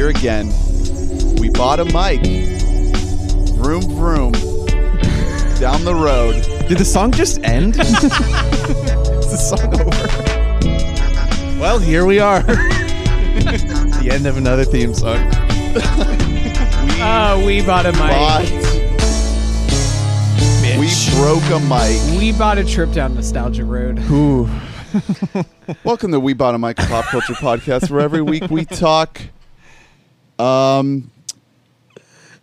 here 0.00 0.08
again. 0.08 0.46
We 1.38 1.50
bought 1.50 1.78
a 1.78 1.84
mic. 1.84 2.22
Vroom 3.56 3.82
vroom. 3.82 4.32
Down 5.60 5.84
the 5.84 5.94
road. 5.94 6.42
Did 6.68 6.78
the 6.78 6.86
song 6.86 7.12
just 7.12 7.38
end? 7.42 7.76
Is 7.80 8.00
the 8.00 9.36
song 9.36 9.78
over? 9.78 11.60
Well, 11.60 11.78
here 11.78 12.06
we 12.06 12.18
are. 12.18 12.40
the 12.40 14.08
end 14.10 14.26
of 14.26 14.38
another 14.38 14.64
theme 14.64 14.94
song. 14.94 15.18
Oh, 17.02 17.42
we 17.46 17.64
bought 17.64 17.86
a 17.86 17.92
mic. 17.92 18.00
Bought. 18.10 18.44
We 20.78 20.92
broke 21.16 21.42
a 21.50 21.58
mic. 21.60 22.18
We 22.20 22.32
bought 22.32 22.58
a 22.58 22.64
trip 22.64 22.92
down 22.92 23.14
nostalgia 23.14 23.64
road. 23.64 23.98
Ooh. 24.10 24.46
Welcome 25.82 26.12
to 26.12 26.20
We 26.20 26.34
Bought 26.34 26.54
a 26.54 26.58
Mic 26.58 26.78
a 26.78 26.86
Pop 26.86 27.06
Culture 27.06 27.32
Podcast, 27.40 27.90
where 27.90 28.02
every 28.02 28.20
week 28.20 28.50
we 28.50 28.66
talk 28.66 29.22
um 30.40 31.10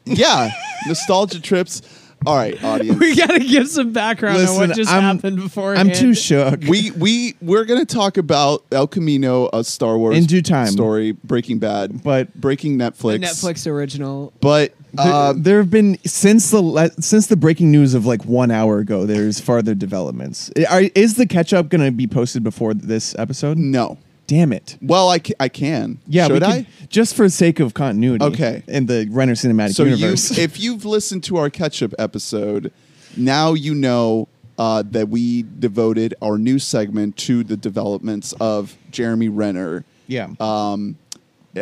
yeah, 0.05 0.51
nostalgia 0.87 1.41
trips. 1.41 1.81
All 2.25 2.35
right, 2.35 2.61
audience. 2.63 2.97
We 2.99 3.15
gotta 3.15 3.39
give 3.39 3.67
some 3.67 3.91
background 3.93 4.39
on 4.47 4.55
what 4.55 4.75
just 4.75 4.89
I'm- 4.89 5.03
happened 5.03 5.37
before. 5.37 5.75
I'm 5.75 5.91
too 5.91 6.13
shook. 6.15 6.61
we 6.67 6.91
we 6.91 7.35
we're 7.41 7.63
gonna 7.65 7.85
talk 7.85 8.17
about 8.17 8.63
El 8.71 8.87
Camino, 8.87 9.49
a 9.53 9.63
Star 9.63 9.97
Wars 9.97 10.17
In 10.17 10.23
due 10.25 10.41
time. 10.41 10.67
story, 10.67 11.11
Breaking 11.11 11.59
Bad, 11.59 12.01
But- 12.03 12.33
breaking 12.33 12.77
Netflix, 12.77 13.19
Netflix 13.19 13.67
original. 13.69 14.33
But 14.41 14.73
uh, 14.97 15.33
there 15.37 15.57
have 15.59 15.69
been 15.69 15.99
since 16.05 16.49
the 16.49 16.61
le- 16.61 16.91
since 17.01 17.27
the 17.27 17.35
breaking 17.35 17.71
news 17.71 17.93
of 17.93 18.05
like 18.07 18.25
one 18.25 18.49
hour 18.49 18.79
ago. 18.79 19.05
There's 19.05 19.39
farther 19.39 19.75
developments. 19.75 20.49
Are, 20.71 20.81
is 20.95 21.15
the 21.17 21.27
catch 21.27 21.53
up 21.53 21.69
going 21.69 21.85
to 21.85 21.91
be 21.91 22.07
posted 22.07 22.43
before 22.43 22.73
this 22.73 23.13
episode? 23.19 23.57
no. 23.59 23.97
Damn 24.27 24.51
it! 24.53 24.77
Well, 24.81 25.09
I, 25.09 25.19
ca- 25.19 25.35
I 25.39 25.47
can. 25.49 25.99
Yeah, 26.05 26.27
should 26.27 26.41
we 26.41 26.47
I? 26.47 26.63
could- 26.63 26.89
just 26.89 27.15
for 27.15 27.23
the 27.23 27.29
sake 27.29 27.59
of 27.59 27.73
continuity. 27.73 28.25
Okay. 28.25 28.63
in 28.67 28.85
the 28.85 29.07
Renner 29.09 29.33
Cinematic 29.33 29.73
So 29.73 29.83
Universe. 29.85 30.37
you, 30.37 30.43
if 30.43 30.59
you've 30.59 30.83
listened 30.85 31.23
to 31.25 31.37
our 31.37 31.49
catch-up 31.49 31.93
episode, 31.97 32.71
now 33.15 33.53
you 33.53 33.73
know 33.73 34.27
uh, 34.57 34.83
that 34.91 35.09
we 35.09 35.45
devoted 35.59 36.13
our 36.21 36.37
new 36.37 36.59
segment 36.59 37.15
to 37.17 37.43
the 37.43 37.55
developments 37.57 38.33
of 38.39 38.75
Jeremy 38.91 39.29
Renner, 39.29 39.85
yeah, 40.07 40.27
um, 40.39 40.97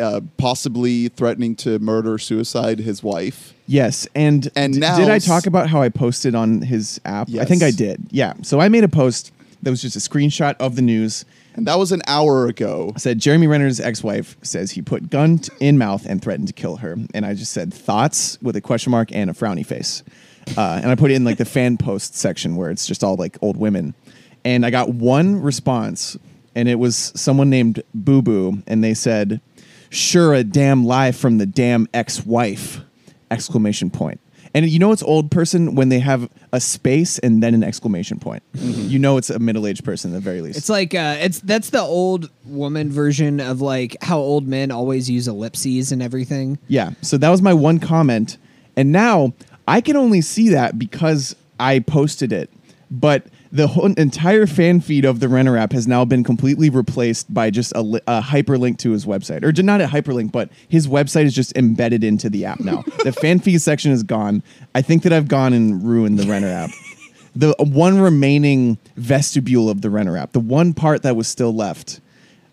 uh, 0.00 0.20
possibly 0.36 1.08
threatening 1.08 1.54
to 1.56 1.78
murder, 1.78 2.18
suicide 2.18 2.80
his 2.80 3.02
wife. 3.02 3.54
yes, 3.66 4.06
and 4.14 4.48
and 4.56 4.74
d- 4.74 4.80
now 4.80 4.96
did 4.98 5.08
I 5.08 5.18
talk 5.18 5.46
about 5.46 5.68
how 5.68 5.80
I 5.82 5.88
posted 5.88 6.34
on 6.34 6.62
his 6.62 7.00
app? 7.04 7.28
I 7.38 7.44
think 7.44 7.62
I 7.62 7.66
Yes. 7.66 7.76
did. 7.76 8.06
Yeah, 8.10 8.34
so 8.42 8.60
I 8.60 8.68
made 8.68 8.84
a 8.84 8.88
post 8.88 9.32
that 9.62 9.70
was 9.70 9.82
just 9.82 9.96
a 9.96 10.00
screenshot 10.00 10.54
of 10.58 10.74
the 10.76 10.82
news. 10.82 11.24
And 11.56 11.66
that 11.66 11.78
was 11.78 11.90
an 11.90 12.02
hour 12.06 12.46
ago. 12.46 12.92
I 12.94 12.98
said 12.98 13.18
Jeremy 13.18 13.46
Renner's 13.46 13.80
ex-wife 13.80 14.36
says 14.42 14.72
he 14.72 14.82
put 14.82 15.08
gun 15.08 15.38
t- 15.38 15.50
in 15.58 15.78
mouth 15.78 16.04
and 16.04 16.20
threatened 16.20 16.48
to 16.48 16.54
kill 16.54 16.76
her, 16.76 16.96
and 17.14 17.24
I 17.24 17.32
just 17.32 17.52
said 17.52 17.72
thoughts 17.72 18.38
with 18.42 18.56
a 18.56 18.60
question 18.60 18.90
mark 18.90 19.10
and 19.10 19.30
a 19.30 19.32
frowny 19.32 19.64
face, 19.64 20.02
uh, 20.56 20.80
and 20.82 20.90
I 20.90 20.94
put 20.96 21.10
it 21.10 21.14
in 21.14 21.24
like 21.24 21.38
the 21.38 21.46
fan 21.46 21.78
post 21.78 22.14
section 22.14 22.56
where 22.56 22.70
it's 22.70 22.86
just 22.86 23.02
all 23.02 23.16
like 23.16 23.38
old 23.40 23.56
women, 23.56 23.94
and 24.44 24.66
I 24.66 24.70
got 24.70 24.90
one 24.90 25.40
response, 25.40 26.18
and 26.54 26.68
it 26.68 26.74
was 26.74 27.10
someone 27.16 27.48
named 27.48 27.82
Boo 27.94 28.20
Boo, 28.20 28.62
and 28.66 28.84
they 28.84 28.92
said, 28.92 29.40
"Sure, 29.88 30.34
a 30.34 30.44
damn 30.44 30.84
lie 30.84 31.10
from 31.10 31.38
the 31.38 31.46
damn 31.46 31.88
ex-wife!" 31.94 32.80
Exclamation 33.30 33.88
point. 33.88 34.20
And 34.56 34.66
you 34.70 34.78
know 34.78 34.90
it's 34.90 35.02
old 35.02 35.30
person 35.30 35.74
when 35.74 35.90
they 35.90 35.98
have 35.98 36.30
a 36.50 36.62
space 36.62 37.18
and 37.18 37.42
then 37.42 37.52
an 37.52 37.62
exclamation 37.62 38.18
point. 38.18 38.42
You 38.54 38.98
know 38.98 39.18
it's 39.18 39.28
a 39.28 39.38
middle-aged 39.38 39.84
person 39.84 40.12
at 40.12 40.14
the 40.14 40.20
very 40.20 40.40
least. 40.40 40.56
It's 40.56 40.70
like 40.70 40.94
uh, 40.94 41.18
it's 41.20 41.40
that's 41.40 41.68
the 41.68 41.82
old 41.82 42.30
woman 42.46 42.90
version 42.90 43.38
of 43.38 43.60
like 43.60 43.98
how 44.00 44.18
old 44.18 44.48
men 44.48 44.70
always 44.70 45.10
use 45.10 45.28
ellipses 45.28 45.92
and 45.92 46.02
everything. 46.02 46.58
Yeah. 46.68 46.92
So 47.02 47.18
that 47.18 47.28
was 47.28 47.42
my 47.42 47.52
one 47.52 47.78
comment. 47.80 48.38
And 48.76 48.92
now 48.92 49.34
I 49.68 49.82
can 49.82 49.94
only 49.94 50.22
see 50.22 50.48
that 50.48 50.78
because 50.78 51.36
I 51.60 51.80
posted 51.80 52.32
it. 52.32 52.48
But 52.90 53.26
the 53.56 53.68
whole 53.68 53.86
entire 53.94 54.46
fan 54.46 54.80
feed 54.80 55.04
of 55.06 55.20
the 55.20 55.28
Renner 55.28 55.56
app 55.56 55.72
has 55.72 55.88
now 55.88 56.04
been 56.04 56.22
completely 56.22 56.68
replaced 56.68 57.32
by 57.32 57.48
just 57.50 57.72
a, 57.74 57.80
li- 57.80 58.00
a 58.06 58.20
hyperlink 58.20 58.78
to 58.78 58.90
his 58.90 59.06
website. 59.06 59.42
Or 59.42 59.62
not 59.62 59.80
a 59.80 59.86
hyperlink, 59.86 60.30
but 60.30 60.50
his 60.68 60.86
website 60.86 61.24
is 61.24 61.34
just 61.34 61.56
embedded 61.56 62.04
into 62.04 62.28
the 62.28 62.44
app 62.44 62.60
now. 62.60 62.84
the 63.02 63.12
fan 63.12 63.38
feed 63.38 63.62
section 63.62 63.92
is 63.92 64.02
gone. 64.02 64.42
I 64.74 64.82
think 64.82 65.02
that 65.04 65.12
I've 65.12 65.28
gone 65.28 65.54
and 65.54 65.82
ruined 65.82 66.18
the 66.18 66.26
Renner 66.26 66.48
app. 66.48 66.70
The 67.38 67.54
one 67.58 68.00
remaining 68.00 68.78
vestibule 68.96 69.68
of 69.68 69.82
the 69.82 69.90
Renner 69.90 70.16
app, 70.16 70.32
the 70.32 70.40
one 70.40 70.72
part 70.72 71.02
that 71.02 71.16
was 71.16 71.28
still 71.28 71.54
left. 71.54 72.00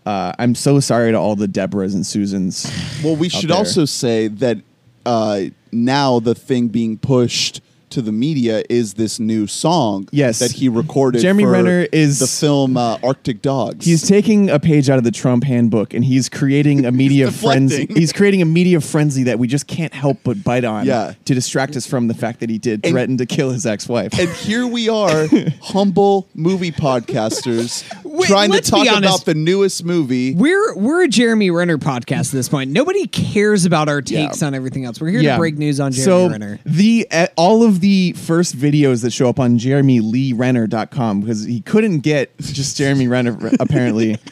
Uh, 0.06 0.34
I'm 0.38 0.56
so 0.56 0.82
sorry 0.82 1.14
to 1.14 1.18
all 1.18 1.38
the 1.38 1.48
Deborahs 1.48 1.94
and 1.94 2.06
Susans. 2.06 2.70
Well, 3.02 3.16
we 3.16 3.30
should 3.30 3.52
there. 3.52 3.56
also 3.56 3.86
say 3.86 4.28
that 4.28 4.58
uh, 5.06 5.44
now 5.72 6.20
the 6.20 6.36
thing 6.36 6.68
being 6.68 6.98
pushed 6.98 7.62
to 7.94 8.02
the 8.02 8.12
media 8.12 8.64
is 8.70 8.94
this 8.96 9.20
new 9.20 9.48
song 9.48 10.08
Yes. 10.12 10.40
that 10.40 10.52
he 10.52 10.70
recorded. 10.70 11.22
Jeremy 11.22 11.44
for 11.46 11.52
Renner 11.52 11.88
is- 11.92 12.20
the 12.20 12.28
film 12.28 12.78
uh, 12.78 12.98
Arctic 13.04 13.42
Dogs. 13.42 13.86
He's 13.86 14.08
taking 14.08 14.50
a 14.50 14.60
page 14.60 14.90
out 14.90 14.98
of 14.98 15.04
the 15.04 15.12
Trump 15.12 15.44
handbook 15.44 15.94
and 15.94 16.04
he's 16.06 16.30
creating 16.30 16.86
a 16.86 16.92
media 17.04 17.32
frenzy. 17.32 17.88
He's 17.90 18.12
creating 18.14 18.42
a 18.42 18.46
media 18.46 18.82
frenzy 18.82 19.24
that 19.24 19.40
we 19.40 19.48
just 19.48 19.68
can't 19.68 19.94
help 19.94 20.18
but 20.24 20.44
bite 20.44 20.64
on 20.66 20.86
Yeah. 20.86 21.14
to 21.26 21.34
distract 21.34 21.76
us 21.76 21.88
from 21.88 22.08
the 22.08 22.14
fact 22.14 22.40
that 22.42 22.50
he 22.50 22.58
did 22.58 22.82
And- 22.84 22.92
threaten 22.94 23.18
to 23.18 23.26
kill 23.26 23.52
his 23.52 23.66
ex-wife. 23.66 24.18
and 24.20 24.30
here 24.30 24.68
we 24.68 24.90
are, 24.90 25.28
humble 25.62 26.28
movie 26.36 26.72
podcasters, 26.72 27.84
Wait, 28.04 28.28
trying 28.28 28.52
to 28.52 28.62
talk 28.62 28.80
honest. 28.88 28.98
about 28.98 29.26
the 29.26 29.34
newest 29.36 29.84
movie. 29.86 30.34
We're 30.36 30.76
we're 30.76 31.04
a 31.04 31.08
Jeremy 31.08 31.52
Renner 31.52 31.78
podcast 31.78 32.28
at 32.28 32.32
this 32.32 32.50
point. 32.50 32.72
Nobody 32.72 33.08
cares 33.08 33.66
about 33.66 33.90
our 33.90 34.02
takes 34.02 34.42
Yeah. 34.42 34.48
on 34.48 34.56
everything 34.56 34.86
else. 34.86 35.00
We're 35.00 35.10
here 35.10 35.22
to 35.24 35.38
break 35.38 35.58
news 35.58 35.80
on 35.80 35.92
Jeremy 35.92 36.06
so 36.06 36.30
Renner. 36.30 36.60
the 36.66 37.08
uh, 37.12 37.28
all 37.36 37.64
of 37.64 37.80
the 37.84 38.14
first 38.14 38.56
videos 38.58 39.02
that 39.02 39.12
show 39.12 39.28
up 39.28 39.42
on 39.42 39.60
jeremyleerenner.com 39.60 41.20
because 41.20 41.44
he 41.44 41.60
couldn't 41.60 42.00
get 42.00 42.36
just 42.40 42.78
Jeremy 42.78 43.08
Renner 43.10 43.38
apparently. 43.60 44.18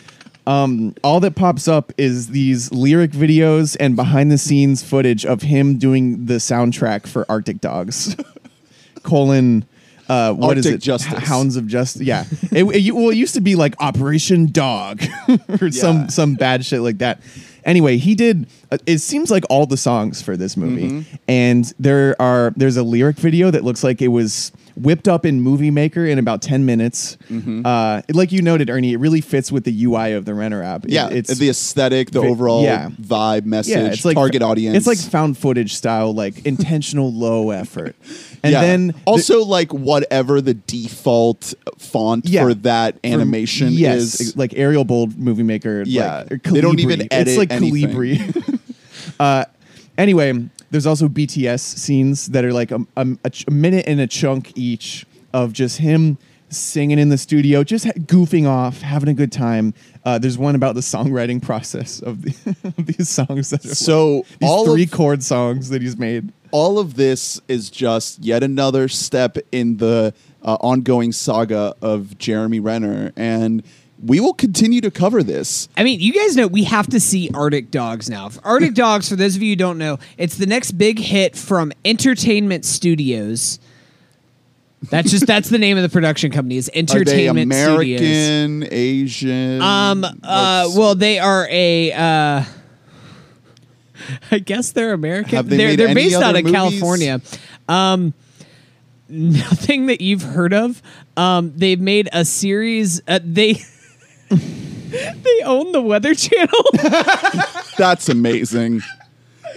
Um, 0.48 0.96
all 1.04 1.20
that 1.20 1.36
pops 1.36 1.68
up 1.68 1.94
is 2.00 2.30
these 2.30 2.72
lyric 2.72 3.12
videos 3.12 3.78
and 3.80 3.96
behind 3.96 4.32
the 4.32 4.40
scenes 4.40 4.82
footage 4.82 5.24
of 5.24 5.44
him 5.44 5.78
doing 5.78 6.26
the 6.26 6.38
soundtrack 6.38 7.06
for 7.06 7.28
Arctic 7.30 7.62
Dogs. 7.62 8.16
Colon 9.04 9.66
uh, 10.10 10.34
what 10.34 10.58
is 10.58 10.66
Arctic 10.66 10.80
it? 10.82 10.84
Justice. 10.84 11.14
H- 11.14 11.20
Hounds 11.26 11.58
of 11.58 11.68
Justice. 11.68 12.02
Yeah. 12.02 12.26
it, 12.52 12.64
it- 12.64 12.92
well, 12.92 13.12
it 13.12 13.16
used 13.18 13.36
to 13.36 13.42
be 13.42 13.54
like 13.56 13.76
Operation 13.80 14.52
Dog 14.52 15.04
or 15.62 15.68
Yeah. 15.68 15.70
some 15.70 16.10
some 16.10 16.34
bad 16.34 16.66
shit 16.66 16.82
like 16.82 16.98
that. 16.98 17.22
Anyway, 17.66 17.98
he 17.98 18.16
did. 18.16 18.48
Uh, 18.72 18.78
it 18.86 19.00
seems 19.00 19.30
like 19.32 19.44
all 19.50 19.66
the 19.66 19.78
songs 19.78 20.22
for 20.22 20.36
this 20.38 20.58
movie, 20.58 20.90
Mm-hmm. 20.90 21.16
and 21.28 21.74
there 21.80 22.16
are 22.22 22.54
there's 22.58 22.78
a 22.78 22.84
lyric 22.84 23.18
video 23.18 23.52
that 23.52 23.64
looks 23.64 23.84
like 23.84 24.02
it 24.02 24.08
was 24.10 24.52
whipped 24.82 25.08
up 25.08 25.26
in 25.26 25.42
Movie 25.42 25.72
Maker 25.72 26.06
in 26.06 26.18
about 26.20 26.42
ten 26.42 26.66
minutes. 26.66 27.18
Mm-hmm. 27.30 27.66
Uh, 27.66 28.02
like 28.14 28.32
you 28.32 28.42
noted, 28.42 28.70
Ernie, 28.70 28.94
it 28.94 28.98
really 29.00 29.22
fits 29.22 29.52
with 29.52 29.64
the 29.64 29.84
UI 29.86 30.14
of 30.14 30.26
the 30.26 30.34
Renner 30.34 30.64
app. 30.64 30.86
It- 30.86 30.92
Yeah, 30.92 31.10
it's 31.10 31.38
the 31.38 31.50
aesthetic, 31.50 32.12
the 32.12 32.22
vi- 32.22 32.28
overall 32.28 32.64
yeah. 32.64 32.90
vibe, 33.02 33.46
message, 33.46 33.76
yeah, 33.76 33.86
it's 33.88 34.04
like 34.06 34.16
target 34.16 34.42
audience. 34.42 34.76
It's 34.78 34.88
like 34.88 34.98
found 34.98 35.38
footage 35.38 35.74
style, 35.74 36.14
like 36.14 36.46
intentional 36.46 37.12
low 37.14 37.52
effort, 37.52 37.96
and 38.44 38.52
yeah. 38.54 38.62
then 38.62 38.88
the- 38.88 38.96
also 39.06 39.44
like 39.46 39.74
whatever 39.74 40.42
the 40.42 40.54
default 40.56 41.54
font 41.78 42.26
Yeah. 42.28 42.44
for 42.44 42.54
that 42.56 42.98
animation 43.04 43.70
yes, 43.74 44.20
is. 44.20 44.38
like 44.38 44.54
Arial 44.56 44.84
Bold 44.84 45.18
Movie 45.18 45.44
Maker. 45.44 45.84
Yeah. 45.86 46.26
like, 46.30 46.44
They 46.44 46.62
don't 46.62 46.80
even 46.80 47.02
edit 47.12 47.28
It's 47.28 47.38
like 47.38 47.52
anything. 47.52 47.90
Calibri. 47.90 48.60
uh, 49.20 49.46
anyway, 49.98 50.48
there's 50.72 50.88
also 50.88 51.08
BTS 51.08 51.60
scenes 51.60 52.28
that 52.28 52.44
are 52.44 52.54
like 52.54 52.72
a, 52.72 52.80
a, 52.96 53.06
a 53.48 53.52
minute 53.52 53.86
and 53.88 54.00
a 54.00 54.08
chunk 54.08 54.58
each 54.58 55.06
of 55.34 55.54
just 55.54 55.78
him 55.78 56.18
singing 56.50 57.00
in 57.00 57.10
the 57.10 57.18
studio, 57.18 57.64
just 57.64 57.86
ha- 57.86 57.92
goofing 57.96 58.48
off, 58.48 58.82
having 58.82 59.10
a 59.10 59.14
good 59.14 59.32
time. 59.32 59.74
Uh, 60.04 60.18
there's 60.18 60.38
one 60.38 60.56
about 60.56 60.76
the 60.76 60.82
songwriting 60.82 61.42
process 61.50 62.02
of, 62.02 62.22
the, 62.22 62.56
of 62.78 62.86
these 62.86 63.10
songs 63.10 63.50
that 63.52 63.64
are 63.66 63.76
So 63.76 64.26
these 64.40 64.50
all 64.50 64.66
three 64.66 64.84
of 64.84 64.92
chord 64.92 65.24
songs 65.24 65.70
that 65.70 65.82
he's 65.82 65.98
made. 65.98 66.32
all 66.52 66.80
of 66.80 66.96
this 66.96 67.40
is 67.48 67.70
just 67.70 68.20
yet 68.20 68.44
another 68.44 68.88
step 68.88 69.38
in 69.52 69.78
the 69.78 70.14
uh, 70.44 70.58
ongoing 70.60 71.12
saga 71.12 71.76
of 71.82 72.18
Jeremy 72.18 72.60
Renner, 72.60 73.12
and 73.16 73.64
we 74.04 74.20
will 74.20 74.34
continue 74.34 74.82
to 74.82 74.92
cover 74.92 75.22
this. 75.24 75.70
I 75.78 75.84
mean, 75.84 76.00
you 76.00 76.14
guys 76.14 76.36
know 76.36 76.48
we 76.48 76.64
have 76.64 76.88
to 76.88 77.00
see 77.00 77.30
Arctic 77.34 77.72
Dogs 77.72 78.10
now. 78.10 78.30
Arctic 78.44 78.74
Dogs, 78.74 79.10
for 79.10 79.16
those 79.16 79.36
of 79.36 79.42
you 79.42 79.52
who 79.52 79.56
don't 79.56 79.78
know, 79.78 80.00
it's 80.18 80.38
the 80.38 80.46
next 80.48 80.72
big 80.72 81.00
hit 81.00 81.36
from 81.36 81.72
Entertainment 81.86 82.66
Studios. 82.66 83.60
That's 84.90 85.12
just 85.12 85.28
that's 85.28 85.50
the 85.50 85.60
name 85.60 85.78
of 85.78 85.84
the 85.84 85.90
production 85.90 86.32
company 86.32 86.58
is 86.58 86.68
Are 86.70 86.72
they 86.72 86.80
Entertainment 86.80 87.54
Studios. 87.54 88.02
American, 88.02 88.68
Asian? 88.72 89.62
Um. 89.62 90.04
Uh. 90.04 90.70
Well, 90.76 90.96
they 90.96 91.20
are 91.20 91.48
a. 91.52 91.92
Uh, 91.92 92.44
I 94.32 94.40
guess 94.40 94.72
they're 94.72 94.94
American. 94.94 95.36
Have 95.36 95.50
they 95.50 95.76
they're 95.76 95.90
any 95.90 95.94
based 95.94 96.16
out 96.16 96.36
of 96.36 96.44
movies? 96.44 96.52
California. 96.52 97.22
Um. 97.70 98.16
Nothing 99.10 99.88
that 99.88 100.02
you've 100.02 100.24
heard 100.24 100.54
of. 100.54 100.82
Um. 101.16 101.54
They've 101.56 101.80
made 101.80 102.10
a 102.12 102.26
series. 102.26 103.02
Uh, 103.08 103.20
they. 103.24 103.62
they 104.40 105.42
own 105.44 105.72
the 105.72 105.82
Weather 105.82 106.14
Channel. 106.16 106.64
That's 107.78 108.10
amazing. 108.10 108.82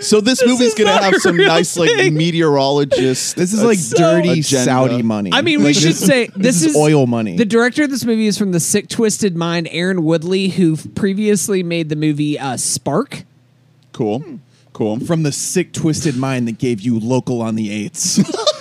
So 0.01 0.21
this, 0.21 0.45
movie's 0.45 0.69
is 0.69 0.75
gonna 0.75 0.91
not 0.91 1.05
have 1.05 1.15
a 1.15 1.21
some 1.21 1.37
real 1.37 1.47
nice 1.47 1.77
like 1.77 1.89
thing. 1.89 2.15
meteorologist. 2.15 3.37
This 3.37 3.53
is 3.53 3.63
like 3.63 3.79
so- 3.79 3.97
dirty 3.97 4.41
agenda. 4.41 4.65
Saudi 4.65 5.03
money. 5.03 5.31
I 5.33 5.41
mean, 5.41 5.61
we 5.61 5.67
Like, 5.67 5.75
should 5.77 5.91
this- 5.91 6.05
say 6.07 6.29
this, 6.35 6.65
is 6.65 6.75
oil 6.77 7.07
money. 7.07 7.37
The 7.37 7.45
director 7.45 7.85
of 7.85 7.91
this 7.91 8.05
movie 8.05 8.27
is 8.27 8.37
from 8.37 8.51
the 8.53 8.59
Sick 8.61 8.89
Twisted 8.89 9.37
Mind, 9.37 9.69
Aaron 9.71 10.03
Woodley, 10.03 10.49
who 10.49 10.77
previously 10.77 11.63
made 11.63 11.89
the 11.91 11.97
movie 11.97 12.37
uh, 12.39 12.57
Spark. 12.57 13.23
Cool, 13.93 14.41
cool. 14.73 14.99
from 14.99 15.23
the 15.23 15.31
sick, 15.31 15.73
twisted 15.73 16.17
mind 16.17 16.49
that 16.49 16.59
gave 16.59 16.81
you 16.81 16.99
local 16.99 17.41
on 17.41 17.55
the 17.55 17.71
eights. 17.71 18.19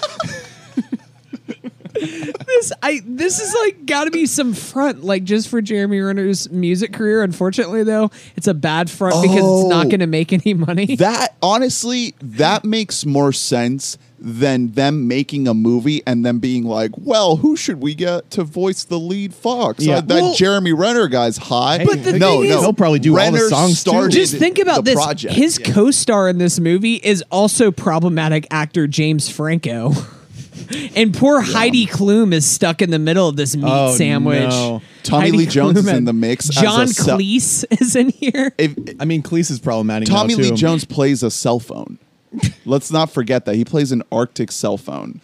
This 1.93 2.71
I 2.81 3.01
this 3.05 3.39
is 3.39 3.53
like 3.63 3.85
got 3.85 4.05
to 4.05 4.11
be 4.11 4.25
some 4.25 4.53
front, 4.53 5.03
like 5.03 5.23
just 5.23 5.47
for 5.49 5.61
Jeremy 5.61 5.99
Renner's 5.99 6.49
music 6.51 6.93
career. 6.93 7.23
Unfortunately, 7.23 7.83
though, 7.83 8.11
it's 8.35 8.47
a 8.47 8.53
bad 8.53 8.89
front 8.89 9.21
because 9.21 9.37
it's 9.37 9.69
not 9.69 9.85
Oh. 9.85 9.89
going 9.89 9.99
to 9.99 10.07
make 10.07 10.33
any 10.33 10.53
money. 10.53 10.95
That 10.95 11.35
honestly, 11.41 12.15
that 12.21 12.63
makes 12.65 13.05
more 13.05 13.31
sense 13.33 13.97
than 14.25 14.71
them 14.71 15.05
making 15.07 15.47
a 15.49 15.53
movie 15.53 16.01
and 16.07 16.25
them 16.25 16.39
being 16.39 16.63
like, 16.63 16.91
"Well, 16.97 17.35
who 17.37 17.57
should 17.57 17.81
we 17.81 17.93
get 17.93 18.31
to 18.31 18.43
voice 18.45 18.85
the 18.85 18.97
lead 18.97 19.33
Fox?" 19.33 19.83
Yeah. 19.83 19.97
Uh, 19.97 20.01
that 20.01 20.21
Well- 20.21 20.33
Jeremy 20.35 20.71
Renner 20.71 21.07
guy's 21.09 21.37
hot. 21.37 21.81
But 21.85 22.03
the 22.03 22.13
no, 22.17 22.39
thing 22.41 22.49
no, 22.49 22.55
is- 22.57 22.61
He'll 22.61 22.73
probably 22.73 22.99
do 22.99 23.17
all 23.17 23.25
the 23.31 23.37
Renner 23.37 23.49
songs, 23.49 23.83
too. 23.83 24.07
just 24.09 24.35
think 24.37 24.59
about 24.59 24.85
this. 24.85 24.95
Project. 24.95 25.33
His 25.33 25.59
Yeah. 25.59 25.73
co-star 25.73 26.29
in 26.29 26.37
this 26.37 26.57
movie 26.59 26.95
is 27.03 27.21
also 27.31 27.69
problematic 27.71 28.47
actor 28.49 28.87
James 28.87 29.27
Franco. 29.29 29.93
And 30.95 31.13
poor 31.13 31.41
Heidi 31.41 31.85
Klum 31.87 32.33
is 32.33 32.45
stuck 32.45 32.81
in 32.81 32.89
the 32.91 32.99
middle 32.99 33.27
of 33.27 33.35
this 33.35 33.55
meat 33.55 33.65
Oh, 33.67 33.95
sandwich. 33.95 34.49
no. 34.49 34.81
Tommy 35.03 35.25
Heidi 35.25 35.37
Lee 35.37 35.45
Jones 35.47 35.77
is 35.77 35.87
in 35.87 36.05
the 36.05 36.13
mix 36.13 36.49
as 36.49 36.57
a 36.57 36.61
John 36.61 36.87
cell- 36.87 37.17
Cleese 37.17 37.65
is 37.81 37.95
in 37.95 38.09
here. 38.09 38.53
If- 38.57 38.77
I 38.99 39.05
mean, 39.05 39.21
Cleese 39.23 39.51
is 39.51 39.59
problematic. 39.59 40.07
now, 40.09 40.15
Tommy 40.21 40.35
Lee. 40.35 40.51
Jones 40.51 40.85
plays 40.85 41.23
a 41.23 41.31
cell 41.31 41.59
phone. 41.59 41.99
Let's 42.65 42.91
not 42.91 43.11
forget 43.11 43.45
that 43.45 43.55
he 43.55 43.65
plays 43.65 43.91
an 43.91 44.03
Arctic 44.11 44.51
cell 44.51 44.77
phone. 44.77 45.21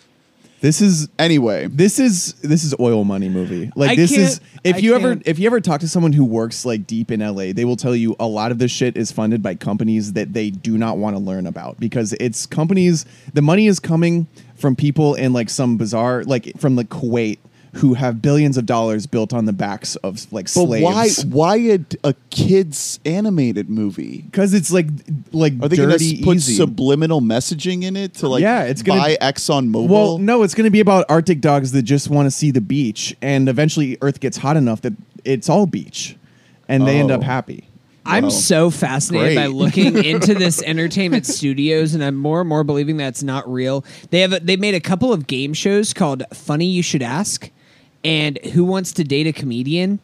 This 0.61 0.81
is 0.81 1.09
Anyway, 1.17 1.67
this 1.67 1.99
is 1.99 2.33
this 2.41 2.63
is 2.63 2.75
oil 2.79 3.03
money 3.03 3.29
movie. 3.29 3.71
Like 3.75 3.91
I 3.91 3.95
this 3.95 4.11
is 4.11 4.41
if 4.63 4.77
I 4.77 4.79
you 4.79 4.95
ever 4.95 5.15
can't. 5.15 5.27
if 5.27 5.39
you 5.39 5.47
ever 5.47 5.61
talk 5.61 5.81
to 5.81 5.87
someone 5.87 6.13
who 6.13 6.25
works 6.25 6.65
like 6.65 6.85
deep 6.85 7.11
in 7.11 7.21
LA, 7.21 7.53
they 7.53 7.65
will 7.65 7.75
tell 7.75 7.95
you 7.95 8.15
a 8.19 8.27
lot 8.27 8.51
of 8.51 8.59
this 8.59 8.71
shit 8.71 8.97
is 8.97 9.11
funded 9.11 9.41
by 9.41 9.55
companies 9.55 10.13
that 10.13 10.33
they 10.33 10.49
do 10.49 10.77
not 10.77 10.97
want 10.97 11.15
to 11.15 11.19
learn 11.19 11.47
about 11.47 11.79
because 11.79 12.13
it's 12.19 12.45
companies 12.45 13.05
the 13.33 13.41
money 13.41 13.67
is 13.67 13.79
coming 13.79 14.27
from 14.55 14.75
people 14.75 15.15
in 15.15 15.31
like 15.33 15.49
some 15.49 15.77
bizarre 15.77 16.23
like 16.25 16.57
from 16.57 16.75
like 16.75 16.89
Kuwait 16.89 17.39
who 17.73 17.93
have 17.93 18.21
billions 18.21 18.57
of 18.57 18.65
dollars 18.65 19.05
built 19.05 19.31
on 19.33 19.45
the 19.45 19.53
backs 19.53 19.95
of 19.97 20.31
like 20.33 20.45
but 20.45 20.49
slaves. 20.65 20.83
why 20.83 21.09
why 21.29 21.55
a, 21.57 21.79
a 22.03 22.13
kids 22.31 22.99
animated 23.05 23.69
movie? 23.69 24.21
Because 24.23 24.53
it's 24.53 24.71
like 24.71 24.87
like 25.31 25.53
Are 25.61 25.67
they 25.67 25.77
going 25.77 25.89
dirty 25.89 26.17
to 26.17 26.23
put 26.23 26.37
easy. 26.37 26.55
subliminal 26.55 27.21
messaging 27.21 27.83
in 27.83 27.95
it 27.95 28.15
to 28.15 28.27
like 28.27 28.41
Yeah, 28.41 28.63
it's 28.63 28.81
gonna- 28.81 29.01
buy 29.01 29.17
Exxon 29.21 29.69
Mobil? 29.69 29.87
Well, 29.87 30.17
no, 30.17 30.43
it's 30.43 30.55
going 30.55 30.65
to 30.65 30.71
be 30.71 30.79
about 30.79 31.05
Arctic 31.09 31.41
dogs 31.41 31.71
that 31.73 31.83
just 31.83 32.09
want 32.09 32.25
to 32.25 32.31
see 32.31 32.51
the 32.51 32.61
beach, 32.61 33.15
and 33.21 33.47
eventually 33.47 33.97
Earth 34.01 34.19
gets 34.19 34.37
hot 34.37 34.57
enough 34.57 34.81
that 34.81 34.93
it's 35.23 35.47
all 35.49 35.65
beach, 35.67 36.15
and 36.67 36.87
they 36.87 36.99
end 36.99 37.11
Oh. 37.11 37.15
up 37.15 37.23
happy. 37.23 37.65
I'm 38.05 38.23
Wow. 38.23 38.29
so 38.29 38.69
fascinated 38.71 39.35
by 39.35 39.45
looking 39.47 40.03
into 40.03 40.33
this 40.33 40.63
entertainment 40.63 41.27
studios, 41.27 41.93
and 41.93 42.03
I'm 42.03 42.15
more 42.15 42.39
and 42.39 42.49
more 42.49 42.63
believing 42.63 42.97
that's 42.97 43.21
not 43.21 43.47
real. 43.51 43.85
They 44.09 44.21
have 44.21 44.33
a, 44.33 44.39
they 44.39 44.55
made 44.55 44.73
a 44.73 44.79
couple 44.79 45.13
of 45.13 45.27
game 45.27 45.53
shows 45.53 45.93
called 45.93 46.23
Funny 46.33 46.65
You 46.65 46.81
Should 46.81 47.03
Ask 47.03 47.51
and 48.03 48.37
Who 48.53 48.63
Wants 48.63 48.93
to 48.93 49.03
Date 49.03 49.27
a 49.27 49.33
Comedian. 49.33 49.99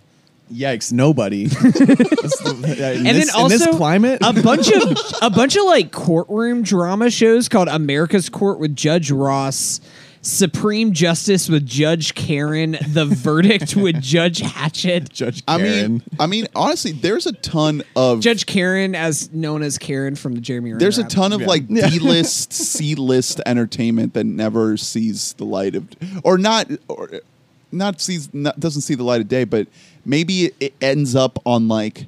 Yikes! 0.53 0.91
Nobody. 0.93 1.45
and 1.55 3.07
and 3.07 3.17
then 3.17 3.29
also 3.31 3.43
in 3.55 3.59
this 3.59 3.67
climate, 3.75 4.19
a 4.23 4.33
bunch 4.43 4.71
of 4.71 4.97
a 5.21 5.29
bunch 5.29 5.55
of 5.55 5.63
like 5.65 5.91
courtroom 5.91 6.61
drama 6.61 7.09
shows 7.09 7.49
called 7.49 7.67
America's 7.67 8.29
Court 8.29 8.59
with 8.59 8.75
Judge 8.75 9.09
Ross, 9.09 9.81
Supreme 10.21 10.93
Justice 10.93 11.49
with 11.49 11.65
Judge 11.65 12.13
Karen, 12.13 12.77
The 12.89 13.05
Verdict 13.05 13.75
with 13.75 13.99
Judge 14.03 14.39
Hatchet. 14.39 15.09
Judge 15.11 15.41
I 15.47 15.57
Karen. 15.57 15.93
mean, 15.93 16.03
I 16.19 16.27
mean, 16.27 16.47
honestly, 16.55 16.91
there's 16.91 17.25
a 17.25 17.33
ton 17.33 17.81
of 17.95 18.19
Judge 18.19 18.45
Karen, 18.45 18.93
as 18.93 19.31
known 19.33 19.63
as 19.63 19.79
Karen 19.79 20.15
from 20.15 20.35
the 20.35 20.41
Jeremy. 20.41 20.71
Renner 20.73 20.79
there's 20.79 20.99
a 20.99 21.03
app. 21.03 21.09
ton 21.09 21.33
of 21.33 21.41
Yeah. 21.41 21.47
like 21.47 21.63
Yeah. 21.69 21.89
D-list, 21.89 22.53
C-list 22.53 23.41
entertainment 23.47 24.13
that 24.13 24.25
never 24.25 24.77
sees 24.77 25.33
the 25.33 25.45
light 25.45 25.73
of, 25.75 25.87
or 26.23 26.37
not, 26.37 26.69
or 26.87 27.09
not 27.75 28.01
sees, 28.01 28.33
not, 28.33 28.59
doesn't 28.59 28.81
see 28.81 28.95
the 28.95 29.03
light 29.03 29.21
of 29.21 29.27
day, 29.27 29.43
but 29.43 29.67
maybe 30.05 30.45
it, 30.45 30.55
it 30.59 30.73
ends 30.81 31.15
up 31.15 31.39
on 31.45 31.67
like 31.67 32.07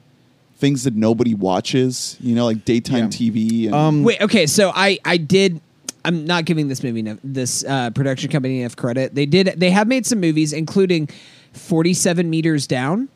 things 0.57 0.83
that 0.85 0.95
nobody 0.95 1.33
watches. 1.33 2.17
You 2.19 2.35
know, 2.35 2.45
like 2.45 2.65
daytime 2.65 3.05
Yeah. 3.05 3.07
TV. 3.07 3.65
And, 3.65 3.75
Um, 3.75 4.03
Wait, 4.03 4.21
okay, 4.21 4.47
so 4.47 4.71
I 4.75 4.97
I 5.05 5.17
did. 5.17 5.61
I'm 6.05 6.25
not 6.25 6.45
giving 6.45 6.69
this 6.69 6.83
movie 6.83 7.01
enough, 7.01 7.17
this 7.21 7.65
uh, 7.65 7.89
production 7.89 8.31
company 8.31 8.61
enough 8.61 8.77
credit. 8.77 9.13
They 9.13 9.25
did. 9.25 9.47
They 9.57 9.71
have 9.71 9.87
made 9.87 10.05
some 10.05 10.21
movies, 10.21 10.53
including 10.53 11.09
47 11.51 12.29
Meters 12.29 12.65
Down, 12.65 13.09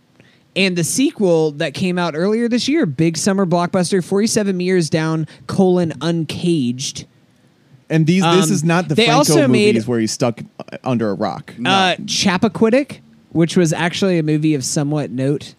and 0.57 0.75
the 0.77 0.83
sequel 0.83 1.51
that 1.51 1.74
came 1.74 1.97
out 1.97 2.15
earlier 2.15 2.50
this 2.50 2.68
year, 2.68 2.86
big 2.86 3.15
summer 3.15 3.45
blockbuster, 3.45 4.04
47 4.04 4.57
Meters 4.57 4.89
Down: 4.89 5.25
colon 5.47 5.94
Uncaged. 6.01 7.06
And 7.92 8.08
these 8.08 8.24
this 8.24 8.48
um, 8.48 8.52
is 8.52 8.64
not 8.64 8.88
the 8.88 8.96
they 8.96 9.06
Franco 9.06 9.18
also 9.20 9.48
made- 9.48 9.68
movies 9.76 9.88
where 9.88 10.00
he's 10.00 10.12
stuck 10.12 10.40
uh, 10.60 10.78
under 10.84 11.10
a 11.10 11.14
rock. 11.14 11.54
Uh, 11.64 11.96
Chappaquiddick, 12.06 13.00
which 13.32 13.56
was 13.58 13.74
actually 13.74 14.18
a 14.18 14.24
movie 14.24 14.56
of 14.56 14.64
somewhat 14.64 15.12
note. 15.12 15.54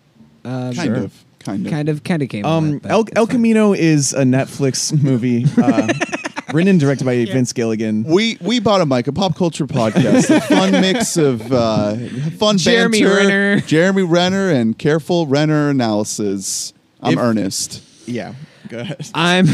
Um, 0.45 0.73
kind 0.75 0.97
of, 0.97 1.25
kind 1.39 1.67
of, 1.67 1.73
kind 1.73 1.89
of, 1.89 2.03
kind 2.05 2.23
of 2.23 2.29
came. 2.29 2.45
Um, 2.45 2.73
that, 2.73 2.83
but 2.83 2.91
El, 2.91 3.01
it's 3.03 3.11
El 3.15 3.27
fine. 3.27 3.37
Camino 3.37 3.73
is 3.75 4.13
a 4.13 4.23
Netflix 4.25 4.93
movie, 5.05 5.45
uh, 5.57 5.93
written 6.53 6.69
and 6.71 6.81
directed 6.81 7.05
by 7.05 7.25
Vince 7.25 7.53
Gilligan. 7.53 8.03
We 8.05 8.39
we 8.41 8.59
bought 8.59 8.81
a 8.81 8.87
mic, 8.87 9.07
a 9.07 9.13
pop 9.13 9.37
culture 9.37 9.67
podcast, 9.67 10.35
a 10.35 10.41
fun 10.41 10.73
mix 10.81 11.17
of 11.17 11.53
uh, 11.53 11.95
fun 12.39 12.59
Jeremy 12.59 13.03
banter, 13.03 13.17
Renner. 13.17 13.61
Jeremy 13.61 14.03
Renner, 14.03 14.51
and 14.51 14.77
careful 14.77 15.27
Renner 15.29 15.71
analysis. 15.71 16.73
I'm 17.01 17.13
If- 17.15 17.19
Ernest. 17.21 17.83
Yeah, 18.07 18.35
go 18.69 18.81
ahead. 18.81 19.09
I'm. 19.15 19.47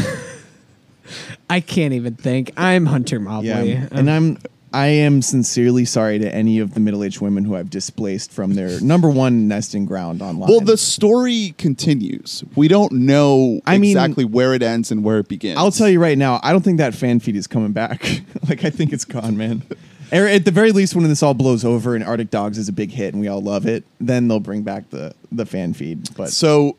I 1.49 1.59
can't 1.61 1.93
even 1.93 2.15
think. 2.15 2.51
I'm 2.57 2.85
Hunter 2.85 3.19
Mobley. 3.19 3.47
Yeah, 3.49 3.87
Um, 3.91 3.97
and 3.97 4.11
I'm 4.11 4.37
I 4.71 4.87
am 4.87 5.23
sincerely 5.23 5.83
sorry 5.83 6.19
to 6.19 6.31
any 6.33 6.59
of 6.59 6.75
the 6.75 6.79
middle-aged 6.79 7.21
women 7.21 7.43
who 7.43 7.55
I've 7.55 7.71
displaced 7.71 8.31
from 8.31 8.53
their 8.53 8.79
number 8.81 9.09
one 9.09 9.47
nesting 9.47 9.85
ground 9.87 10.21
online. 10.21 10.47
Well, 10.47 10.61
the 10.61 10.77
story 10.77 11.55
continues. 11.57 12.43
We 12.55 12.67
don't 12.67 12.91
know 12.91 13.61
I 13.65 13.79
mean- 13.79 13.89
exactly 13.97 14.25
where 14.25 14.53
it 14.53 14.61
ends 14.61 14.91
and 14.91 15.03
where 15.03 15.17
it 15.17 15.27
begins. 15.27 15.57
I'll 15.57 15.71
tell 15.71 15.89
you 15.89 15.99
right 15.99 16.17
now, 16.19 16.39
I 16.43 16.51
don't 16.51 16.61
think 16.63 16.77
that 16.77 16.93
fan 16.93 17.19
feed 17.19 17.35
is 17.35 17.47
coming 17.47 17.71
back. 17.71 18.03
like 18.47 18.63
I 18.63 18.69
think 18.69 18.93
it's 18.93 19.05
gone, 19.05 19.35
man. 19.37 19.63
Or 20.11 20.27
at 20.27 20.45
the 20.45 20.51
very 20.51 20.71
least, 20.71 20.95
when 20.95 21.07
this 21.07 21.23
all 21.23 21.33
blows 21.33 21.65
over 21.65 21.95
and 21.95 22.03
Arctic 22.03 22.29
Dogs 22.29 22.57
is 22.59 22.69
a 22.69 22.73
big 22.73 22.91
hit 22.91 23.13
and 23.15 23.21
we 23.21 23.27
all 23.27 23.41
love 23.41 23.65
it, 23.65 23.83
then 23.99 24.27
they'll 24.27 24.39
bring 24.39 24.61
back 24.61 24.89
the 24.91 25.15
the 25.31 25.47
fan 25.47 25.73
feed. 25.73 26.15
But 26.15 26.29
So 26.29 26.77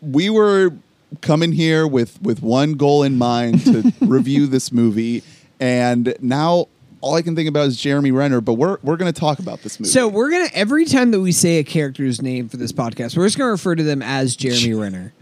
we 0.00 0.30
were 0.30 0.72
coming 1.20 1.52
here 1.52 1.86
with 1.86 2.20
with 2.22 2.42
one 2.42 2.74
goal 2.74 3.02
in 3.02 3.16
mind 3.16 3.64
to 3.64 3.92
review 4.00 4.46
this 4.46 4.72
movie, 4.72 5.22
and 5.60 6.14
now 6.20 6.68
all 7.00 7.14
I 7.14 7.22
can 7.22 7.36
think 7.36 7.48
about 7.48 7.66
is 7.66 7.76
Jeremy 7.76 8.10
Renner. 8.10 8.40
But 8.40 8.54
we're 8.54 8.78
we're 8.82 8.96
going 8.96 9.12
to 9.12 9.18
talk 9.18 9.38
about 9.38 9.62
this 9.62 9.78
movie. 9.78 9.90
So 9.90 10.08
we're 10.08 10.30
gonna 10.30 10.48
every 10.52 10.84
time 10.84 11.10
that 11.12 11.20
we 11.20 11.32
say 11.32 11.58
a 11.58 11.64
character's 11.64 12.20
name 12.20 12.48
for 12.48 12.56
this 12.56 12.72
podcast, 12.72 13.16
we're 13.16 13.26
just 13.26 13.38
gonna 13.38 13.50
refer 13.50 13.74
to 13.74 13.82
them 13.82 14.02
as 14.02 14.36
Jeremy 14.36 14.74
Renner. 14.74 15.12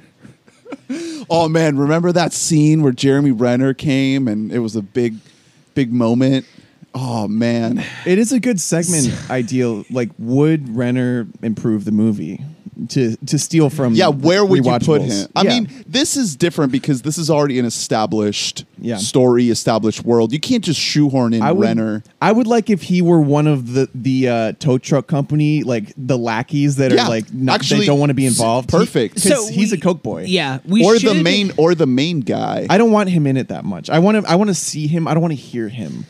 oh 1.30 1.48
man, 1.48 1.78
remember 1.78 2.12
that 2.12 2.32
scene 2.32 2.82
where 2.82 2.92
Jeremy 2.92 3.32
Renner 3.32 3.74
came 3.74 4.28
and 4.28 4.52
it 4.52 4.60
was 4.60 4.76
a 4.76 4.82
big 4.82 5.16
big 5.74 5.92
moment. 5.92 6.46
Oh 6.94 7.26
man, 7.26 7.84
it 8.06 8.18
is 8.18 8.32
a 8.32 8.38
good 8.38 8.60
segment 8.60 9.12
ideal. 9.30 9.84
Like, 9.90 10.10
would 10.18 10.76
Renner 10.76 11.26
improve 11.42 11.84
the 11.84 11.92
movie 11.92 12.40
to 12.90 13.16
to 13.26 13.38
steal 13.38 13.70
from? 13.70 13.94
yeah. 13.94 14.08
Where 14.08 14.44
would 14.44 14.64
you 14.64 14.78
put 14.80 15.02
him? 15.02 15.28
I 15.36 15.42
Yeah. 15.42 15.50
mean, 15.60 15.68
this 15.86 16.16
is 16.16 16.36
different 16.36 16.72
because 16.72 17.02
this 17.02 17.18
is 17.18 17.30
already 17.30 17.58
an 17.58 17.64
established 17.64 18.64
Yeah. 18.80 18.96
story, 18.96 19.50
established 19.50 20.04
world. 20.04 20.32
You 20.32 20.40
can't 20.40 20.64
just 20.64 20.80
shoehorn 20.80 21.34
in 21.34 21.42
I 21.42 21.52
would, 21.52 21.62
Renner. 21.64 22.02
I 22.20 22.32
would 22.32 22.46
like 22.46 22.70
if 22.70 22.82
he 22.82 23.02
were 23.02 23.20
one 23.20 23.46
of 23.46 23.72
the 23.74 23.88
the 23.94 24.28
uh, 24.28 24.52
tow 24.58 24.78
truck 24.78 25.06
company, 25.06 25.62
like 25.62 25.92
the 25.96 26.18
lackeys 26.18 26.76
that 26.76 26.92
Yeah, 26.92 27.04
are 27.06 27.08
like 27.08 27.32
not, 27.32 27.54
actually, 27.56 27.80
they 27.80 27.86
don't 27.86 27.98
want 28.00 28.10
to 28.10 28.14
be 28.14 28.26
involved. 28.26 28.70
He- 28.70 28.76
perfect. 28.76 29.14
'cause 29.22 29.24
So 29.24 29.48
he's 29.48 29.70
we- 29.72 29.78
a 29.78 29.80
coke 29.80 30.02
boy. 30.02 30.24
Yeah, 30.26 30.58
we 30.66 30.84
or 30.84 30.98
the 30.98 31.14
main 31.14 31.52
or 31.56 31.74
the 31.74 31.86
main 31.86 32.20
guy. 32.20 32.66
I 32.68 32.78
don't 32.78 32.90
want 32.92 33.08
him 33.10 33.26
in 33.26 33.36
it 33.36 33.48
that 33.48 33.64
much. 33.64 33.88
I 33.90 33.98
want 33.98 34.24
to. 34.24 34.30
I 34.30 34.34
want 34.36 34.48
to 34.48 34.54
see 34.54 34.86
him. 34.86 35.06
I 35.08 35.14
don't 35.14 35.22
want 35.22 35.32
to 35.32 35.40
hear 35.40 35.68
him. 35.68 36.06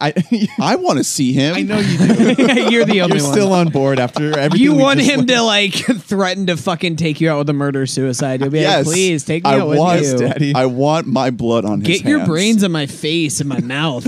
I. 0.00 0.14
I 0.60 0.76
want 0.76 0.98
to 0.98 1.04
see 1.04 1.32
him. 1.32 1.54
I 1.54 1.62
know 1.62 1.78
you 1.78 1.98
do. 1.98 2.04
You're 2.70 2.84
the 2.84 3.00
only 3.02 3.14
one. 3.14 3.18
You're 3.18 3.22
one. 3.22 3.32
still 3.32 3.52
on 3.52 3.68
board 3.68 3.98
after 3.98 4.38
everything. 4.38 4.60
you 4.64 4.74
we 4.74 4.82
want 4.82 4.98
just 5.00 5.10
him 5.10 5.18
went- 5.20 5.28
to 5.30 5.42
like 5.42 5.72
threaten 6.02 6.46
to 6.46 6.56
fucking 6.56 6.96
take 6.96 7.20
you 7.20 7.30
out 7.30 7.38
with 7.38 7.50
a 7.50 7.52
murder 7.54 7.86
suicide. 7.86 8.40
You'll 8.40 8.50
be 8.50 8.60
Yes, 8.60 8.86
like, 8.86 8.94
please 8.94 9.24
take 9.24 9.44
me 9.44 9.50
I 9.50 9.58
out 9.60 9.68
with 9.68 9.78
want, 9.78 10.02
you. 10.02 10.18
Daddy. 10.18 10.54
I 10.54 10.66
want 10.66 11.06
my 11.06 11.30
blood 11.30 11.64
on 11.64 11.80
his 11.80 11.88
Get 12.00 12.08
your 12.08 12.18
hands. 12.20 12.28
brains 12.28 12.62
in 12.62 12.72
my 12.72 12.86
face 12.86 13.40
and 13.40 13.48
my 13.48 13.60
mouth. 13.60 14.06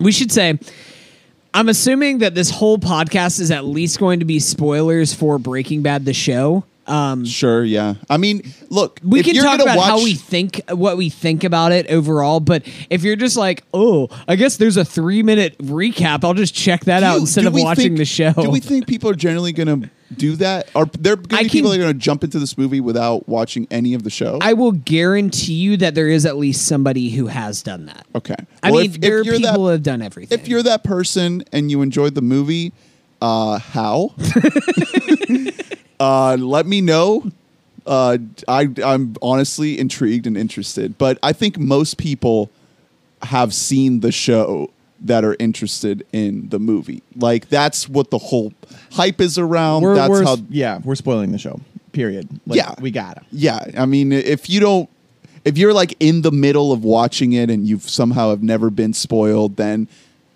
we 0.00 0.10
should 0.12 0.32
say, 0.32 0.58
I'm 1.52 1.68
assuming 1.68 2.18
that 2.18 2.34
this 2.34 2.50
whole 2.50 2.78
podcast 2.78 3.38
is 3.40 3.50
at 3.50 3.64
least 3.64 3.98
going 4.00 4.18
to 4.20 4.24
be 4.24 4.40
spoilers 4.40 5.14
for 5.14 5.38
Breaking 5.38 5.82
Bad, 5.82 6.04
the 6.04 6.12
show. 6.14 6.64
Sure, 7.24 7.64
yeah. 7.64 7.94
I 8.10 8.16
mean, 8.16 8.42
look, 8.70 9.00
we 9.02 9.20
if 9.20 9.26
can 9.26 9.34
you're 9.34 9.44
talk 9.44 9.60
about 9.60 9.76
watch, 9.76 9.86
how 9.88 10.02
we 10.04 10.14
think 10.14 10.60
what 10.70 10.96
we 10.96 11.08
think 11.10 11.44
about 11.44 11.72
it 11.72 11.86
overall 11.90 12.40
but 12.40 12.62
if 12.90 13.02
you're 13.02 13.16
just 13.16 13.36
like 13.36 13.62
oh 13.72 14.08
i 14.28 14.36
guess 14.36 14.56
there's 14.56 14.76
a 14.76 14.84
three 14.84 15.22
minute 15.22 15.56
recap 15.58 16.24
i'll 16.24 16.34
just 16.34 16.54
check 16.54 16.84
that 16.84 17.00
do 17.00 17.06
out 17.06 17.18
instead 17.18 17.44
of 17.46 17.54
watching 17.54 17.84
think- 17.84 17.98
the 17.98 18.04
show 18.04 18.32
Do 18.32 18.50
we 18.50 18.60
think 18.60 18.86
people 18.86 19.08
are 19.10 19.14
generally 19.14 19.52
going 19.52 19.82
to 19.82 19.90
do 20.14 20.36
that? 20.36 20.68
Are 20.76 20.86
there 20.98 21.16
going 21.16 21.28
to 21.28 21.36
be 21.44 21.48
people 21.48 21.70
that 21.70 21.78
are 21.78 21.82
going 21.82 21.92
to 21.92 21.98
jump 21.98 22.22
into 22.24 22.38
this 22.38 22.56
movie 22.58 22.80
without 22.80 23.28
watching 23.28 23.66
any 23.70 23.94
of 23.94 24.02
the 24.04 24.10
show? 24.10 24.38
i 24.42 24.52
will 24.52 24.72
guarantee 24.72 25.54
you 25.54 25.76
that 25.78 25.94
there 25.94 26.08
is 26.08 26.24
at 26.26 26.36
least 26.36 26.66
somebody 26.66 27.10
who 27.10 27.26
has 27.28 27.62
done 27.62 27.86
that 27.86 28.06
okay. 28.14 28.34
i 28.62 28.70
Well, 28.70 28.80
mean 28.82 28.90
if- 28.90 28.96
if 28.96 29.00
there 29.02 29.18
are 29.18 29.22
you're 29.22 29.36
people 29.36 29.64
that- 29.66 29.72
have 29.72 29.82
done 29.82 30.02
everything 30.02 30.38
if 30.38 30.48
you're 30.48 30.62
that 30.62 30.84
person 30.84 31.44
and 31.52 31.70
you 31.70 31.82
enjoyed 31.82 32.14
the 32.14 32.22
movie, 32.22 32.72
uh, 33.22 33.58
how? 33.58 34.14
uh, 36.04 36.36
let 36.36 36.66
me 36.66 36.80
know. 36.80 37.30
Uh, 37.86 38.18
I, 38.48 38.68
I'm 38.84 39.14
honestly 39.20 39.78
intrigued 39.78 40.26
and 40.26 40.36
interested, 40.36 40.96
but 40.98 41.18
I 41.22 41.32
think 41.32 41.58
most 41.58 41.98
people 41.98 42.50
have 43.22 43.52
seen 43.54 44.00
the 44.00 44.12
show 44.12 44.70
that 45.00 45.22
are 45.24 45.36
interested 45.38 46.06
in 46.12 46.48
the 46.48 46.58
movie. 46.58 47.02
Like 47.16 47.48
that's 47.48 47.88
what 47.88 48.10
the 48.10 48.18
whole 48.18 48.52
hype 48.92 49.20
is 49.20 49.38
around. 49.38 49.82
We're, 49.82 49.94
that's 49.94 50.08
we're 50.10 50.24
how. 50.24 50.36
yeah, 50.48 50.80
we're 50.84 50.94
spoiling 50.94 51.32
the 51.32 51.38
show. 51.38 51.60
Period. 51.92 52.28
Like, 52.46 52.56
Yeah. 52.56 52.74
we 52.80 52.90
gotta. 52.90 53.22
Yeah, 53.30 53.60
I 53.76 53.86
mean, 53.86 54.12
if 54.12 54.48
you 54.48 54.60
don't, 54.60 54.88
if 55.44 55.58
you're 55.58 55.74
like 55.74 55.94
in 56.00 56.22
the 56.22 56.32
middle 56.32 56.72
of 56.72 56.84
watching 56.84 57.32
it 57.34 57.50
and 57.50 57.66
you've 57.68 57.88
somehow 57.88 58.30
have 58.30 58.42
never 58.42 58.70
been 58.70 58.94
spoiled, 58.94 59.56
then 59.56 59.88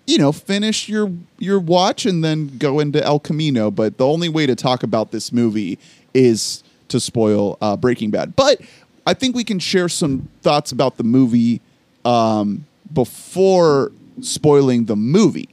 you 0.09 0.17
know 0.17 0.31
finish 0.31 0.89
your 0.89 1.11
your 1.37 1.59
watch 1.59 2.05
and 2.05 2.23
then 2.23 2.57
go 2.57 2.79
into 2.79 3.03
El 3.03 3.19
Camino. 3.19 3.69
But 3.69 3.97
the 3.97 4.07
only 4.07 4.27
way 4.27 4.47
to 4.47 4.55
talk 4.55 4.81
about 4.81 5.11
this 5.11 5.31
movie 5.31 5.77
is 6.15 6.63
to 6.87 6.99
spoil 6.99 7.57
uh, 7.61 7.77
Breaking 7.77 8.09
Bad. 8.09 8.35
But 8.35 8.59
I 9.05 9.13
think 9.13 9.35
we 9.35 9.43
can 9.43 9.59
share 9.59 9.87
some 9.87 10.27
thoughts 10.41 10.71
about 10.71 10.97
the 10.97 11.03
movie 11.03 11.61
um, 12.05 12.65
before 12.91 13.91
spoiling 14.21 14.85
the 14.85 14.95
movie. 14.95 15.49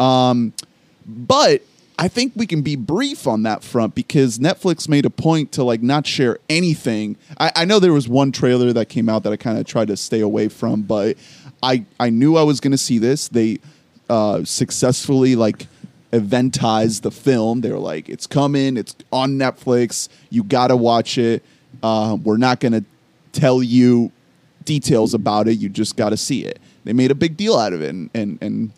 Um, 0.00 0.52
but 1.06 1.62
I 1.98 2.08
think 2.08 2.32
we 2.34 2.46
can 2.46 2.62
be 2.62 2.74
brief 2.76 3.26
on 3.26 3.44
that 3.44 3.62
front 3.62 3.94
because 3.94 4.38
Netflix 4.38 4.88
made 4.88 5.06
a 5.06 5.10
point 5.10 5.52
to 5.52 5.62
like 5.62 5.82
not 5.82 6.06
share 6.06 6.38
anything. 6.48 7.16
I, 7.38 7.52
I 7.54 7.64
know 7.64 7.78
there 7.78 7.92
was 7.92 8.08
one 8.08 8.32
trailer 8.32 8.72
that 8.72 8.88
came 8.88 9.08
out 9.08 9.22
that 9.22 9.32
I 9.32 9.36
kind 9.36 9.58
of 9.58 9.66
tried 9.66 9.88
to 9.88 9.96
stay 9.96 10.20
away 10.20 10.48
from, 10.48 10.82
but 10.82 11.16
I 11.62 11.84
I 12.00 12.10
knew 12.10 12.36
I 12.36 12.42
was 12.42 12.60
going 12.60 12.72
to 12.72 12.78
see 12.78 12.98
this. 12.98 13.28
They 13.28 13.58
uh, 14.08 14.44
successfully 14.44 15.36
like 15.36 15.66
eventized 16.12 17.02
the 17.02 17.10
film. 17.10 17.60
They 17.60 17.70
were 17.72 17.78
like, 17.78 18.08
"It's 18.08 18.26
coming. 18.26 18.76
It's 18.76 18.94
on 19.12 19.32
Netflix. 19.38 20.08
You 20.30 20.42
got 20.44 20.68
to 20.68 20.76
watch 20.76 21.18
it. 21.18 21.42
Uh, 21.82 22.16
we're 22.22 22.36
not 22.36 22.60
to 22.72 22.84
tell 23.32 23.62
you 23.62 24.10
details 24.64 25.14
about 25.14 25.48
it. 25.48 25.58
You 25.58 25.68
just 25.68 25.96
got 25.96 26.10
to 26.10 26.16
see 26.16 26.44
it." 26.44 26.58
They 26.84 26.92
made 26.92 27.10
a 27.10 27.14
big 27.16 27.36
deal 27.36 27.56
out 27.56 27.72
of 27.72 27.82
it, 27.82 27.88
and 27.90 28.10
and, 28.14 28.38
and 28.40 28.70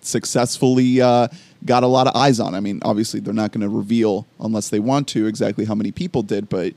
successfully 0.00 1.00
uh, 1.00 1.28
got 1.64 1.82
a 1.82 1.86
lot 1.86 2.06
of 2.06 2.14
eyes 2.16 2.40
on. 2.40 2.54
I 2.54 2.60
mean, 2.60 2.80
obviously 2.84 3.20
they're 3.20 3.34
not 3.34 3.52
to 3.62 3.68
reveal 3.68 4.26
unless 4.40 4.68
they 4.68 4.78
want 4.80 5.08
to 5.08 5.26
exactly 5.26 5.64
how 5.64 5.74
many 5.74 5.90
people 5.92 6.22
did, 6.22 6.48
but 6.48 6.72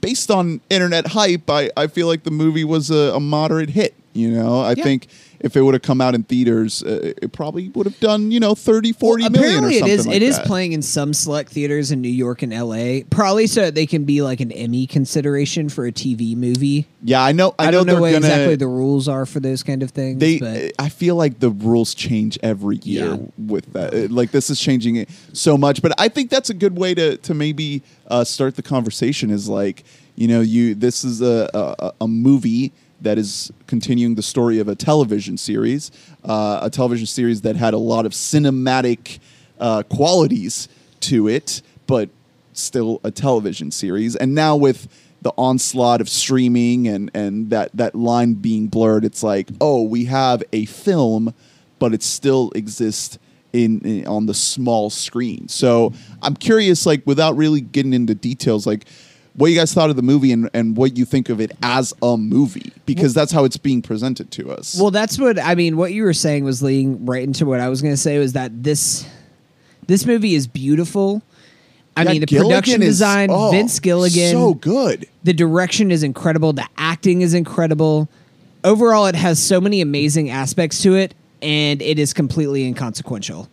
based 0.00 0.30
on 0.30 0.60
internet 0.68 1.08
hype, 1.08 1.48
I, 1.48 1.70
I 1.76 1.86
feel 1.86 2.06
like 2.06 2.24
the 2.24 2.30
movie 2.30 2.64
was 2.64 2.90
a, 2.90 3.14
a 3.14 3.20
moderate 3.20 3.70
hit. 3.70 3.94
You 4.12 4.30
know, 4.32 4.60
I 4.60 4.74
Yeah. 4.76 4.84
think 4.84 5.06
if 5.44 5.56
it 5.56 5.62
would 5.62 5.74
have 5.74 5.82
come 5.82 6.00
out 6.00 6.14
in 6.14 6.22
theaters, 6.24 6.82
uh, 6.82 7.12
it 7.22 7.32
probably 7.32 7.68
would 7.68 7.84
have 7.86 8.00
done 8.00 8.30
you 8.30 8.40
know 8.40 8.54
30, 8.54 8.92
40 8.92 9.28
million 9.28 9.34
Apparently, 9.44 9.80
or 9.82 9.84
it 9.84 9.90
is. 9.90 10.06
like 10.06 10.16
it 10.16 10.22
is 10.22 10.38
that. 10.38 10.46
playing 10.46 10.72
in 10.72 10.80
some 10.82 11.12
select 11.12 11.52
theaters 11.52 11.92
in 11.92 12.00
New 12.00 12.08
York 12.08 12.42
and 12.42 12.52
L.A. 12.52 13.04
Probably 13.10 13.46
so 13.46 13.60
that 13.60 13.74
they 13.74 13.86
can 13.86 14.04
be 14.04 14.22
like 14.22 14.40
an 14.40 14.50
Emmy 14.50 14.86
consideration 14.86 15.68
for 15.68 15.86
a 15.86 15.92
TV 15.92 16.34
movie. 16.36 16.86
Yeah, 17.02 17.22
I 17.22 17.32
know. 17.32 17.54
I, 17.58 17.64
I, 17.64 17.66
know 17.66 17.84
don't 17.84 17.86
know 17.88 18.00
what 18.00 18.12
gonna. 18.12 18.26
exactly 18.26 18.56
the 18.56 18.66
rules 18.66 19.06
are 19.06 19.26
for 19.26 19.38
those 19.38 19.62
kind 19.62 19.82
of 19.82 19.90
things. 19.90 20.18
they, 20.18 20.38
but 20.38 20.72
I 20.78 20.88
feel 20.88 21.14
like 21.16 21.38
the 21.40 21.50
rules 21.50 21.94
change 21.94 22.38
every 22.42 22.78
year 22.78 23.10
Yeah. 23.14 23.18
with 23.36 23.72
that. 23.74 23.92
Uh, 23.94 24.08
Like 24.10 24.30
this 24.30 24.48
is 24.48 24.58
changing 24.58 24.96
it 24.96 25.10
so 25.34 25.58
much, 25.58 25.82
but 25.82 25.92
I 26.00 26.08
think 26.08 26.30
that's 26.30 26.48
a 26.50 26.54
good 26.54 26.78
way 26.78 26.94
to 26.94 27.18
to 27.18 27.34
maybe 27.34 27.82
uh, 28.08 28.24
start 28.24 28.56
the 28.56 28.62
conversation. 28.62 29.30
Is 29.30 29.48
like 29.48 29.84
you 30.16 30.26
know 30.26 30.40
you 30.40 30.74
this 30.74 31.04
is 31.04 31.20
a 31.20 31.50
a, 31.52 31.92
a 32.04 32.08
movie 32.08 32.72
that 33.04 33.18
is 33.18 33.52
continuing 33.66 34.16
the 34.16 34.22
story 34.22 34.58
of 34.58 34.68
a 34.68 34.74
television 34.74 35.36
series, 35.36 35.90
uh, 36.24 36.58
a 36.62 36.70
television 36.70 37.06
series 37.06 37.42
that 37.42 37.56
had 37.56 37.74
a 37.74 37.78
lot 37.78 38.06
of 38.06 38.12
cinematic 38.12 39.20
uh, 39.60 39.82
qualities 39.84 40.68
to 41.00 41.28
it, 41.28 41.62
but 41.86 42.08
still 42.52 43.00
a 43.04 43.10
television 43.10 43.70
series. 43.70 44.16
And 44.16 44.34
now 44.34 44.56
with 44.56 44.88
the 45.22 45.32
onslaught 45.38 46.00
of 46.00 46.08
streaming 46.08 46.86
and 46.86 47.10
and 47.14 47.50
that 47.50 47.70
that 47.74 47.94
line 47.94 48.34
being 48.34 48.66
blurred, 48.68 49.04
it's 49.04 49.22
like, 49.22 49.48
oh, 49.60 49.82
we 49.82 50.04
have 50.06 50.42
a 50.52 50.66
film, 50.66 51.32
but 51.78 51.94
it 51.94 52.02
still 52.02 52.52
exists 52.54 53.18
in, 53.52 53.80
in 53.80 54.06
on 54.06 54.26
the 54.26 54.34
small 54.34 54.90
screen. 54.90 55.48
So 55.48 55.92
I'm 56.20 56.36
curious, 56.36 56.84
like, 56.86 57.02
without 57.06 57.36
really 57.36 57.60
getting 57.60 57.94
into 57.94 58.14
details, 58.14 58.66
like. 58.66 58.86
What 59.36 59.48
you 59.50 59.56
guys 59.56 59.74
thought 59.74 59.90
of 59.90 59.96
the 59.96 60.02
movie 60.02 60.30
and, 60.30 60.48
and 60.54 60.76
what 60.76 60.96
you 60.96 61.04
think 61.04 61.28
of 61.28 61.40
it 61.40 61.50
as 61.62 61.92
a 62.02 62.16
movie 62.16 62.72
because 62.86 63.14
that's 63.14 63.32
how 63.32 63.44
it's 63.44 63.56
being 63.56 63.82
presented 63.82 64.30
to 64.32 64.52
us. 64.52 64.78
Well, 64.80 64.92
that's 64.92 65.18
what 65.18 65.40
I 65.40 65.56
mean. 65.56 65.76
What 65.76 65.92
you 65.92 66.04
were 66.04 66.12
saying 66.12 66.44
was 66.44 66.62
leading 66.62 67.04
right 67.04 67.24
into 67.24 67.44
what 67.44 67.58
I 67.58 67.68
was 67.68 67.82
going 67.82 67.92
to 67.94 67.98
say 68.00 68.18
was 68.18 68.34
that 68.34 68.62
this 68.62 69.04
this 69.88 70.06
movie 70.06 70.34
is 70.34 70.46
beautiful. 70.46 71.22
I 71.96 72.02
Yeah, 72.04 72.12
mean, 72.12 72.20
the 72.20 72.26
Gilligan 72.26 72.48
production 72.50 72.82
is- 72.82 72.88
design, 72.88 73.28
oh, 73.30 73.50
Vince 73.50 73.78
Gilligan, 73.80 74.30
so 74.32 74.54
good. 74.54 75.06
the 75.24 75.32
direction 75.32 75.90
is 75.90 76.02
incredible. 76.02 76.52
The 76.52 76.66
acting 76.78 77.20
is 77.22 77.34
incredible. 77.34 78.08
Overall, 78.64 79.06
it 79.06 79.14
has 79.14 79.40
so 79.42 79.60
many 79.60 79.80
amazing 79.80 80.30
aspects 80.30 80.80
to 80.82 80.94
it, 80.94 81.14
and 81.42 81.82
it 81.82 81.98
is 81.98 82.12
completely 82.12 82.64
inconsequential. 82.64 83.48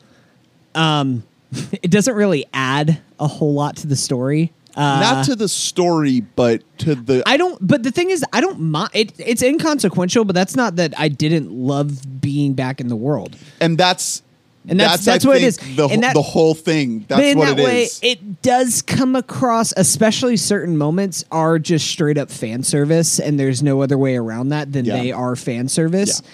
Um, 0.73 1.23
it 1.83 1.91
doesn't 1.91 2.15
really 2.15 2.45
add 2.53 2.99
a 3.19 3.27
whole 3.27 3.53
lot 3.53 3.75
to 3.77 3.87
the 3.87 3.95
story. 3.95 4.53
Uh, 4.75 4.99
Not 5.01 5.25
to 5.25 5.35
the 5.35 5.47
story, 5.47 6.21
but 6.21 6.63
to 6.79 6.95
the 6.95 7.23
I 7.25 7.37
don't. 7.37 7.57
But 7.65 7.83
the 7.83 7.91
thing 7.91 8.09
is, 8.09 8.23
I 8.31 8.39
don't 8.41 8.59
mind. 8.59 8.91
It, 8.93 9.13
it's 9.19 9.41
inconsequential, 9.41 10.23
but 10.25 10.33
that's 10.33 10.55
not 10.55 10.77
that 10.77 10.93
I 10.99 11.07
didn't 11.09 11.51
love 11.51 12.21
being 12.21 12.53
back 12.53 12.79
in 12.79 12.87
the 12.87 12.95
world. 12.95 13.35
and 13.59 13.77
that's 13.77 14.21
And 14.67 14.79
that's- 14.79 15.07
I 15.07 15.11
that's 15.13 15.25
what 15.25 15.37
it 15.37 15.43
is. 15.43 15.57
The, 15.75 15.87
And 15.87 16.03
that- 16.03 16.13
the 16.13 16.21
whole 16.21 16.53
thing. 16.53 16.99
but 16.99 17.17
That's 17.17 17.27
in 17.31 17.37
what 17.39 17.47
that 17.57 17.59
it 17.59 17.63
way, 17.65 17.83
is. 17.83 17.99
it 18.03 18.41
does 18.43 18.81
come 18.83 19.15
across, 19.15 19.73
especially 19.75 20.37
certain 20.37 20.77
moments 20.77 21.25
are 21.31 21.57
just 21.59 21.87
straight 21.87 22.17
up 22.17 22.29
fan 22.29 22.61
service, 22.63 23.19
and 23.19 23.39
there's 23.39 23.61
no 23.63 23.81
other 23.81 23.97
way 23.97 24.15
around 24.15 24.49
that 24.49 24.71
than 24.71 24.85
Yeah. 24.85 24.97
they 25.01 25.11
are 25.11 25.35
fan 25.35 25.67
service. 25.67 26.21
Yeah. 26.23 26.29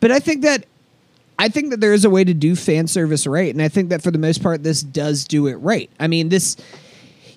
But 0.00 0.10
I 0.10 0.18
think 0.18 0.42
that 0.42 0.66
I 1.38 1.48
think 1.48 1.70
that 1.70 1.80
there 1.80 1.94
is 1.94 2.04
a 2.04 2.10
way 2.10 2.22
to 2.22 2.34
do 2.34 2.54
fan 2.54 2.86
service 2.86 3.26
right, 3.26 3.50
and 3.54 3.62
I 3.62 3.68
think 3.68 3.88
that 3.88 4.02
for 4.02 4.10
the 4.10 4.18
most 4.18 4.42
part, 4.42 4.62
this 4.62 4.82
does 4.82 5.24
do 5.24 5.46
it 5.46 5.54
right. 5.54 5.88
I 5.98 6.06
mean, 6.06 6.28
this. 6.28 6.56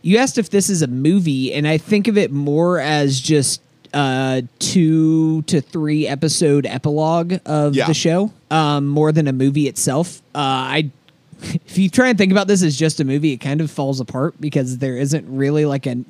You 0.04 0.18
asked 0.18 0.38
if 0.38 0.50
this 0.50 0.70
is 0.70 0.82
a 0.82 0.88
movie, 0.88 1.54
and 1.54 1.68
I 1.68 1.78
think 1.80 2.08
of 2.08 2.18
it 2.18 2.30
more 2.32 2.80
as 2.80 3.20
just 3.20 3.62
a 3.94 4.44
two 4.60 5.42
to 5.44 5.62
three 5.62 6.08
episode 6.08 6.66
epilogue 6.66 7.36
of 7.46 7.74
Yeah. 7.76 7.88
the 7.88 7.94
show, 7.94 8.32
um, 8.52 8.86
more 8.88 9.12
than 9.12 9.28
a 9.28 9.34
movie 9.34 9.68
itself. 9.68 10.22
Uh, 10.36 10.40
I 10.40 10.92
if 11.66 11.78
you 11.78 11.90
try 11.90 12.10
and 12.10 12.18
think 12.18 12.32
about 12.32 12.48
this 12.48 12.64
as 12.64 12.78
just 12.78 13.00
a 13.00 13.06
movie, 13.06 13.32
it 13.34 13.38
kind 13.38 13.62
of 13.62 13.72
falls 13.72 14.00
apart 14.00 14.36
because 14.40 14.78
there 14.80 14.98
isn't 14.98 15.26
really 15.28 15.66
like 15.66 15.86
an. 15.86 16.06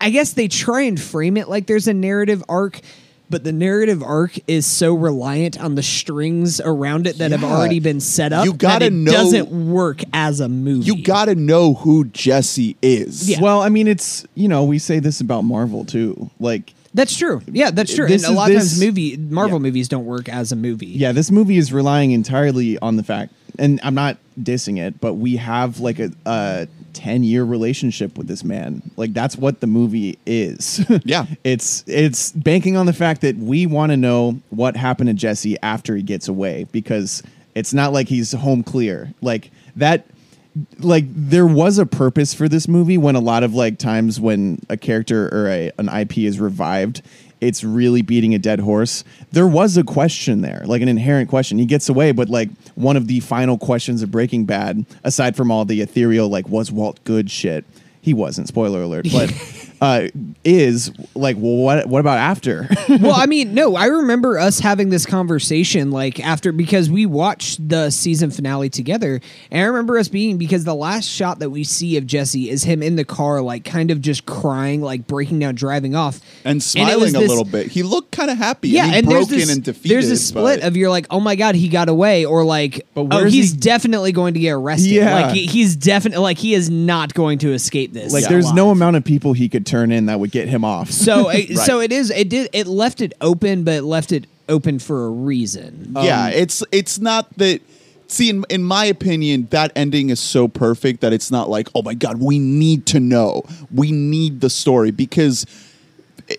I 0.00 0.10
guess 0.10 0.32
they 0.32 0.48
try 0.48 0.82
and 0.82 1.00
frame 1.00 1.36
it 1.36 1.48
like 1.48 1.66
there's 1.66 1.86
a 1.88 1.94
narrative 1.94 2.42
arc, 2.48 2.80
but 3.32 3.42
the 3.42 3.50
narrative 3.52 4.00
arc 4.02 4.38
is 4.46 4.64
so 4.66 4.94
reliant 4.94 5.60
on 5.60 5.74
the 5.74 5.82
strings 5.82 6.60
around 6.60 7.08
it 7.08 7.18
that 7.18 7.32
have 7.32 7.42
already 7.42 7.80
been 7.80 7.98
set 7.98 8.32
up. 8.32 8.44
You 8.44 8.52
gotta 8.52 8.84
that 8.84 8.92
it 8.92 8.92
know- 8.92 9.10
doesn't 9.10 9.50
work 9.72 10.02
as 10.12 10.38
a 10.38 10.48
movie. 10.48 10.84
you 10.86 11.02
got 11.02 11.24
to 11.24 11.34
know 11.34 11.74
who 11.74 12.04
Jesse 12.04 12.76
is. 12.82 13.28
Yeah. 13.28 13.40
Well, 13.40 13.60
I 13.62 13.68
mean, 13.70 13.88
it's 13.88 14.24
you 14.36 14.46
know 14.46 14.62
we 14.64 14.78
say 14.78 15.00
this 15.00 15.20
about 15.20 15.42
Marvel 15.42 15.84
too. 15.84 16.30
Like, 16.38 16.74
That's 16.94 17.16
true. 17.16 17.40
Yeah, 17.50 17.70
that's 17.70 17.94
true. 17.94 18.06
This 18.06 18.22
and 18.22 18.28
a 18.30 18.32
is- 18.32 18.36
lot 18.36 18.50
of 18.50 18.56
this- 18.58 18.70
times, 18.72 18.80
movie 18.84 19.16
Marvel 19.16 19.58
Yeah. 19.58 19.62
movies 19.62 19.88
don't 19.88 20.04
work 20.04 20.28
as 20.28 20.52
a 20.52 20.56
movie. 20.56 20.86
yeah, 20.86 21.10
this 21.12 21.30
movie 21.30 21.56
is 21.56 21.72
relying 21.72 22.12
entirely 22.12 22.78
on 22.80 22.96
the 22.96 23.02
fact, 23.02 23.32
and 23.58 23.80
I'm 23.82 23.94
not 23.94 24.18
dissing 24.40 24.78
it, 24.78 25.00
but 25.00 25.14
we 25.14 25.36
have 25.36 25.80
like 25.80 25.98
a, 25.98 26.10
a 26.26 26.68
ten 26.92 27.22
year 27.22 27.44
relationship 27.44 28.16
with 28.16 28.26
this 28.26 28.44
man. 28.44 28.82
Like 28.96 29.12
that's 29.12 29.36
what 29.36 29.60
the 29.60 29.66
movie 29.66 30.18
is. 30.26 30.84
Yeah. 31.04 31.26
it's 31.42 31.84
it's 31.86 32.32
banking 32.32 32.76
on 32.76 32.86
the 32.86 32.92
fact 32.92 33.22
that 33.22 33.36
we 33.36 33.66
want 33.66 33.90
to 33.90 33.96
know 33.96 34.40
what 34.50 34.76
happened 34.76 35.08
to 35.08 35.14
Jesse 35.14 35.56
after 35.62 35.96
he 35.96 36.02
gets 36.02 36.28
away 36.28 36.66
because 36.70 37.22
it's 37.54 37.74
not 37.74 37.92
like 37.92 38.08
he's 38.08 38.32
home 38.32 38.62
clear. 38.62 39.12
Like 39.20 39.50
that 39.76 40.06
like 40.80 41.04
there 41.08 41.46
was 41.46 41.78
a 41.78 41.86
purpose 41.86 42.34
for 42.34 42.48
this 42.48 42.68
movie 42.68 42.98
when 42.98 43.16
a 43.16 43.20
lot 43.20 43.42
of 43.42 43.54
like 43.54 43.78
times 43.78 44.20
when 44.20 44.60
a 44.68 44.76
character 44.76 45.28
or 45.32 45.48
a, 45.48 45.72
an 45.78 45.88
IP 45.88 46.18
is 46.18 46.38
revived, 46.38 47.02
it's 47.42 47.64
really 47.64 48.02
beating 48.02 48.34
a 48.34 48.38
dead 48.38 48.60
horse. 48.60 49.02
There 49.32 49.48
was 49.48 49.76
a 49.76 49.82
question 49.82 50.42
there, 50.42 50.62
like 50.64 50.80
an 50.80 50.86
inherent 50.88 51.28
question. 51.28 51.58
He 51.58 51.66
gets 51.66 51.88
away, 51.88 52.12
but 52.12 52.28
like 52.28 52.48
one 52.76 52.96
of 52.96 53.08
the 53.08 53.18
final 53.18 53.58
questions 53.58 54.00
of 54.00 54.12
Breaking 54.12 54.44
Bad, 54.44 54.86
aside 55.02 55.34
from 55.34 55.50
all 55.50 55.64
the 55.64 55.80
ethereal 55.80 56.28
like 56.28 56.48
was 56.48 56.70
Walt 56.70 57.02
good 57.02 57.30
shit, 57.32 57.64
he 58.00 58.14
wasn't. 58.14 58.46
Spoiler 58.46 58.82
alert. 58.82 59.08
But 59.12 59.30
uh, 59.82 60.06
is 60.44 60.92
like, 61.16 61.36
well, 61.38 61.56
what 61.56 61.86
what 61.88 61.98
about 61.98 62.16
after? 62.18 62.68
well, 62.88 63.14
I 63.16 63.26
mean, 63.26 63.52
no, 63.52 63.74
I 63.74 63.86
remember 63.86 64.38
us 64.38 64.60
having 64.60 64.90
this 64.90 65.04
conversation 65.04 65.90
like 65.90 66.20
after 66.24 66.52
because 66.52 66.88
we 66.88 67.04
watched 67.04 67.68
the 67.68 67.90
season 67.90 68.30
finale 68.30 68.70
together, 68.70 69.20
and 69.50 69.60
I 69.60 69.64
remember 69.64 69.98
us 69.98 70.06
being 70.06 70.38
because 70.38 70.62
the 70.62 70.74
last 70.74 71.08
shot 71.08 71.40
that 71.40 71.50
we 71.50 71.64
see 71.64 71.96
of 71.96 72.06
Jesse 72.06 72.48
is 72.48 72.62
him 72.62 72.80
in 72.80 72.94
the 72.94 73.04
car, 73.04 73.40
like 73.42 73.64
kind 73.64 73.90
of 73.90 74.00
just 74.00 74.24
crying, 74.24 74.82
like 74.82 75.08
breaking 75.08 75.40
down, 75.40 75.56
driving 75.56 75.96
off, 75.96 76.20
and 76.44 76.52
it 76.52 76.56
was 76.56 76.64
smiling 76.66 77.16
a 77.16 77.18
this- 77.18 77.28
little 77.28 77.44
bit. 77.44 77.66
He 77.66 77.82
looked 77.82 78.12
kind 78.12 78.30
of 78.30 78.38
happy. 78.38 78.68
Yeah, 78.68 78.84
and, 78.86 78.94
and, 78.94 79.06
he 79.06 79.12
there's 79.12 79.26
broken 79.26 79.38
this 79.46 79.52
and 79.52 79.64
defeated. 79.64 79.94
there's 79.96 80.10
a 80.10 80.16
split 80.16 80.60
but- 80.60 80.68
of 80.68 80.76
you're 80.76 80.90
like, 80.90 81.06
oh 81.10 81.18
my 81.18 81.34
god, 81.34 81.56
he 81.56 81.66
got 81.68 81.88
away, 81.88 82.24
or 82.24 82.44
like, 82.44 82.86
But 82.94 83.08
oh, 83.10 83.24
he's 83.24 83.50
he- 83.52 83.58
definitely 83.58 84.12
going 84.12 84.34
to 84.34 84.40
get 84.40 84.52
arrested. 84.52 84.90
Yeah. 84.92 85.12
like 85.12 85.34
he, 85.34 85.46
he's 85.46 85.74
definitely 85.74 86.22
like 86.22 86.38
he 86.38 86.54
is 86.54 86.70
not 86.70 87.14
going 87.14 87.38
to 87.40 87.52
escape 87.52 87.92
this. 87.92 88.12
like, 88.12 88.22
Yeah. 88.22 88.28
there's 88.28 88.52
no 88.52 88.70
amount 88.70 88.94
of 88.94 89.02
people 89.04 89.32
he 89.32 89.48
could 89.48 89.66
turn 89.72 89.90
in 89.90 90.06
that 90.06 90.20
would 90.20 90.30
get 90.30 90.48
him 90.48 90.64
off. 90.64 90.90
So 90.90 91.28
it, 91.38 91.56
so 91.58 91.80
it 91.80 91.92
is. 91.92 92.10
It 92.10 92.28
did. 92.28 92.48
It 92.52 92.66
left 92.66 93.00
it 93.00 93.12
open, 93.20 93.64
but 93.64 93.74
it 93.74 93.82
left 93.82 94.12
it 94.12 94.26
open 94.48 94.78
for 94.78 95.06
a 95.06 95.10
reason. 95.10 95.92
yeah, 95.96 96.26
Um, 96.26 96.32
it's 96.34 96.62
it's 96.70 96.98
not 96.98 97.26
that. 97.38 97.60
See, 98.08 98.28
in, 98.28 98.44
in 98.50 98.62
my 98.62 98.84
opinion, 98.84 99.46
that 99.50 99.72
ending 99.74 100.10
is 100.10 100.20
so 100.20 100.46
perfect 100.46 101.00
that 101.00 101.14
it's 101.14 101.30
not 101.30 101.48
like, 101.48 101.68
oh 101.74 101.80
my 101.80 101.94
god, 101.94 102.20
we 102.20 102.38
need 102.38 102.84
to 102.86 103.00
know, 103.00 103.42
we 103.74 103.90
need 103.90 104.42
the 104.42 104.50
story 104.50 104.90
because, 104.90 105.46
eh, 106.28 106.34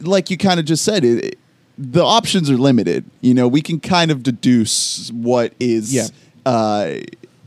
like 0.00 0.30
you 0.30 0.38
kind 0.38 0.58
of 0.58 0.64
just 0.64 0.82
said, 0.82 1.04
it, 1.04 1.38
the 1.76 2.02
options 2.02 2.50
are 2.50 2.56
limited. 2.56 3.04
You 3.20 3.34
know, 3.34 3.48
we 3.48 3.60
can 3.60 3.80
kind 3.80 4.10
of 4.10 4.22
deduce 4.22 5.10
what 5.12 5.52
is 5.60 5.92
Yeah. 5.92 6.06
uh, 6.46 6.94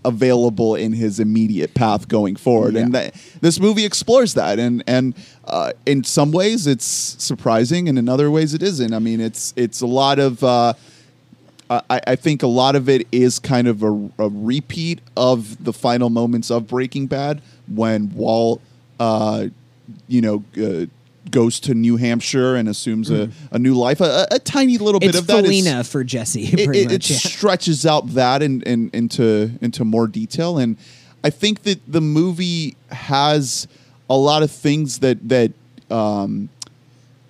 available 0.05 0.75
in 0.75 0.93
his 0.93 1.19
immediate 1.19 1.74
path 1.74 2.07
going 2.07 2.36
forward, 2.36 2.75
and 2.75 2.93
that 2.93 3.15
this 3.41 3.60
movie 3.60 3.86
explores 3.86 4.33
that. 4.33 4.60
And 4.60 4.83
and 4.88 5.13
uh, 5.45 5.74
in 5.86 6.03
some 6.03 6.31
ways, 6.31 6.67
it's 6.67 6.86
surprising, 6.86 7.89
and 7.89 7.98
in 7.98 8.10
other 8.10 8.29
ways, 8.31 8.53
it 8.53 8.63
isn't. 8.63 8.93
I 8.93 9.00
mean, 9.00 9.19
it's 9.19 9.53
it's 9.55 9.81
a 9.81 9.88
lot 9.88 10.19
of. 10.19 10.43
Uh, 10.43 10.74
I, 11.69 12.01
I 12.07 12.15
think 12.15 12.43
a 12.43 12.48
lot 12.48 12.75
of 12.75 12.88
it 12.88 13.07
is 13.12 13.39
kind 13.39 13.67
of 13.67 13.81
a, 13.83 14.10
a 14.19 14.29
repeat 14.29 15.00
of 15.17 15.63
the 15.63 15.74
final 15.74 16.10
moments 16.10 16.51
of 16.51 16.67
Breaking 16.67 17.07
Bad 17.07 17.41
when 17.67 18.13
Walt, 18.13 18.62
uh, 19.00 19.48
you 20.07 20.22
know, 20.22 20.43
uh, 20.57 20.86
goes 21.32 21.60
to 21.62 21.74
New 21.74 21.98
Hampshire 21.98 22.56
and 22.56 22.68
assumes 22.68 23.10
a, 23.10 23.30
a 23.51 23.58
new 23.60 23.74
life. 23.75 24.01
A, 24.01 24.27
a, 24.32 24.36
a 24.36 24.39
tiny 24.39 24.77
little 24.77 25.00
bit 25.00 25.10
It's 25.10 25.20
of 25.20 25.27
that 25.27 25.46
is- 25.46 25.50
Felina 25.63 25.84
for 25.84 26.03
Jesse. 26.03 26.44
it, 26.53 26.60
it, 26.60 26.68
much. 26.68 26.75
it 26.94 27.10
yeah. 27.10 27.18
stretches 27.18 27.86
out 27.86 28.08
that 28.13 28.42
in, 28.42 28.62
in, 28.63 28.89
into 28.94 29.51
into 29.62 29.86
more 29.86 30.08
detail, 30.08 30.58
and 30.58 30.77
I 31.24 31.30
think 31.30 31.63
that 31.63 31.80
the 31.92 32.01
movie 32.01 32.75
has 32.92 33.68
a 34.10 34.18
lot 34.18 34.44
of 34.44 34.51
things 34.51 35.00
that 35.00 35.27
that 35.30 35.51
um, 35.89 36.50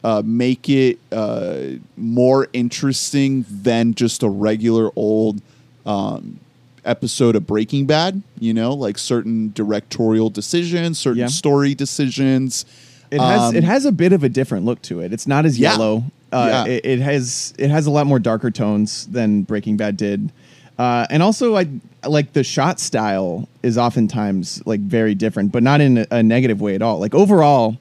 uh, 0.04 0.22
make 0.26 0.68
it 0.70 1.00
uh, 1.12 1.78
more 1.96 2.48
interesting 2.54 3.46
than 3.50 3.94
just 3.94 4.24
a 4.24 4.30
regular 4.30 4.90
old 4.96 5.42
um, 5.86 6.40
episode 6.84 7.36
of 7.36 7.46
Breaking 7.48 7.86
Bad. 7.86 8.22
You 8.40 8.54
know, 8.54 8.74
like 8.74 8.98
certain 8.98 9.52
directorial 9.54 10.30
decisions, 10.30 10.98
certain 11.00 11.20
Yeah. 11.22 11.28
story 11.28 11.76
decisions. 11.76 12.66
It 13.13 13.22
has 13.22 13.41
Um, 13.50 13.55
it 13.55 13.63
has 13.63 13.86
a 13.86 13.91
bit 13.91 14.12
of 14.13 14.24
a 14.24 14.29
different 14.29 14.65
look 14.65 14.82
to 14.84 15.00
it. 15.01 15.13
It's 15.13 15.27
not 15.27 15.46
as 15.46 15.58
Yeah. 15.60 15.72
yellow. 15.72 16.03
Uh, 16.32 16.48
Yeah. 16.67 16.74
it, 16.74 16.86
it 16.86 17.00
has 17.00 17.53
it 17.58 17.70
has 17.70 17.86
a 17.86 17.91
lot 17.91 18.08
more 18.08 18.20
darker 18.20 18.50
tones 18.51 19.08
than 19.12 19.43
Breaking 19.43 19.77
Bad 19.77 19.98
did, 19.98 20.32
uh, 20.79 21.05
and 21.12 21.22
also 21.22 21.55
I 21.55 21.67
like 22.08 22.34
the 22.34 22.43
shot 22.43 22.79
style 22.79 23.48
is 23.62 23.77
oftentimes 23.77 24.62
like 24.65 24.79
very 24.82 25.13
different, 25.15 25.51
but 25.51 25.62
not 25.63 25.79
in 25.79 26.00
a, 26.00 26.08
a 26.12 26.24
negative 26.24 26.60
way 26.60 26.74
at 26.75 26.82
all. 26.82 26.98
Like 27.00 27.13
overall, 27.13 27.77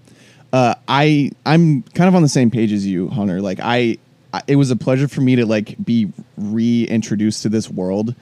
uh, 0.52 0.74
I 0.86 1.30
I'm 1.46 1.82
kind 1.94 2.08
of 2.08 2.14
on 2.14 2.20
the 2.22 2.28
same 2.28 2.50
page 2.50 2.72
as 2.72 2.86
you, 2.86 3.08
Hunter. 3.08 3.40
Like 3.40 3.58
I, 3.62 3.96
I 4.34 4.42
it 4.46 4.56
was 4.56 4.70
a 4.70 4.76
pleasure 4.76 5.08
for 5.08 5.22
me 5.22 5.34
to 5.36 5.46
like 5.46 5.76
be 5.82 6.12
reintroduced 6.36 7.42
to 7.42 7.48
this 7.48 7.70
world. 7.70 8.14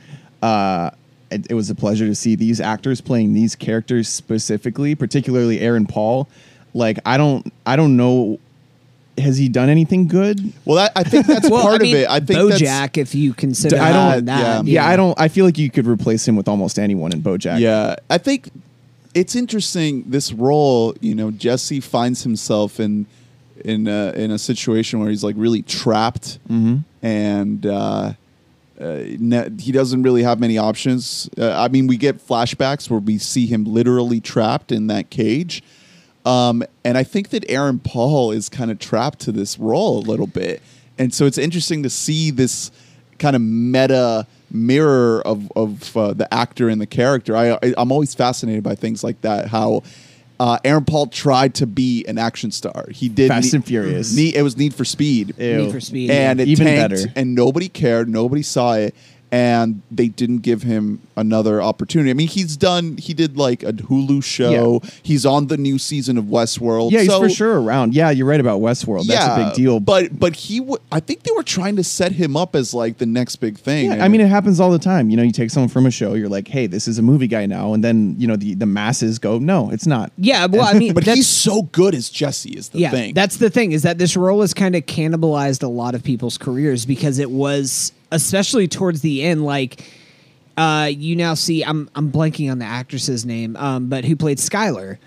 Uh, 0.42 0.90
it, 1.31 1.46
it 1.51 1.55
was 1.55 1.70
a 1.70 1.75
pleasure 1.75 2.07
to 2.07 2.14
see 2.14 2.35
these 2.37 2.61
actors 2.61 3.01
playing 3.01 3.35
these 3.35 3.55
characters 3.57 4.09
specifically, 4.09 4.94
particularly 4.94 5.61
Aaron 5.61 5.87
Paul. 5.87 6.29
Like 6.75 6.99
I 7.05 7.17
don't 7.17 7.53
I 7.67 7.77
don't 7.77 7.97
know 7.97 8.39
has 9.19 9.37
he 9.37 9.49
done 9.51 9.69
anything 9.69 10.09
good? 10.09 10.41
Well, 10.65 10.77
that, 10.77 10.93
I 10.97 11.03
think 11.03 11.27
that's 11.27 11.51
well, 11.51 11.63
part 11.63 11.81
I 11.81 11.85
mean, 11.85 11.97
of 11.97 12.03
it. 12.03 12.09
I 12.09 12.21
think 12.21 12.39
BoJack, 12.39 12.95
that's 12.95 12.99
if 12.99 13.15
you 13.15 13.35
consider 13.35 13.77
I 13.79 13.93
don't- 13.93 14.25
that. 14.27 14.65
yeah. 14.65 14.83
Yeah, 14.83 14.89
I 14.89 14.97
don't 14.97 15.19
I 15.21 15.29
feel 15.29 15.45
like 15.45 15.59
you 15.59 15.71
could 15.71 15.87
replace 15.87 16.27
him 16.27 16.37
with 16.37 16.49
almost 16.49 16.79
anyone 16.79 17.13
in 17.13 17.21
BoJack. 17.21 17.61
Yeah, 17.61 17.97
I 18.09 18.17
think 18.19 18.51
it's 19.15 19.35
interesting. 19.35 20.05
This 20.07 20.33
role, 20.33 20.95
you 21.01 21.15
know, 21.15 21.31
Jesse 21.33 21.81
finds 21.81 22.23
himself 22.23 22.79
in 22.81 23.07
in 23.65 23.89
a, 23.89 24.13
in 24.13 24.31
a 24.31 24.39
situation 24.39 25.01
where 25.01 25.11
he's 25.11 25.23
like 25.25 25.35
really 25.37 25.61
trapped, 25.63 26.39
and 27.03 27.67
uh, 27.67 28.13
uh, 28.81 28.99
ne- 29.19 29.51
he 29.61 29.71
doesn't 29.73 30.03
really 30.03 30.23
have 30.23 30.41
many 30.41 30.57
options. 30.57 31.29
Uh, 31.37 31.53
I 31.61 31.69
mean, 31.69 31.87
we 31.87 31.99
get 31.99 32.27
flashbacks 32.27 32.89
where 32.89 33.01
we 33.01 33.19
see 33.19 33.47
him 33.47 33.65
literally 33.65 34.21
trapped 34.21 34.73
in 34.73 34.87
that 34.87 35.11
cage. 35.11 35.63
Um, 36.31 36.62
and 36.85 36.97
I 36.97 37.03
think 37.03 37.31
that 37.31 37.45
Aaron 37.49 37.79
Paul 37.79 38.31
is 38.31 38.49
kind 38.49 38.71
of 38.71 38.79
trapped 38.79 39.21
to 39.21 39.33
this 39.33 39.59
role 39.59 39.99
a 39.99 40.05
little 40.07 40.27
bit. 40.27 40.62
And 40.99 41.12
so 41.14 41.27
it's 41.27 41.38
interesting 41.38 41.83
to 41.83 41.90
see 41.90 42.31
this 42.31 42.71
kind 43.19 43.35
of 43.35 43.43
meta 43.43 44.27
mirror 44.51 45.23
of, 45.27 45.51
of 45.57 45.97
uh, 45.97 46.12
the 46.12 46.33
actor 46.33 46.69
and 46.69 46.81
the 46.81 46.87
character. 46.87 47.37
I, 47.37 47.53
I, 47.53 47.75
I'm 47.77 47.90
always 47.93 48.14
fascinated 48.14 48.62
by 48.62 48.75
things 48.75 49.03
like 49.03 49.21
that. 49.23 49.49
How 49.49 49.83
uh, 50.38 50.59
Aaron 50.64 50.85
Paul 50.85 51.07
tried 51.07 51.55
to 51.57 51.66
be 51.66 52.05
an 52.07 52.19
action 52.19 52.51
star. 52.51 52.87
He 52.90 53.09
did 53.09 53.29
Fast 53.29 53.47
Need- 53.47 53.55
and 53.55 53.64
Furious. 53.64 54.14
Need, 54.14 54.35
it 54.37 54.43
was 54.43 54.57
Need 54.57 54.75
for 54.75 54.85
Speed. 54.85 55.35
Ew. 55.38 55.57
Need 55.64 55.73
for 55.73 55.81
Speed. 55.81 56.11
And 56.11 56.40
it 56.40 56.49
Even 56.49 56.66
tanked, 56.66 56.95
better. 56.95 57.12
and 57.16 57.35
nobody 57.35 57.69
cared. 57.69 58.09
Nobody 58.09 58.43
saw 58.43 58.75
it, 58.75 58.95
and 59.33 59.81
they 59.90 60.09
didn't 60.09 60.38
give 60.38 60.62
him 60.64 61.01
another 61.16 61.62
opportunity. 61.62 62.11
I 62.11 62.14
mean, 62.14 62.27
he's 62.29 62.57
done. 62.57 62.97
He 62.97 63.14
did 63.14 63.37
like 63.37 63.62
a 63.62 63.73
Hulu 63.73 64.25
show. 64.25 64.81
He's 65.03 65.25
on 65.25 65.47
the 65.47 65.57
new 65.57 65.79
season 65.79 66.19
of 66.19 66.25
Westworld. 66.25 66.90
Yeah, 66.90 67.01
he's 67.01 67.09
so- 67.11 67.21
for 67.21 67.29
sure 67.29 67.61
around. 67.61 67.95
Yeah, 67.95 68.11
you're 68.11 68.27
right 68.27 68.40
about 68.40 68.61
Westworld. 68.61 69.07
That's 69.07 69.25
a 69.27 69.45
big 69.47 69.55
deal. 69.55 69.79
But 69.79 70.19
but 70.19 70.35
he, 70.35 70.59
w- 70.59 70.79
I 70.90 70.99
think 71.01 71.23
they 71.23 71.33
were 71.33 71.43
trying 71.45 71.77
to 71.77 71.85
set 71.85 72.12
him 72.12 72.37
up 72.37 72.57
as 72.57 72.75
like 72.75 72.99
the 72.99 73.07
next 73.07 73.37
big 73.37 73.57
thing. 73.59 73.87
Yeah, 73.87 73.93
And 73.95 74.03
I 74.03 74.09
mean, 74.09 74.21
it 74.21 74.29
happens 74.29 74.59
all 74.59 74.71
the 74.73 74.79
time. 74.79 75.11
You 75.11 75.16
know, 75.16 75.23
you 75.23 75.33
take 75.33 75.51
someone 75.51 75.69
from 75.69 75.87
a 75.87 75.90
show, 75.90 76.14
you're 76.14 76.29
like, 76.29 76.49
"Hey, 76.49 76.66
this 76.66 76.88
is 76.88 76.99
a 76.99 77.03
movie 77.03 77.29
guy 77.29 77.47
now," 77.47 77.73
and 77.73 77.85
then 77.85 78.16
you 78.19 78.27
know 78.27 78.37
the 78.37 78.55
the 78.55 78.66
masses 78.66 79.19
go, 79.21 79.38
"No, 79.38 79.71
it's 79.71 79.87
not." 79.87 80.12
Yeah, 80.19 80.47
well, 80.47 80.62
I 80.66 80.73
mean, 80.79 80.93
but 80.95 81.05
he's 81.05 81.29
so 81.29 81.62
good 81.62 81.95
as 81.95 82.11
Jesse 82.11 82.51
is 82.51 82.71
the 82.71 82.81
yeah, 82.81 82.90
thing. 82.90 83.14
that's 83.14 83.37
the 83.37 83.51
thing 83.51 83.73
is 83.73 83.83
that 83.85 83.99
this 83.99 84.16
role 84.16 84.40
has 84.40 84.55
kind 84.55 84.75
of 84.75 84.87
cannibalized 84.87 85.62
a 85.62 85.69
lot 85.69 85.95
of 85.95 86.03
people's 86.03 86.37
careers 86.38 86.85
because 86.85 87.19
it 87.19 87.31
was, 87.31 87.93
especially 88.11 88.68
towards 88.68 89.01
the 89.03 89.23
end, 89.23 89.44
like. 89.44 89.85
Uh, 90.57 90.87
you 90.87 91.16
now 91.16 91.33
see 91.33 91.62
I'm 91.64 91.88
I'm 91.94 92.12
blanking 92.12 92.51
on 92.51 92.59
the 92.59 92.66
actress's 92.66 93.25
name, 93.25 93.57
um, 93.57 93.88
but 93.88 94.05
who 94.05 94.14
played 94.14 94.37
Skyler, 94.37 94.99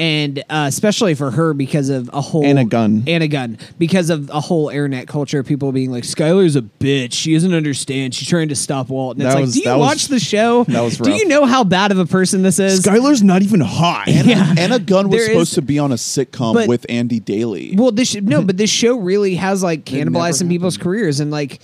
and 0.00 0.40
uh, 0.50 0.64
especially 0.66 1.14
for 1.14 1.30
her 1.30 1.54
because 1.54 1.90
of 1.90 2.10
a 2.12 2.20
whole 2.20 2.44
and 2.44 2.58
a 2.58 2.64
gun 2.64 3.04
and 3.06 3.22
a 3.22 3.28
gun 3.28 3.56
because 3.78 4.10
of 4.10 4.28
a 4.30 4.40
whole 4.40 4.68
internet 4.68 5.06
culture, 5.06 5.44
people 5.44 5.70
being 5.70 5.92
like 5.92 6.02
Skyler's 6.02 6.56
a 6.56 6.62
bitch, 6.62 7.12
she 7.12 7.34
doesn't 7.34 7.54
understand, 7.54 8.16
she's 8.16 8.26
trying 8.26 8.48
to 8.48 8.56
stop 8.56 8.88
Walt, 8.88 9.16
and 9.16 9.22
it's 9.22 9.32
That 9.32 9.34
like, 9.38 9.44
was- 9.44 9.52
do 9.54 9.58
you 9.60 9.64
that 9.66 9.78
was- 9.78 9.86
watch 9.86 10.06
the 10.08 10.18
show? 10.18 10.64
that 10.64 10.80
was 10.80 10.96
Do 10.98 11.08
rough. 11.10 11.20
you 11.20 11.28
know 11.28 11.44
how 11.44 11.62
bad 11.62 11.92
of 11.92 11.98
a 11.98 12.06
person 12.06 12.42
this 12.42 12.58
is? 12.58 12.80
Skyler's 12.80 13.22
not 13.22 13.42
even 13.42 13.60
hot. 13.60 14.08
Anna, 14.08 14.28
yeah. 14.28 14.54
Anna 14.58 14.78
Gunn 14.80 15.08
was 15.08 15.20
There 15.20 15.28
supposed 15.28 15.50
is- 15.50 15.54
to 15.56 15.62
be 15.62 15.78
on 15.78 15.92
a 15.92 15.96
sitcom 15.96 16.54
but- 16.54 16.68
with 16.68 16.84
Andy 16.88 17.20
Daly. 17.20 17.74
Well, 17.76 17.92
this 17.92 18.08
sh- 18.08 18.22
no, 18.22 18.42
but 18.42 18.56
this 18.56 18.70
show 18.70 18.98
really 18.98 19.36
has 19.36 19.62
like 19.62 19.88
never 19.92 20.10
cannibalized 20.10 20.38
some 20.38 20.48
people's 20.48 20.78
careers, 20.78 21.20
and 21.20 21.30
like 21.30 21.60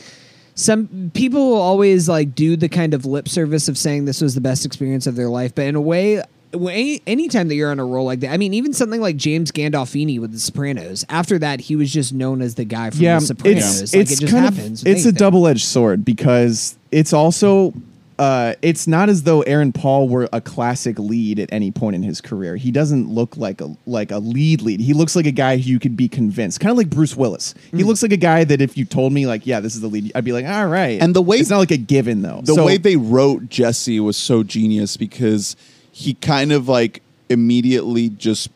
some 0.54 1.10
people 1.14 1.50
will 1.50 1.60
always 1.62 2.08
like 2.08 2.34
do 2.34 2.56
the 2.56 2.68
kind 2.68 2.94
of 2.94 3.06
lip 3.06 3.28
service 3.28 3.68
of 3.68 3.78
saying 3.78 4.04
this 4.04 4.20
was 4.20 4.34
the 4.34 4.40
best 4.40 4.66
experience 4.66 5.06
of 5.06 5.16
their 5.16 5.28
life, 5.28 5.54
but 5.54 5.62
in 5.66 5.74
a 5.74 5.80
way. 5.80 6.22
Any 6.54 7.00
anytime 7.06 7.48
that 7.48 7.54
you're 7.54 7.70
on 7.70 7.78
a 7.78 7.84
role 7.86 8.04
like 8.04 8.20
that, 8.20 8.30
I 8.30 8.36
mean, 8.36 8.52
even 8.52 8.74
something 8.74 9.00
like 9.00 9.16
James 9.16 9.50
Gandolfini 9.50 10.20
with 10.20 10.32
The 10.32 10.38
Sopranos. 10.38 11.02
After 11.08 11.38
that, 11.38 11.60
he 11.62 11.76
was 11.76 11.90
just 11.90 12.12
known 12.12 12.42
as 12.42 12.56
the 12.56 12.66
guy 12.66 12.90
from 12.90 13.00
yeah, 13.00 13.18
The 13.20 13.24
Sopranos. 13.24 13.80
it's 13.80 13.94
like 13.94 14.02
it's 14.02 14.12
it 14.12 14.20
just 14.20 14.32
kind 14.34 14.54
happens. 14.54 14.82
of 14.82 14.88
it's 14.88 15.06
a 15.06 15.12
double 15.12 15.46
edged 15.46 15.64
sword 15.64 16.04
because 16.04 16.76
it's 16.90 17.14
also 17.14 17.72
uh, 18.22 18.54
it's 18.62 18.86
not 18.86 19.08
as 19.08 19.24
though 19.24 19.40
Aaron 19.42 19.72
Paul 19.72 20.08
were 20.08 20.28
a 20.32 20.40
classic 20.40 20.96
lead 20.98 21.40
at 21.40 21.48
any 21.52 21.72
point 21.72 21.96
in 21.96 22.02
his 22.04 22.20
career. 22.20 22.54
He 22.56 22.70
doesn't 22.70 23.08
look 23.08 23.36
like 23.36 23.60
a 23.60 23.74
like 23.84 24.12
a 24.12 24.18
lead 24.18 24.62
lead. 24.62 24.78
He 24.80 24.92
looks 24.92 25.16
like 25.16 25.26
a 25.26 25.32
guy 25.32 25.56
who 25.56 25.68
you 25.70 25.78
could 25.80 25.96
be 25.96 26.08
convinced, 26.08 26.60
kind 26.60 26.70
of 26.70 26.76
like 26.76 26.88
Bruce 26.88 27.16
Willis. 27.16 27.54
Hmm. 27.72 27.78
He 27.78 27.82
looks 27.84 28.00
like 28.02 28.12
a 28.12 28.16
guy 28.16 28.44
that 28.44 28.60
if 28.60 28.76
you 28.76 28.84
told 28.84 29.12
me 29.12 29.26
like, 29.26 29.44
yeah, 29.44 29.58
this 29.58 29.74
is 29.74 29.80
the 29.80 29.88
lead, 29.88 30.12
I'd 30.14 30.24
be 30.24 30.32
like, 30.32 30.46
all 30.46 30.68
right. 30.68 31.02
And 31.02 31.16
the 31.16 31.22
way- 31.22 31.38
it's 31.38 31.50
not 31.50 31.58
like 31.58 31.72
a 31.72 31.76
given 31.76 32.22
though. 32.22 32.42
the 32.44 32.54
So- 32.54 32.64
way 32.64 32.76
they 32.76 32.96
wrote 32.96 33.48
Jesse 33.48 33.98
was 33.98 34.16
so 34.16 34.44
genius 34.44 34.96
because 34.96 35.56
he 35.90 36.14
kind 36.14 36.52
of 36.52 36.68
like 36.68 37.02
immediately 37.28 38.08
just 38.08 38.50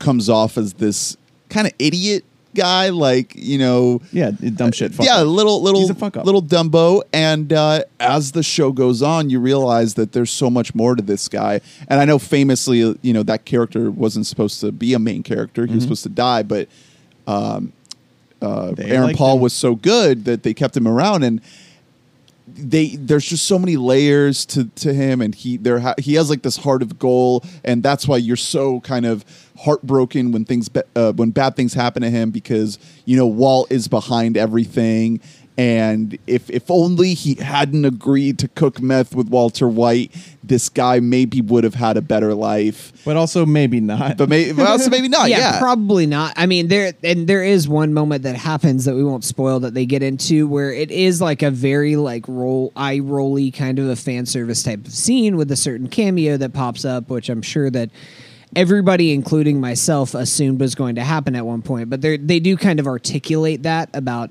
comes 0.00 0.28
off 0.28 0.58
as 0.58 0.74
this 0.74 1.16
kind 1.48 1.66
of 1.66 1.72
idiot 1.78 2.24
guy, 2.56 2.88
like 2.88 3.34
you 3.36 3.58
know, 3.58 4.00
Yeah, 4.12 4.30
dumb 4.32 4.72
shit. 4.72 4.92
fuck 4.94 5.06
yeah, 5.06 5.18
up. 5.18 5.26
little 5.28 5.62
little 5.62 5.82
He's 5.82 5.90
a 5.90 5.94
fuck 5.94 6.16
up. 6.16 6.24
little 6.26 6.42
Dumbo. 6.42 7.02
And 7.12 7.52
uh, 7.52 7.82
as 8.00 8.32
the 8.32 8.42
show 8.42 8.72
goes 8.72 9.02
on, 9.02 9.30
you 9.30 9.38
realize 9.38 9.94
that 9.94 10.12
there's 10.12 10.30
so 10.32 10.50
much 10.50 10.74
more 10.74 10.96
to 10.96 11.02
this 11.02 11.28
guy. 11.28 11.60
And 11.86 12.00
I 12.00 12.04
know 12.04 12.18
famously, 12.18 12.78
you 13.02 13.12
know, 13.12 13.22
that 13.22 13.44
character 13.44 13.90
wasn't 13.90 14.26
supposed 14.26 14.60
to 14.62 14.72
be 14.72 14.94
a 14.94 14.98
main 14.98 15.22
character; 15.22 15.66
he 15.66 15.74
was 15.74 15.84
Mm-hmm. 15.84 15.94
supposed 15.94 16.02
to 16.02 16.08
die. 16.08 16.42
But 16.42 16.68
um, 17.28 17.72
uh, 18.42 18.74
Aaron 18.78 19.14
Paul 19.14 19.36
him. 19.36 19.42
was 19.42 19.52
so 19.52 19.74
good 19.76 20.24
that 20.24 20.42
they 20.42 20.54
kept 20.54 20.76
him 20.76 20.88
around 20.88 21.22
and. 21.22 21.40
They 22.48 22.94
there's 22.94 23.26
just 23.26 23.44
so 23.44 23.58
many 23.58 23.76
layers 23.76 24.46
to, 24.46 24.66
to 24.76 24.94
him, 24.94 25.20
and 25.20 25.34
he 25.34 25.56
there 25.56 25.80
ha- 25.80 25.96
he 25.98 26.14
has 26.14 26.30
like 26.30 26.42
this 26.42 26.56
heart 26.58 26.80
of 26.80 26.96
gold, 26.96 27.44
and 27.64 27.82
that's 27.82 28.06
why 28.06 28.18
you're 28.18 28.36
so 28.36 28.80
kind 28.80 29.04
of 29.04 29.24
heartbroken 29.58 30.32
when 30.32 30.44
things 30.44 30.68
ba- 30.68 30.84
uh, 30.94 31.12
when 31.12 31.30
bad 31.30 31.56
things 31.56 31.74
happen 31.74 32.02
to 32.02 32.10
him 32.10 32.30
because 32.30 32.78
you 33.04 33.16
know 33.16 33.26
Walt 33.26 33.70
is 33.70 33.88
behind 33.88 34.36
everything, 34.36 35.20
and 35.58 36.18
if 36.26 36.50
if 36.50 36.70
only 36.70 37.14
he 37.14 37.34
hadn't 37.36 37.84
agreed 37.84 38.38
to 38.40 38.48
cook 38.48 38.80
meth 38.80 39.14
with 39.14 39.28
Walter 39.28 39.66
White, 39.68 40.12
this 40.44 40.68
guy 40.68 41.00
maybe 41.00 41.40
would 41.40 41.64
have 41.64 41.74
had 41.74 41.96
a 41.96 42.02
better 42.02 42.34
life. 42.34 42.92
but 43.06 43.16
also 43.16 43.46
maybe 43.46 43.80
not. 43.80 44.18
But 44.18 44.28
maybe 44.28 44.52
but 44.52 44.66
also 44.66 44.90
maybe 44.90 45.08
not. 45.08 45.28
yeah, 45.30 45.38
Yeah, 45.38 45.58
probably 45.58 46.04
not. 46.06 46.34
I 46.36 46.44
mean, 46.44 46.68
there 46.68 46.92
and 47.02 47.26
there 47.26 47.42
is 47.42 47.66
one 47.66 47.94
moment 47.94 48.24
that 48.24 48.36
happens 48.36 48.84
that 48.84 48.94
we 48.94 49.02
won't 49.02 49.24
spoil 49.24 49.60
that 49.60 49.72
they 49.72 49.86
get 49.86 50.02
into 50.02 50.46
where 50.46 50.72
it 50.72 50.90
is 50.90 51.22
like 51.22 51.42
a 51.42 51.50
very 51.50 51.96
like 51.96 52.26
roll 52.28 52.70
eye 52.76 52.98
rolly 52.98 53.50
kind 53.50 53.78
of 53.78 53.88
a 53.88 53.96
fan 53.96 54.26
service 54.26 54.62
type 54.62 54.86
of 54.86 54.92
scene 54.92 55.36
with 55.38 55.50
a 55.50 55.56
certain 55.56 55.88
cameo 55.88 56.36
that 56.36 56.52
pops 56.52 56.84
up, 56.84 57.08
which 57.08 57.30
I'm 57.30 57.42
sure 57.42 57.70
that 57.70 57.88
everybody, 58.54 59.12
including 59.12 59.60
myself, 59.60 60.14
assumed 60.14 60.60
was 60.60 60.74
going 60.74 60.94
to 60.96 61.04
happen 61.04 61.34
at 61.34 61.44
one 61.44 61.62
point. 61.62 61.90
But 61.90 62.02
they 62.02 62.40
do 62.40 62.56
kind 62.56 62.78
of 62.78 62.86
articulate 62.86 63.62
that 63.64 63.90
about 63.94 64.30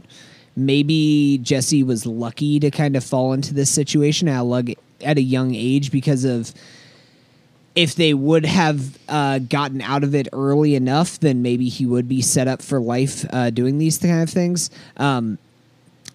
maybe 0.55 1.39
Jesse 1.39 1.83
was 1.83 2.05
lucky 2.05 2.59
to 2.59 2.71
kind 2.71 2.95
of 2.95 3.03
fall 3.03 3.33
into 3.33 3.53
this 3.53 3.69
situation 3.69 4.27
at 4.27 4.43
a, 4.43 4.75
at 5.01 5.17
a 5.17 5.21
young 5.21 5.53
age 5.53 5.91
because 5.91 6.23
of 6.23 6.53
if 7.75 7.95
they 7.95 8.13
would 8.13 8.45
have 8.45 8.97
uh, 9.09 9.39
gotten 9.39 9.81
out 9.81 10.03
of 10.03 10.15
it 10.15 10.29
early 10.31 10.75
enough, 10.75 11.19
then 11.19 11.41
maybe 11.41 11.67
he 11.67 11.85
would 11.85 12.07
be 12.07 12.21
set 12.21 12.47
up 12.47 12.61
for 12.61 12.79
life 12.79 13.25
uh, 13.31 13.49
doing 13.49 13.77
these 13.77 13.97
kind 13.97 14.23
of 14.23 14.29
things. 14.29 14.69
Um, 14.95 15.37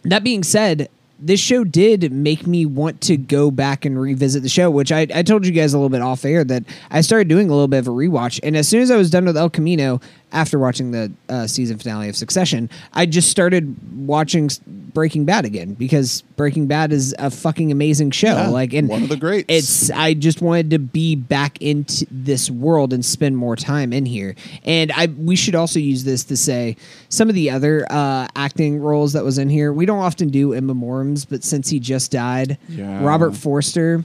that 0.05 0.25
being 0.25 0.43
said, 0.43 0.89
this 1.21 1.41
show 1.41 1.65
did 1.65 2.13
make 2.13 2.47
me 2.47 2.67
want 2.67 3.01
to 3.03 3.17
go 3.17 3.51
back 3.51 3.85
and 3.85 4.01
revisit 4.01 4.43
the 4.43 4.49
show, 4.49 4.71
which 4.71 4.91
I, 4.91 5.07
I 5.15 5.23
told 5.23 5.47
you 5.47 5.53
guys 5.53 5.75
a 5.75 5.79
little 5.79 5.91
bit 5.91 6.01
off 6.01 6.25
air 6.25 6.45
that 6.45 6.65
I 6.91 7.03
started 7.03 7.29
doing 7.29 7.49
a 7.49 7.53
little 7.53 7.69
bit 7.69 7.79
of 7.79 7.89
a 7.89 7.91
rewatch. 7.91 8.41
And 8.43 8.57
as 8.57 8.67
soon 8.69 8.81
as 8.81 8.91
I 8.91 8.97
was 8.97 9.11
done 9.11 9.27
with 9.27 9.37
El 9.37 9.51
Camino, 9.51 10.01
after 10.33 10.59
watching 10.59 10.91
the 10.91 11.13
uh, 11.29 11.47
season 11.47 11.79
finale 11.79 12.09
of 12.09 12.17
Succession, 12.17 12.69
I 12.93 13.07
just 13.07 13.31
started 13.31 13.77
watching 14.07 14.51
Breaking 14.67 15.25
Bad 15.25 15.45
again 15.45 15.75
because 15.75 16.23
Breaking 16.37 16.67
Bad 16.67 16.93
is 16.93 17.15
a 17.19 17.31
fucking 17.31 17.71
amazing 17.71 18.11
show. 18.11 18.27
Yeah, 18.37 18.49
like, 18.49 18.73
and 18.73 18.89
one 18.89 19.03
of 19.03 19.09
the 19.09 19.17
greats. 19.17 19.47
It's 19.49 19.91
I 19.91 20.15
just 20.15 20.43
wanted 20.43 20.71
to 20.71 20.79
be 20.79 21.15
back 21.17 21.61
into 21.61 22.07
this 22.11 22.51
world 22.51 22.93
and 22.93 23.05
spend 23.05 23.37
more 23.37 23.57
time 23.57 23.93
in 23.93 24.07
here. 24.07 24.35
And 24.65 24.91
I 24.93 25.07
we 25.07 25.37
should 25.37 25.55
also 25.55 25.79
use 25.79 26.05
this 26.05 26.25
to 26.25 26.37
say 26.37 26.77
some 27.09 27.29
of 27.29 27.35
the 27.35 27.51
other 27.51 27.87
uh, 27.91 28.27
acting 28.37 28.81
roles 28.81 29.13
that 29.13 29.25
was 29.25 29.39
in 29.39 29.49
here. 29.49 29.73
We 29.73 29.87
don't 29.87 30.01
often 30.01 30.29
do 30.29 30.53
in 30.53 30.65
memoriams, 30.67 31.27
but 31.29 31.45
since 31.45 31.69
he 31.69 31.79
just 31.81 32.11
died, 32.11 32.59
Yeah. 32.69 33.05
Robert 33.05 33.35
Forster. 33.37 34.05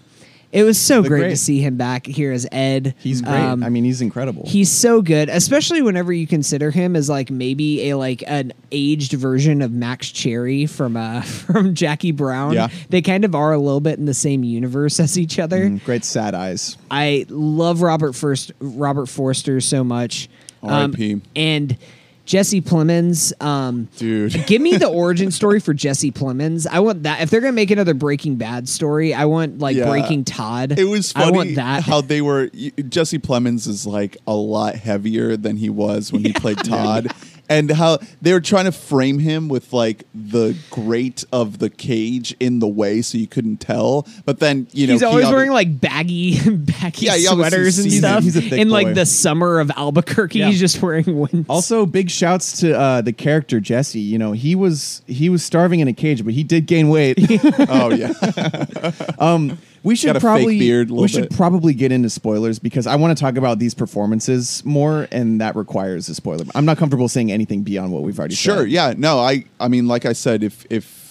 It 0.56 0.64
was 0.64 0.80
so 0.80 1.02
The 1.02 1.10
great, 1.10 1.30
to 1.32 1.36
see 1.36 1.60
him 1.60 1.76
back 1.76 2.06
here 2.06 2.32
as 2.32 2.48
Ed. 2.50 2.96
he's 3.00 3.22
great. 3.22 3.36
Um, 3.36 3.62
I 3.62 3.68
mean, 3.68 3.84
he's 3.84 4.00
incredible. 4.00 4.46
He's 4.48 4.72
so 4.72 5.02
good, 5.02 5.28
especially 5.28 5.82
whenever 5.82 6.14
you 6.14 6.26
consider 6.26 6.72
him 6.72 6.96
as 6.96 7.10
like 7.10 7.30
maybe 7.30 7.90
a 7.90 7.98
like 7.98 8.24
an 8.26 8.54
aged 8.72 9.12
version 9.12 9.62
of 9.62 9.74
Max 9.74 10.10
Cherry 10.10 10.66
from 10.66 10.96
uh 10.96 11.22
from 11.24 11.76
Jackie 11.76 12.12
Brown. 12.12 12.54
Yeah. 12.54 12.70
They 12.88 13.02
kind 13.02 13.26
of 13.26 13.36
are 13.36 13.52
a 13.52 13.60
little 13.60 13.82
bit 13.82 14.00
in 14.00 14.06
the 14.06 14.14
same 14.14 14.46
universe 14.46 14.98
as 15.02 15.20
each 15.20 15.40
other. 15.40 15.66
Mm, 15.70 15.84
great 15.84 16.06
sad 16.06 16.34
eyes. 16.34 16.78
I 16.90 17.26
love 17.28 17.82
Robert 17.82 18.14
First 18.14 18.54
Robert 18.60 19.08
Forster 19.08 19.60
so 19.60 19.84
much. 19.84 20.30
R.I.P.. 20.64 21.22
and 21.36 21.78
Jesse 22.26 22.60
Plemons, 22.62 23.32
um, 23.42 23.88
dude. 23.98 24.46
give 24.48 24.62
me 24.62 24.78
the 24.78 24.88
origin 24.90 25.30
story 25.32 25.60
for 25.60 25.74
Jesse 25.74 26.12
Plemons. 26.12 26.66
I 26.70 26.80
want 26.80 27.04
that. 27.04 27.22
If 27.22 27.30
they're 27.30 27.40
gonna 27.42 27.52
make 27.54 27.70
another 27.72 27.94
Breaking 27.94 28.36
Bad 28.36 28.68
story, 28.68 29.14
I 29.14 29.26
want 29.26 29.60
like 29.60 29.76
Yeah. 29.78 29.90
Breaking 29.90 30.24
Todd. 30.24 30.78
It 30.78 30.86
was 30.86 31.14
I 31.16 31.22
funny 31.26 31.36
want 31.38 31.56
that. 31.56 31.84
how 31.84 32.02
they 32.02 32.22
were. 32.22 32.50
Jesse 32.90 33.20
Plemons 33.20 33.68
is 33.68 33.86
like 33.86 34.18
a 34.26 34.34
lot 34.34 34.76
heavier 34.76 35.38
than 35.38 35.58
he 35.58 35.70
was 35.70 36.12
when 36.12 36.24
he 36.24 36.34
played 36.34 36.58
Todd, 36.64 37.14
and 37.50 37.70
how 37.72 38.00
they 38.22 38.34
were 38.34 38.42
trying 38.42 38.66
to 38.66 38.72
frame 38.72 39.20
him 39.20 39.48
with 39.50 39.72
like 39.74 40.04
the 40.14 40.56
grate 40.72 41.24
of 41.32 41.60
the 41.60 41.70
cage 41.70 42.36
in 42.40 42.60
the 42.60 42.68
way, 42.68 43.02
so 43.02 43.18
you 43.18 43.28
couldn't 43.28 43.58
tell. 43.58 44.08
But 44.26 44.40
then 44.40 44.68
you 44.72 44.88
know 44.88 44.94
he's 44.94 45.04
always 45.04 45.26
obvi- 45.26 45.34
wearing 45.34 45.52
like 45.52 45.80
baggy, 45.80 46.40
baggy 46.58 47.06
Yeah, 47.06 47.16
sweaters 47.18 47.80
and 47.80 47.92
stuff. 47.92 48.24
He's 48.24 48.36
a 48.36 48.42
thick 48.42 48.60
in 48.60 48.70
like 48.70 48.88
boy. 48.88 48.94
the 48.96 49.06
summer 49.06 49.60
of 49.60 49.72
Albuquerque, 49.72 50.40
Yeah. 50.40 50.48
he's 50.50 50.60
just 50.60 50.82
wearing 50.82 51.18
wind. 51.20 51.46
Also, 51.50 51.86
big 51.86 52.10
shouts 52.10 52.60
to 52.62 52.78
uh, 52.78 53.02
the 53.02 53.14
character 53.14 53.60
Jesse. 53.60 54.00
You 54.00 54.18
know, 54.18 54.32
he 54.32 54.56
was 54.56 55.02
he 55.08 55.30
was 55.30 55.44
starving 55.44 55.80
in 55.80 55.88
a 55.88 55.94
cage, 55.94 56.24
but 56.26 56.34
he 56.34 56.44
did 56.44 56.66
gain 56.68 56.90
weight. 56.90 57.18
Oh 57.68 57.90
yeah, 57.92 58.14
we 59.86 59.96
should 59.96 60.08
Got 60.08 60.16
a 60.18 60.20
fake 60.20 60.24
probably 60.24 60.60
beard 60.60 60.90
we 60.90 61.08
should 61.08 61.30
bit. 61.30 61.38
probably 61.38 61.74
get 61.76 61.92
into 61.92 62.10
spoilers 62.10 62.58
because 62.58 62.88
I 62.88 62.96
want 62.96 63.16
to 63.16 63.22
talk 63.22 63.38
about 63.38 63.60
these 63.60 63.76
performances 63.76 64.66
more, 64.66 65.08
and 65.12 65.40
that 65.40 65.56
requires 65.56 66.10
a 66.10 66.16
spoiler. 66.16 66.44
I'm 66.56 66.66
not 66.66 66.78
comfortable 66.78 67.08
saying 67.08 67.32
anything 67.32 67.62
beyond 67.62 67.94
what 67.94 68.02
we've 68.02 68.18
already 68.18 68.34
said. 68.36 68.42
sure. 68.42 68.58
said. 68.64 68.70
Yeah, 68.72 68.94
no, 68.98 69.20
I 69.20 69.46
I 69.60 69.68
mean, 69.68 69.88
like 69.88 70.06
I 70.06 70.14
said, 70.14 70.44
if 70.44 70.66
if 70.72 71.05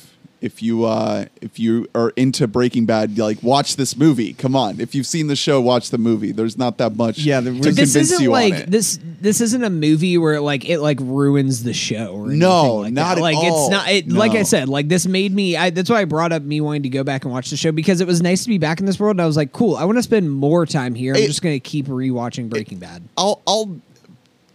if 0.44 0.62
you 0.62 0.84
uh 0.84 1.24
if 1.40 1.58
you 1.58 1.88
are 1.94 2.10
into 2.10 2.46
Breaking 2.46 2.84
Bad, 2.86 3.16
like 3.18 3.42
watch 3.42 3.76
this 3.76 3.96
movie. 3.96 4.34
Come 4.34 4.54
on, 4.54 4.78
if 4.80 4.94
you've 4.94 5.06
seen 5.06 5.26
the 5.26 5.34
show, 5.36 5.60
watch 5.60 5.90
the 5.90 5.98
movie. 5.98 6.30
There's 6.32 6.58
not 6.58 6.78
that 6.78 6.94
much. 6.96 7.18
Yeah, 7.18 7.40
there 7.40 7.52
to 7.54 7.58
this 7.60 7.74
convince 7.76 7.96
isn't 7.96 8.22
you 8.22 8.30
like 8.30 8.52
it. 8.54 8.70
this. 8.70 8.98
This 9.02 9.40
isn't 9.40 9.64
a 9.64 9.70
movie 9.70 10.18
where 10.18 10.40
like 10.40 10.68
it 10.68 10.80
like 10.80 10.98
ruins 11.00 11.62
the 11.62 11.72
show. 11.72 12.14
Or 12.14 12.26
No, 12.28 12.82
anything 12.82 12.82
like 12.82 12.92
not 12.92 13.08
that. 13.14 13.18
at 13.18 13.22
like 13.22 13.36
all. 13.36 13.64
it's 13.66 13.70
not. 13.72 13.88
It, 13.90 14.08
Like 14.12 14.32
I 14.32 14.42
said, 14.42 14.68
like 14.68 14.88
this 14.88 15.06
made 15.06 15.32
me. 15.32 15.56
I, 15.56 15.70
that's 15.70 15.88
why 15.88 16.02
I 16.02 16.04
brought 16.04 16.32
up 16.32 16.42
me 16.42 16.60
wanting 16.60 16.82
to 16.84 16.90
go 16.90 17.02
back 17.04 17.24
and 17.24 17.32
watch 17.32 17.48
the 17.50 17.56
show 17.56 17.72
because 17.72 18.00
it 18.02 18.06
was 18.06 18.20
nice 18.22 18.42
to 18.42 18.48
be 18.48 18.58
back 18.58 18.80
in 18.80 18.86
this 18.86 19.00
world. 19.00 19.16
And 19.16 19.22
I 19.22 19.26
was 19.26 19.36
like, 19.38 19.52
cool. 19.52 19.76
I 19.76 19.84
want 19.86 19.96
to 19.98 20.02
spend 20.02 20.30
more 20.30 20.66
time 20.66 20.94
here. 20.94 21.14
I'm 21.14 21.22
It- 21.22 21.26
just 21.26 21.40
gonna 21.42 21.58
keep 21.58 21.86
rewatching 21.86 22.50
Breaking 22.50 22.78
Bad. 22.78 23.02
I'll 23.16 23.40
I'll 23.46 23.80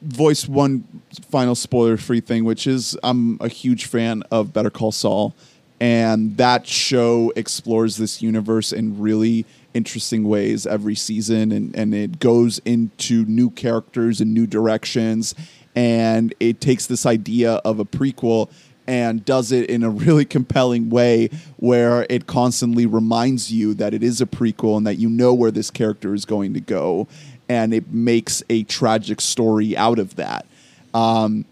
voice 0.01 0.47
one 0.47 0.83
final 1.29 1.55
spoiler 1.55 1.97
free 1.97 2.21
thing, 2.21 2.45
which 2.45 2.67
is 2.67 2.97
I'm 3.03 3.37
a 3.41 3.47
huge 3.49 3.85
fan 3.85 4.23
of 4.31 4.53
Better 4.53 4.69
Call 4.69 4.91
Saul, 4.93 5.35
and 5.79 6.37
that 6.37 6.67
show 6.67 7.31
explores 7.35 7.97
this 7.97 8.21
universe 8.21 8.71
in 8.71 8.99
really 8.99 9.45
interesting 9.73 10.23
ways 10.23 10.65
every 10.65 10.95
season, 10.95 11.51
and 11.51 11.75
and 11.75 11.93
it 11.93 12.19
goes 12.19 12.59
into 12.65 13.25
new 13.25 13.49
characters 13.49 14.21
and 14.21 14.33
new 14.33 14.47
directions, 14.47 15.35
and 15.75 16.33
it 16.39 16.59
takes 16.61 16.87
this 16.87 17.05
idea 17.05 17.53
of 17.65 17.79
a 17.79 17.85
prequel. 17.85 18.49
And 18.87 19.23
does 19.23 19.51
it 19.51 19.69
in 19.69 19.83
a 19.83 19.89
really 19.91 20.25
compelling 20.25 20.89
way 20.89 21.29
where 21.57 22.07
it 22.09 22.25
constantly 22.25 22.87
reminds 22.87 23.53
you 23.53 23.75
that 23.75 23.93
it 23.93 24.01
is 24.01 24.19
a 24.19 24.25
prequel 24.25 24.77
and 24.77 24.87
that 24.87 24.95
you 24.95 25.07
know 25.07 25.31
where 25.31 25.51
this 25.51 25.69
character 25.69 26.15
is 26.15 26.25
going 26.25 26.55
to 26.55 26.59
go 26.59 27.07
and 27.49 27.73
it 27.73 27.91
makes 27.91 28.43
a 28.49 28.63
tragic 28.63 29.19
story 29.19 29.75
out 29.75 29.99
of 29.99 30.15
that. 30.15 30.45
Um, 30.93 31.45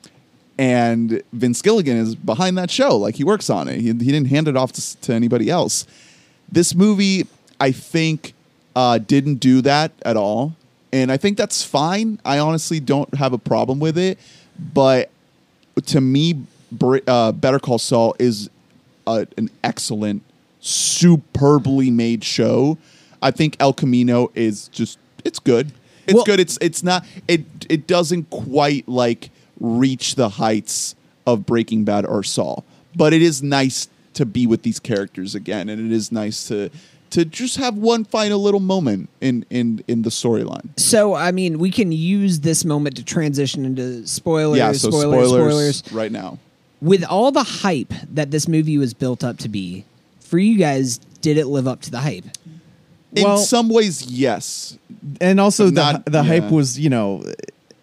and 0.58 1.22
Vince 1.34 1.62
Gilligan 1.62 1.98
is 1.98 2.16
behind 2.16 2.58
that 2.58 2.72
show. 2.72 2.98
Like 2.98 3.16
he 3.16 3.24
works 3.24 3.50
on 3.50 3.68
it. 3.68 3.80
He, 3.80 3.88
he 3.88 3.94
didn't 3.94 4.26
hand 4.28 4.48
it 4.48 4.58
off 4.58 4.72
to, 4.74 4.98
to 5.02 5.14
anybody 5.14 5.50
else. 5.50 5.86
This 6.52 6.74
movie, 6.74 7.28
I 7.60 7.72
think, 7.72 8.34
uh, 8.76 8.98
didn't 9.00 9.36
do 9.36 9.62
that 9.62 9.92
at 10.04 10.18
all. 10.18 10.56
And 10.94 11.12
I 11.12 11.18
think 11.18 11.38
that's 11.38 11.64
fine. 11.64 12.20
I 12.24 12.40
honestly 12.40 12.80
don't 12.80 13.14
have 13.16 13.34
a 13.34 13.38
problem 13.38 13.80
with 13.80 13.98
it. 13.98 14.18
But 14.74 15.10
to 15.88 16.02
me, 16.02 16.44
Br- 16.72 17.00
uh, 17.06 17.32
Better 17.34 17.60
Call 17.60 17.78
Saul 17.78 18.16
is 18.18 18.50
a, 19.06 19.28
an 19.38 19.50
excellent, 19.64 20.24
superbly 20.60 21.92
made 21.92 22.24
show. 22.24 22.78
I 23.22 23.32
think 23.32 23.58
El 23.60 23.74
Camino 23.74 24.32
is 24.36 24.68
just 24.70 24.98
it's 25.24 25.40
good. 25.40 25.72
It's 26.06 26.16
Well- 26.16 26.24
good. 26.24 26.40
It's 26.40 26.58
it's 26.62 26.84
not 26.84 27.06
it 27.28 27.42
it 27.70 27.88
doesn't 27.88 28.30
quite 28.30 28.88
like 28.88 29.30
reach 29.60 30.16
the 30.16 30.30
heights 30.30 30.96
of 31.26 31.46
Breaking 31.46 31.84
Bad 31.84 32.06
or 32.06 32.24
Saul, 32.24 32.64
but 32.96 33.14
it 33.14 33.22
is 33.22 33.42
nice 33.44 33.90
to 34.14 34.26
be 34.26 34.48
with 34.48 34.64
these 34.64 34.80
characters 34.80 35.36
again, 35.36 35.70
and 35.70 35.80
it 35.86 35.92
is 35.96 36.12
nice 36.12 36.48
to 36.48 36.70
to 37.10 37.24
just 37.24 37.56
have 37.56 37.78
one 37.78 38.04
final 38.04 38.42
little 38.42 38.60
moment 38.60 39.10
in 39.22 39.46
in 39.50 39.84
in 39.88 40.02
the 40.02 40.10
storyline. 40.10 40.68
So 40.80 41.14
I 41.14 41.32
mean, 41.32 41.60
we 41.60 41.72
can 41.72 41.92
use 41.92 42.42
this 42.42 42.66
moment 42.66 42.98
to 42.98 43.04
transition 43.06 43.66
into 43.66 44.06
spoilers. 44.08 44.58
yeah, 44.58 44.72
so 44.74 44.90
spoilers, 44.90 45.28
spoilers, 45.30 45.76
spoilers. 45.78 45.94
right 45.94 46.12
now. 46.12 46.38
With 46.82 47.04
all 47.06 47.32
the 47.32 47.44
hype 47.44 47.94
that 48.14 48.30
this 48.32 48.48
movie 48.48 48.78
was 48.78 48.94
built 48.94 49.24
up 49.24 49.38
to 49.40 49.50
be, 49.50 49.84
for 50.20 50.38
you 50.38 50.58
guys, 50.60 51.00
did 51.22 51.38
it 51.38 51.48
live 51.48 51.68
up 51.68 51.82
to 51.82 51.92
the 51.92 52.00
hype? 52.00 52.26
In 53.16 53.24
Well- 53.24 53.38
some 53.40 53.70
ways, 53.70 54.06
yes. 54.06 54.78
and 55.22 55.40
also 55.40 55.66
the 55.66 55.72
Not- 55.72 56.06
the 56.06 56.12
yeah. 56.22 56.24
hype 56.24 56.52
was 56.52 56.78
you 56.78 56.90
know 56.90 57.24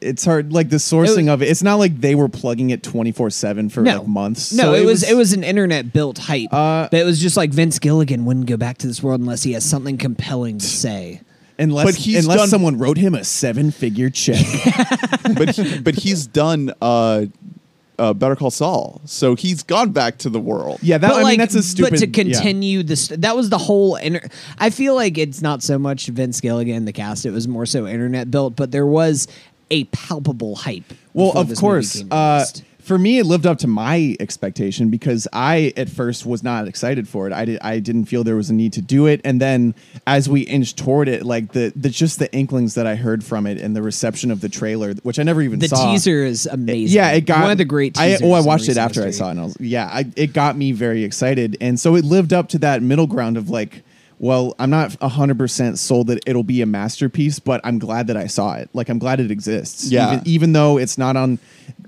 it's 0.04 0.24
hard 0.24 0.52
like 0.52 0.68
the 0.68 0.76
sourcing 0.76 1.28
of 1.28 1.42
it. 1.42 1.48
It's 1.48 1.62
not 1.62 1.76
like 1.76 2.00
they 2.00 2.14
were 2.14 2.28
plugging 2.28 2.70
it 2.70 2.82
twenty 2.82 3.12
four 3.12 3.30
seven 3.30 3.68
for 3.68 3.80
no 3.82 3.98
like 4.00 4.08
months. 4.08 4.52
No, 4.52 4.64
So 4.64 4.74
it, 4.74 4.84
was, 4.84 5.02
it 5.02 5.16
was 5.16 5.32
an 5.32 5.42
internet 5.44 5.92
built 5.92 6.18
hype. 6.18 6.52
Uh, 6.52 6.88
but 6.90 7.00
it 7.00 7.04
was 7.04 7.20
just 7.20 7.36
like 7.36 7.50
Vince 7.50 7.78
Gilligan 7.78 8.24
wouldn't 8.24 8.46
go 8.46 8.56
back 8.56 8.78
to 8.78 8.86
this 8.86 9.02
world 9.02 9.20
unless 9.20 9.42
he 9.42 9.52
has 9.52 9.64
something 9.64 9.96
compelling 9.98 10.58
to 10.58 10.66
say. 10.66 11.20
unless 11.58 11.86
But 11.86 11.94
he's 11.96 12.24
unless 12.24 12.38
done- 12.40 12.48
someone 12.48 12.78
wrote 12.78 12.98
him 12.98 13.14
a 13.14 13.24
seven 13.24 13.70
figure 13.70 14.10
check. 14.10 14.44
but 15.36 15.50
he, 15.56 15.78
but 15.80 15.94
he's 15.94 16.26
done 16.26 16.72
uh, 16.82 17.26
uh, 17.98 18.12
Better 18.12 18.34
Call 18.36 18.50
Saul, 18.50 19.00
so 19.04 19.36
he's 19.36 19.62
gone 19.62 19.92
back 19.92 20.18
to 20.18 20.28
the 20.28 20.40
world. 20.40 20.80
yeah, 20.82 20.98
that 20.98 21.08
but 21.08 21.16
I 21.18 21.22
like, 21.22 21.30
mean 21.32 21.38
that's 21.38 21.54
a 21.54 21.62
stupid. 21.62 21.90
But 21.92 21.98
to 22.00 22.06
yeah. 22.08 22.12
continue 22.12 22.82
this, 22.82 23.08
that 23.08 23.36
was 23.36 23.50
the 23.50 23.58
whole. 23.58 23.96
Inter- 23.96 24.26
I 24.58 24.70
feel 24.70 24.94
like 24.96 25.16
it's 25.16 25.40
not 25.42 25.62
so 25.62 25.78
much 25.78 26.06
Vince 26.08 26.40
Gilligan 26.40 26.86
the 26.86 26.92
cast; 26.92 27.24
it 27.24 27.30
was 27.30 27.46
more 27.46 27.66
so 27.66 27.86
internet 27.86 28.30
built. 28.32 28.56
But 28.56 28.72
there 28.72 28.86
was 28.86 29.28
a 29.74 29.84
palpable 29.84 30.54
hype. 30.54 30.94
Well, 31.12 31.32
of 31.32 31.52
course. 31.56 32.02
Uh, 32.10 32.46
for 32.80 32.98
me, 32.98 33.18
it 33.18 33.24
lived 33.24 33.46
up 33.46 33.56
to 33.58 33.66
my 33.66 34.14
expectation 34.20 34.90
because 34.90 35.26
I 35.32 35.72
at 35.74 35.88
first 35.88 36.26
was 36.26 36.42
not 36.42 36.68
excited 36.68 37.08
for 37.08 37.26
it. 37.26 37.32
I 37.32 37.46
did. 37.46 37.58
I 37.62 37.78
didn't 37.78 38.04
feel 38.04 38.24
there 38.24 38.36
was 38.36 38.50
a 38.50 38.54
need 38.54 38.74
to 38.74 38.82
do 38.82 39.06
it, 39.06 39.22
and 39.24 39.40
then 39.40 39.74
as 40.06 40.28
we 40.28 40.42
inched 40.42 40.76
toward 40.76 41.08
it, 41.08 41.24
like 41.24 41.52
the 41.52 41.72
the 41.74 41.88
just 41.88 42.18
the 42.18 42.30
inklings 42.34 42.74
that 42.74 42.86
I 42.86 42.94
heard 42.94 43.24
from 43.24 43.46
it 43.46 43.58
and 43.58 43.74
the 43.74 43.80
reception 43.80 44.30
of 44.30 44.42
the 44.42 44.50
trailer, 44.50 44.92
which 45.02 45.18
I 45.18 45.22
never 45.22 45.40
even 45.40 45.60
the 45.60 45.68
saw. 45.68 45.76
The 45.76 45.92
teaser 45.92 46.24
is 46.24 46.44
amazing. 46.44 46.94
Yeah, 46.94 47.10
it 47.12 47.22
got 47.22 47.40
one 47.40 47.50
of 47.52 47.58
the 47.58 47.64
great. 47.64 47.98
I, 47.98 48.18
oh, 48.22 48.32
I 48.32 48.40
watched 48.42 48.68
it 48.68 48.76
after 48.76 49.02
I 49.02 49.12
saw 49.12 49.28
it, 49.28 49.30
and 49.32 49.40
I 49.40 49.44
was 49.44 49.56
yeah, 49.60 49.88
I, 49.90 50.04
it 50.14 50.34
got 50.34 50.54
me 50.54 50.72
very 50.72 51.04
excited, 51.04 51.56
and 51.62 51.80
so 51.80 51.96
it 51.96 52.04
lived 52.04 52.34
up 52.34 52.50
to 52.50 52.58
that 52.58 52.82
middle 52.82 53.06
ground 53.06 53.38
of 53.38 53.48
like, 53.48 53.82
well, 54.18 54.54
I'm 54.58 54.70
not 54.70 54.94
hundred 55.02 55.38
percent 55.38 55.78
sold 55.78 56.06
that 56.08 56.22
it'll 56.26 56.42
be 56.42 56.62
a 56.62 56.66
masterpiece, 56.66 57.38
but 57.38 57.60
I'm 57.64 57.78
glad 57.78 58.06
that 58.06 58.16
I 58.16 58.26
saw 58.26 58.54
it. 58.54 58.70
Like, 58.72 58.88
I'm 58.88 58.98
glad 58.98 59.20
it 59.20 59.30
exists. 59.30 59.90
Yeah. 59.90 60.14
even, 60.14 60.28
even 60.28 60.52
though 60.52 60.78
it's 60.78 60.96
not 60.98 61.16
on 61.16 61.38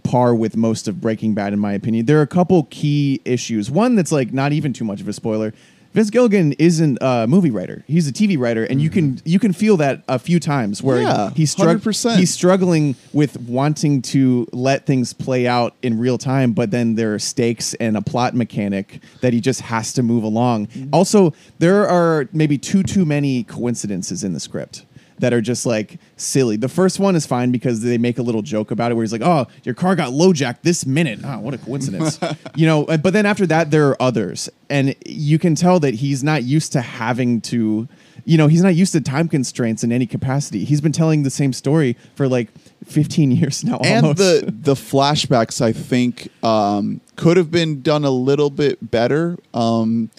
par 0.02 0.34
with 0.34 0.56
most 0.56 0.88
of 0.88 1.00
Breaking 1.00 1.34
Bad, 1.34 1.52
in 1.52 1.58
my 1.58 1.72
opinion, 1.72 2.06
there 2.06 2.18
are 2.18 2.22
a 2.22 2.26
couple 2.26 2.64
key 2.70 3.20
issues. 3.24 3.70
One 3.70 3.94
that's 3.94 4.12
like 4.12 4.32
not 4.32 4.52
even 4.52 4.72
too 4.72 4.84
much 4.84 5.00
of 5.00 5.08
a 5.08 5.12
spoiler. 5.12 5.52
Vince 5.96 6.10
Gilligan 6.10 6.52
isn't 6.58 6.98
a 7.00 7.26
movie 7.26 7.50
writer; 7.50 7.82
he's 7.86 8.06
a 8.06 8.12
TV 8.12 8.38
writer, 8.38 8.64
and 8.64 8.82
you 8.82 8.90
can 8.90 9.14
mm-hmm. 9.14 9.26
you 9.26 9.38
can 9.38 9.54
feel 9.54 9.78
that 9.78 10.02
a 10.08 10.18
few 10.18 10.38
times 10.38 10.82
where 10.82 11.00
Yeah, 11.00 11.30
he's 11.30 11.56
100%. 11.56 12.18
he's 12.18 12.30
struggling 12.30 12.96
with 13.14 13.40
wanting 13.40 14.02
to 14.02 14.46
let 14.52 14.84
things 14.84 15.14
play 15.14 15.46
out 15.46 15.74
in 15.82 15.98
real 15.98 16.18
time, 16.18 16.52
but 16.52 16.70
then 16.70 16.96
there 16.96 17.14
are 17.14 17.18
stakes 17.18 17.72
and 17.74 17.96
a 17.96 18.02
plot 18.02 18.34
mechanic 18.34 19.00
that 19.22 19.32
he 19.32 19.40
just 19.40 19.62
has 19.62 19.94
to 19.94 20.02
move 20.02 20.22
along. 20.22 20.66
Mm-hmm. 20.66 20.90
Also, 20.92 21.32
there 21.60 21.88
are 21.88 22.28
maybe 22.30 22.58
too 22.58 22.82
too 22.82 23.06
many 23.06 23.42
coincidences 23.42 24.22
in 24.22 24.34
the 24.34 24.40
script 24.40 24.84
that 25.18 25.32
are 25.32 25.40
just 25.40 25.66
like 25.66 25.98
silly. 26.16 26.56
The 26.56 26.68
first 26.68 26.98
one 26.98 27.16
is 27.16 27.26
fine 27.26 27.50
because 27.50 27.82
they 27.82 27.98
make 27.98 28.18
a 28.18 28.22
little 28.22 28.42
joke 28.42 28.70
about 28.70 28.92
it 28.92 28.94
where 28.94 29.02
he's 29.02 29.12
like, 29.12 29.22
"Oh, 29.22 29.46
your 29.64 29.74
car 29.74 29.96
got 29.96 30.12
low 30.12 30.32
jacked 30.32 30.62
this 30.62 30.86
minute." 30.86 31.20
Oh, 31.24 31.38
what 31.40 31.54
a 31.54 31.58
coincidence. 31.58 32.18
you 32.54 32.66
know, 32.66 32.84
but 32.84 33.12
then 33.12 33.26
after 33.26 33.46
that 33.46 33.70
there 33.70 33.88
are 33.88 34.02
others 34.02 34.48
and 34.68 34.94
you 35.04 35.38
can 35.38 35.54
tell 35.54 35.80
that 35.80 35.94
he's 35.94 36.22
not 36.22 36.42
used 36.44 36.72
to 36.72 36.80
having 36.80 37.40
to 37.42 37.88
you 38.26 38.36
know, 38.36 38.48
he's 38.48 38.62
not 38.62 38.74
used 38.74 38.92
to 38.92 39.00
time 39.00 39.28
constraints 39.28 39.84
in 39.84 39.92
any 39.92 40.04
capacity. 40.04 40.64
He's 40.64 40.80
been 40.80 40.90
telling 40.90 41.22
the 41.22 41.30
same 41.30 41.52
story 41.52 41.96
for 42.16 42.28
like 42.28 42.48
15 42.84 43.30
years 43.30 43.64
now 43.64 43.78
and 43.84 44.04
almost. 44.04 44.18
the 44.18 44.52
the 44.52 44.74
flashbacks 44.74 45.62
I 45.62 45.72
think 45.72 46.28
um, 46.44 47.00
could 47.14 47.36
have 47.36 47.50
been 47.50 47.82
done 47.82 48.04
a 48.04 48.10
little 48.10 48.50
bit 48.50 48.90
better. 48.90 49.38
Um, 49.54 50.10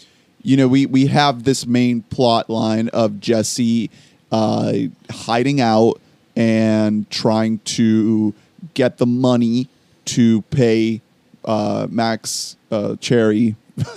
you 0.41 0.55
know, 0.55 0.69
we 0.69 0.86
we 0.86 1.07
have 1.07 1.43
this 1.43 1.67
main 1.67 2.01
plot 2.03 2.49
line 2.49 2.88
of 2.89 3.19
Jesse 3.19 3.91
uh, 4.32 4.74
hiding 5.10 5.62
out 5.62 6.00
and 6.36 7.10
trying 7.10 7.60
to 7.60 8.34
get 8.74 8.98
the 8.98 9.06
money 9.06 9.68
to 10.06 10.42
pay 10.44 11.02
uh, 11.46 11.88
Max 11.90 12.56
uh, 12.72 12.96
Cherry 12.98 13.56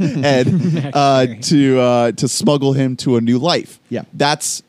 Ed 0.00 0.90
uh, 0.94 1.26
to 1.42 1.78
uh, 1.80 2.12
to 2.12 2.28
smuggle 2.28 2.72
him 2.72 2.96
to 2.96 3.16
a 3.16 3.20
new 3.20 3.38
life. 3.38 3.78
Yeah. 3.88 4.02
that's 4.14 4.62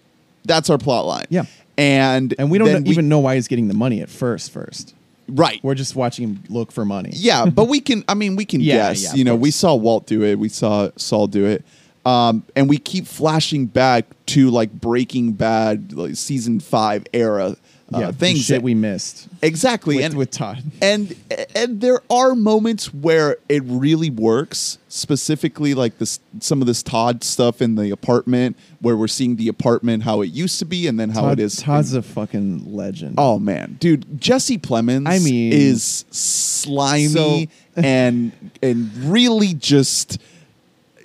that's 0.45 0.69
our 0.69 0.77
plot 0.77 1.05
line. 1.05 1.25
Yeah. 1.29 1.43
and 1.77 2.33
and 2.37 2.49
we 2.51 2.57
don't 2.57 2.67
then 2.67 2.87
even 2.87 3.09
know 3.09 3.19
why 3.19 3.35
he's 3.35 3.47
getting 3.47 3.67
the 3.67 3.73
money 3.73 4.01
at 4.01 4.09
first 4.09 4.51
first. 4.51 4.95
right. 5.27 5.59
We're 5.63 5.75
just 5.75 5.95
watching 5.95 6.27
him 6.27 6.43
look 6.49 6.71
for 6.71 6.85
money. 6.85 7.11
Yeah, 7.13 7.45
but 7.45 7.65
we 7.65 7.79
can. 7.81 8.03
I 8.07 8.13
mean, 8.15 8.35
we 8.35 8.45
can 8.45 8.61
Yeah, 8.61 8.89
guess. 8.89 9.03
yeah, 9.03 9.13
you 9.13 9.23
know, 9.23 9.35
we 9.35 9.51
saw 9.51 9.75
Walt 9.75 10.05
do 10.07 10.23
it. 10.23 10.39
We 10.39 10.49
saw 10.49 10.89
Saul 10.97 11.27
do 11.27 11.45
it. 11.45 11.63
Um, 12.09 12.43
and 12.55 12.67
we 12.69 12.77
keep 12.77 13.05
flashing 13.05 13.65
back 13.67 14.05
to 14.27 14.49
like 14.49 14.71
Breaking 14.71 15.33
Bad, 15.33 15.93
like 15.93 16.15
season 16.15 16.59
five 16.59 17.05
era 17.13 17.55
uh, 17.93 17.99
yeah, 17.99 18.11
things. 18.11 18.47
that- 18.49 18.61
we 18.61 18.73
missed 18.75 19.27
exactly, 19.41 19.95
with, 19.97 20.05
and 20.05 20.13
with 20.15 20.31
Todd. 20.31 20.63
and 20.81 21.15
and 21.55 21.81
there 21.81 22.01
are 22.09 22.35
moments 22.35 22.93
where 22.93 23.37
it 23.47 23.63
really 23.65 24.09
works. 24.09 24.77
Specifically, 24.91 25.73
like 25.73 25.97
this, 25.99 26.19
some 26.39 26.61
of 26.61 26.67
this 26.67 26.81
Todd 26.83 27.23
stuff 27.23 27.61
in 27.61 27.75
the 27.75 27.89
apartment, 27.91 28.57
where 28.81 28.95
we're 28.97 29.07
seeing 29.07 29.35
the 29.35 29.47
apartment 29.47 30.03
how 30.03 30.21
it 30.21 30.27
used 30.27 30.57
to 30.59 30.65
be, 30.65 30.87
and 30.87 30.99
then 30.99 31.09
how 31.09 31.21
Todd, 31.21 31.39
it 31.39 31.43
is. 31.43 31.57
Todd's 31.57 31.93
in- 31.93 31.99
a 31.99 32.01
fucking 32.03 32.75
legend. 32.75 33.15
Oh 33.17 33.39
man, 33.39 33.77
dude, 33.79 34.19
Jesse 34.21 34.57
Plemons. 34.57 35.07
I 35.07 35.19
mean- 35.19 35.51
is 35.53 36.05
slimy 36.11 37.07
So- 37.07 37.81
and 37.83 38.31
and 38.61 38.91
really 39.05 39.53
just 39.53 40.19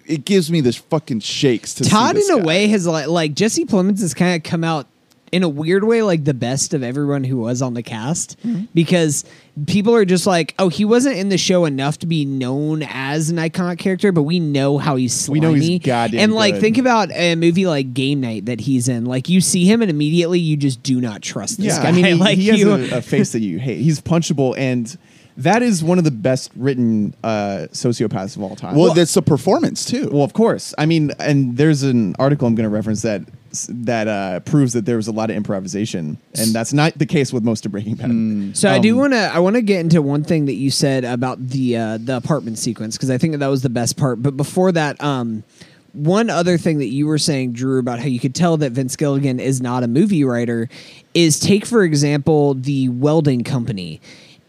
it 0.06 0.24
gives 0.24 0.50
me 0.50 0.60
this 0.60 0.76
fucking 0.76 1.20
shakes 1.20 1.74
to 1.74 1.84
see 1.84 1.90
Todd, 1.90 2.16
this 2.16 2.28
in 2.30 2.36
a 2.36 2.40
guy. 2.40 2.46
way, 2.46 2.66
has 2.68 2.86
like 2.86 3.08
like 3.08 3.34
Jesse 3.34 3.64
Plemons 3.64 4.00
has 4.00 4.14
kind 4.14 4.36
of 4.36 4.42
come 4.48 4.64
out 4.64 4.86
in 5.32 5.42
a 5.42 5.48
weird 5.48 5.82
way, 5.82 6.00
like 6.00 6.22
the 6.24 6.34
best 6.34 6.74
of 6.74 6.84
everyone 6.84 7.24
who 7.24 7.38
was 7.38 7.60
on 7.60 7.74
the 7.74 7.82
cast, 7.82 8.40
Mm-hmm. 8.42 8.66
because 8.72 9.24
people 9.66 9.92
are 9.92 10.04
just 10.04 10.28
like, 10.28 10.54
oh, 10.60 10.68
he 10.68 10.84
wasn't 10.84 11.16
in 11.16 11.28
the 11.28 11.38
show 11.38 11.64
enough 11.64 11.98
to 11.98 12.06
be 12.06 12.24
known 12.24 12.84
as 12.88 13.30
an 13.30 13.36
iconic 13.38 13.78
character, 13.78 14.12
but 14.12 14.22
we 14.22 14.38
know 14.38 14.78
how 14.78 14.94
he's 14.94 15.12
slimy. 15.12 15.40
We 15.40 15.46
know 15.46 15.54
he's 15.54 15.80
goddamn 15.80 16.20
And 16.20 16.32
like, 16.34 16.54
good. 16.54 16.60
think 16.60 16.78
about 16.78 17.10
a 17.12 17.34
movie 17.34 17.66
like 17.66 17.92
Game 17.94 18.20
Night 18.20 18.44
that 18.46 18.60
he's 18.60 18.88
in. 18.88 19.06
Like, 19.06 19.28
you 19.28 19.40
see 19.40 19.64
him, 19.64 19.82
and 19.82 19.90
immediately 19.90 20.38
you 20.38 20.56
just 20.56 20.84
do 20.84 21.00
not 21.00 21.20
trust 21.20 21.56
this 21.56 21.76
yeah, 21.78 21.82
guy. 21.82 21.88
I 21.88 21.92
mean, 21.92 22.04
he, 22.04 22.14
like 22.14 22.38
he 22.38 22.46
has 22.48 22.60
you, 22.60 22.70
a, 22.72 22.98
a 22.98 23.02
face 23.02 23.32
that 23.32 23.40
you 23.40 23.58
hate. 23.58 23.80
He's 23.80 24.00
punchable, 24.00 24.54
and 24.56 24.96
that 25.36 25.62
is 25.62 25.82
one 25.82 25.98
of 25.98 26.04
the 26.04 26.10
best 26.10 26.50
written 26.56 27.14
uh, 27.24 27.66
sociopaths 27.72 28.36
of 28.36 28.42
all 28.42 28.54
time. 28.56 28.76
Well, 28.76 28.94
that's 28.94 29.16
a 29.16 29.22
performance 29.22 29.84
too. 29.84 30.08
Well, 30.12 30.22
of 30.22 30.32
course. 30.32 30.74
I 30.78 30.86
mean, 30.86 31.10
and 31.18 31.56
there's 31.56 31.82
an 31.82 32.14
article 32.18 32.46
I'm 32.46 32.54
going 32.54 32.68
to 32.68 32.74
reference 32.74 33.02
that 33.02 33.22
that 33.68 34.08
uh, 34.08 34.40
proves 34.40 34.72
that 34.72 34.84
there 34.84 34.96
was 34.96 35.06
a 35.06 35.12
lot 35.12 35.30
of 35.30 35.36
improvisation, 35.36 36.18
and 36.34 36.52
that's 36.52 36.72
not 36.72 36.98
the 36.98 37.06
case 37.06 37.32
with 37.32 37.44
most 37.44 37.64
of 37.66 37.72
Breaking 37.72 37.94
Bad. 37.94 38.56
So 38.56 38.68
I 38.68 38.78
do 38.80 38.94
Um, 38.94 38.98
want 39.00 39.12
to 39.12 39.18
I 39.34 39.38
want 39.38 39.56
to 39.56 39.62
get 39.62 39.80
into 39.80 40.02
one 40.02 40.24
thing 40.24 40.46
that 40.46 40.54
you 40.54 40.70
said 40.70 41.04
about 41.04 41.48
the 41.48 41.76
uh, 41.76 41.98
the 41.98 42.16
apartment 42.16 42.58
sequence 42.58 42.96
because 42.96 43.10
I 43.10 43.18
think 43.18 43.32
that, 43.32 43.38
that 43.38 43.48
was 43.48 43.62
the 43.62 43.70
best 43.70 43.96
part. 43.96 44.22
But 44.22 44.36
before 44.36 44.72
that, 44.72 45.00
um, 45.02 45.44
one 45.92 46.30
other 46.30 46.58
thing 46.58 46.78
that 46.78 46.88
you 46.88 47.06
were 47.06 47.18
saying, 47.18 47.52
Drew, 47.52 47.78
about 47.78 48.00
how 48.00 48.06
you 48.06 48.18
could 48.18 48.34
tell 48.34 48.56
that 48.56 48.72
Vince 48.72 48.96
Gilligan 48.96 49.38
is 49.38 49.60
not 49.60 49.84
a 49.84 49.88
movie 49.88 50.24
writer 50.24 50.68
is 51.14 51.38
take 51.38 51.64
for 51.64 51.84
example 51.84 52.54
the 52.54 52.88
welding 52.88 53.44
company 53.44 54.00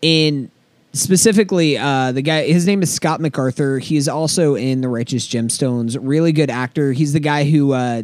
in 0.01 0.49
specifically 0.95 1.77
uh, 1.77 2.11
the 2.11 2.21
guy 2.21 2.43
his 2.43 2.65
name 2.65 2.81
is 2.81 2.91
scott 2.91 3.19
macarthur. 3.21 3.79
He 3.79 3.97
is 3.97 4.07
also 4.07 4.55
in 4.55 4.81
the 4.81 4.87
righteous 4.87 5.27
gemstones. 5.27 5.97
Really 5.99 6.31
good 6.31 6.49
actor. 6.49 6.91
He's 6.93 7.13
the 7.13 7.19
guy 7.19 7.43
who 7.43 7.73
uh, 7.73 8.03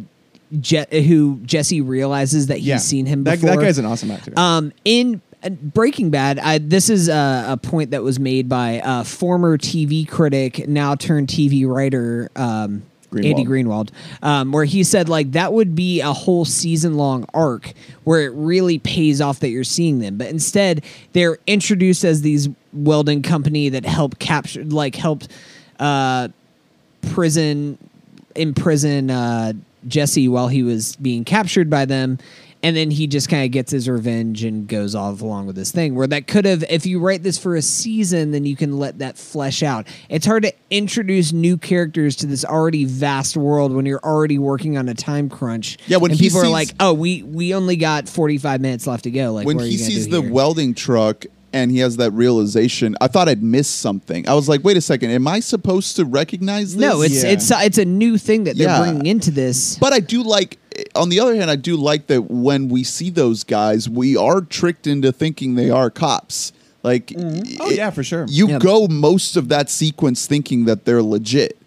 Je- 0.60 1.06
who 1.06 1.40
jesse 1.44 1.80
realizes 1.80 2.48
that 2.48 2.58
he's 2.58 2.66
yeah, 2.66 2.76
seen 2.76 3.06
him 3.06 3.24
before 3.24 3.50
that 3.50 3.58
guy's 3.58 3.78
an 3.78 3.86
awesome 3.86 4.10
actor. 4.10 4.34
um, 4.36 4.70
in 4.84 5.22
uh, 5.42 5.48
Breaking 5.48 6.10
Bad, 6.10 6.38
I, 6.38 6.58
this 6.58 6.90
is 6.90 7.08
a, 7.08 7.46
a 7.48 7.56
point 7.56 7.92
that 7.92 8.02
was 8.02 8.20
made 8.20 8.50
by 8.50 8.82
a 8.84 9.02
former 9.02 9.56
TV 9.56 10.06
critic, 10.06 10.68
now 10.68 10.94
turned 10.94 11.28
TV 11.28 11.66
writer, 11.66 12.30
um, 12.36 12.82
Andy 13.14 13.44
Greenwald, 13.44 13.90
um, 14.22 14.52
where 14.52 14.64
he 14.64 14.84
said 14.84 15.08
like 15.08 15.32
that 15.32 15.54
would 15.54 15.74
be 15.74 16.00
a 16.00 16.12
whole 16.12 16.44
season 16.44 16.98
long 16.98 17.24
arc 17.32 17.72
where 18.04 18.20
it 18.20 18.32
really 18.34 18.78
pays 18.78 19.22
off 19.22 19.40
that 19.40 19.48
you're 19.48 19.64
seeing 19.64 20.00
them, 20.00 20.18
but 20.18 20.28
instead 20.28 20.84
they're 21.12 21.38
introduced 21.46 22.04
as 22.04 22.20
these 22.22 22.48
welding 22.72 23.22
company 23.22 23.68
that 23.70 23.84
helped 23.84 24.18
capture, 24.18 24.64
like 24.64 24.94
helped 24.94 25.28
uh, 25.78 26.28
prison 27.10 27.78
imprison 28.34 29.10
uh, 29.10 29.52
Jesse 29.86 30.28
while 30.28 30.48
he 30.48 30.62
was 30.62 30.96
being 30.96 31.24
captured 31.24 31.68
by 31.70 31.84
them. 31.84 32.18
And 32.64 32.76
then 32.76 32.92
he 32.92 33.08
just 33.08 33.28
kind 33.28 33.44
of 33.44 33.50
gets 33.50 33.72
his 33.72 33.88
revenge 33.88 34.44
and 34.44 34.68
goes 34.68 34.94
off 34.94 35.20
along 35.20 35.48
with 35.48 35.56
this 35.56 35.72
thing. 35.72 35.96
Where 35.96 36.06
that 36.06 36.28
could 36.28 36.44
have, 36.44 36.62
if 36.70 36.86
you 36.86 37.00
write 37.00 37.24
this 37.24 37.36
for 37.36 37.56
a 37.56 37.62
season, 37.62 38.30
then 38.30 38.46
you 38.46 38.54
can 38.54 38.78
let 38.78 39.00
that 39.00 39.18
flesh 39.18 39.64
out. 39.64 39.88
It's 40.08 40.24
hard 40.24 40.44
to 40.44 40.52
introduce 40.70 41.32
new 41.32 41.58
characters 41.58 42.14
to 42.16 42.26
this 42.26 42.44
already 42.44 42.84
vast 42.84 43.36
world 43.36 43.72
when 43.72 43.84
you're 43.84 44.04
already 44.04 44.38
working 44.38 44.78
on 44.78 44.88
a 44.88 44.94
time 44.94 45.28
crunch. 45.28 45.76
Yeah, 45.88 45.96
when 45.96 46.16
people 46.16 46.38
are 46.38 46.48
like, 46.48 46.68
"Oh, 46.78 46.94
we 46.94 47.24
we 47.24 47.52
only 47.52 47.74
got 47.74 48.08
45 48.08 48.60
minutes 48.60 48.86
left 48.86 49.04
to 49.04 49.10
go." 49.10 49.32
Like, 49.32 49.44
when 49.44 49.58
he 49.58 49.76
sees 49.76 50.06
the 50.06 50.22
here? 50.22 50.30
welding 50.32 50.74
truck 50.74 51.26
and 51.52 51.70
he 51.70 51.78
has 51.80 51.96
that 51.98 52.10
realization. 52.12 52.96
I 53.00 53.08
thought 53.08 53.28
I'd 53.28 53.42
missed 53.42 53.80
something. 53.80 54.28
I 54.28 54.34
was 54.34 54.48
like, 54.48 54.64
wait 54.64 54.76
a 54.76 54.80
second, 54.80 55.10
am 55.10 55.26
I 55.28 55.40
supposed 55.40 55.96
to 55.96 56.04
recognize 56.04 56.76
this? 56.76 56.80
No, 56.80 57.02
it's 57.02 57.22
Yeah. 57.22 57.30
it's 57.30 57.50
it's 57.50 57.78
a 57.78 57.84
new 57.84 58.18
thing 58.18 58.44
that 58.44 58.56
they're 58.56 58.68
Yeah. 58.68 58.80
bringing 58.82 59.06
into 59.06 59.30
this. 59.30 59.76
But 59.78 59.92
I 59.92 60.00
do 60.00 60.22
like. 60.22 60.58
On 60.94 61.10
the 61.10 61.20
other 61.20 61.34
hand, 61.34 61.50
I 61.50 61.56
do 61.56 61.76
like 61.76 62.06
that 62.06 62.30
when 62.30 62.68
we 62.68 62.82
see 62.82 63.10
those 63.10 63.44
guys, 63.44 63.90
we 63.90 64.16
are 64.16 64.40
tricked 64.40 64.86
into 64.86 65.12
thinking 65.12 65.54
they 65.54 65.68
are 65.68 65.90
cops. 65.90 66.52
Like, 66.82 67.08
mm-hmm. 67.08 67.56
Oh 67.60 67.70
it- 67.70 67.76
yeah, 67.76 67.90
for 67.90 68.02
sure. 68.02 68.24
you 68.28 68.48
Yeah. 68.48 68.58
go 68.58 68.88
most 68.88 69.36
of 69.36 69.48
that 69.48 69.68
sequence 69.68 70.26
thinking 70.26 70.64
that 70.64 70.86
they're 70.86 71.02
legit. 71.02 71.58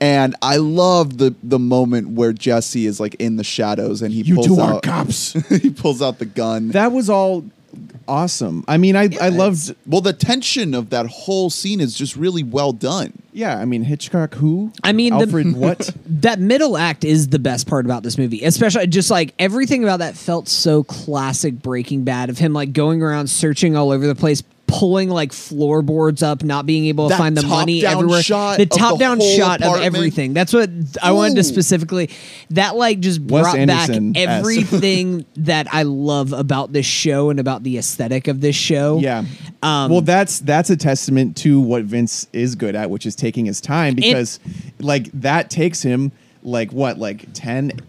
And 0.00 0.34
I 0.40 0.56
love 0.56 1.18
the 1.18 1.34
the 1.42 1.58
moment 1.58 2.10
where 2.10 2.32
Jesse 2.32 2.86
is 2.86 2.98
like 3.00 3.16
in 3.18 3.36
the 3.36 3.44
shadows 3.44 4.00
and 4.00 4.14
he 4.14 4.22
You 4.22 4.36
pulls 4.36 4.46
two 4.46 4.60
out 4.60 4.82
cops. 4.82 5.32
he 5.62 5.70
pulls 5.70 6.00
out 6.00 6.18
the 6.18 6.24
gun. 6.24 6.68
that 6.68 6.92
was 6.92 7.10
all 7.10 7.44
awesome. 8.08 8.64
I 8.66 8.78
mean, 8.78 8.96
I 8.96 9.08
I 9.20 9.28
loved. 9.28 9.74
well, 9.86 10.00
the 10.00 10.12
tension 10.12 10.74
of 10.74 10.90
that 10.90 11.06
whole 11.06 11.50
scene 11.50 11.80
is 11.80 11.94
just 11.94 12.16
really 12.16 12.42
well 12.42 12.72
done. 12.72 13.12
Yeah, 13.32 13.56
I 13.56 13.64
mean 13.66 13.84
Hitchcock. 13.84 14.34
Who? 14.34 14.72
I 14.82 14.92
mean, 14.92 15.16
the- 15.16 15.26
Alfred. 15.26 15.52
what? 15.56 15.90
that 16.06 16.40
middle 16.40 16.76
act 16.76 17.04
is 17.04 17.28
the 17.28 17.38
best 17.38 17.68
part 17.68 17.84
about 17.84 18.02
this 18.02 18.18
movie, 18.18 18.42
especially 18.44 18.86
just 18.88 19.10
like 19.10 19.34
everything 19.38 19.84
about 19.84 20.00
that 20.00 20.16
felt 20.16 20.48
so 20.48 20.82
classic 20.82 21.62
Breaking 21.62 22.02
Bad 22.04 22.30
of 22.30 22.38
him 22.38 22.52
like 22.52 22.72
going 22.72 23.02
around 23.02 23.28
searching 23.28 23.76
all 23.76 23.90
over 23.92 24.06
the 24.06 24.14
place, 24.14 24.42
pulling 24.68 25.08
like 25.08 25.32
floorboards 25.32 26.22
up, 26.22 26.44
not 26.44 26.66
being 26.66 26.84
able 26.86 27.08
to 27.08 27.14
That 27.14 27.18
find 27.18 27.36
the 27.36 27.42
money 27.42 27.80
top-down 27.80 27.98
everywhere. 27.98 28.22
shot 28.22 28.56
the 28.58 28.62
of 28.64 28.68
the 28.70 28.76
top 28.76 28.98
down 28.98 29.18
whole 29.18 29.36
shot 29.36 29.62
of 29.62 29.80
everything. 29.80 30.34
That's 30.34 30.52
what 30.52 30.70
I 31.02 31.10
wanted 31.12 31.36
to 31.36 31.44
specifically. 31.44 32.10
That 32.50 32.76
like 32.76 33.00
just 33.00 33.20
Wes 33.22 33.42
brought 33.42 33.54
back 33.66 33.90
Anderson-esque. 33.90 34.28
everything 34.28 35.24
that 35.36 35.66
I 35.72 35.82
love 35.82 36.32
about 36.32 36.72
this 36.72 36.86
show 36.86 37.30
and 37.30 37.40
about 37.40 37.64
the 37.64 37.78
aesthetic 37.78 38.28
of 38.28 38.40
this 38.40 38.54
show. 38.54 38.98
Yeah. 38.98 39.24
Um, 39.62 39.90
well, 39.90 40.02
that's 40.02 40.38
that's 40.40 40.70
a 40.70 40.76
testament 40.76 41.36
to 41.38 41.60
what 41.60 41.82
Vince 41.84 42.28
is 42.32 42.54
good 42.54 42.76
at, 42.76 42.90
which 42.90 43.06
is 43.06 43.16
taking 43.16 43.46
his 43.46 43.60
time 43.60 43.94
because, 43.94 44.38
like, 44.78 45.10
that 45.14 45.50
takes 45.50 45.82
him 45.82 46.12
like 46.44 46.72
what, 46.72 46.98
like 46.98 47.26
ten 47.32 47.70
to 47.70 47.82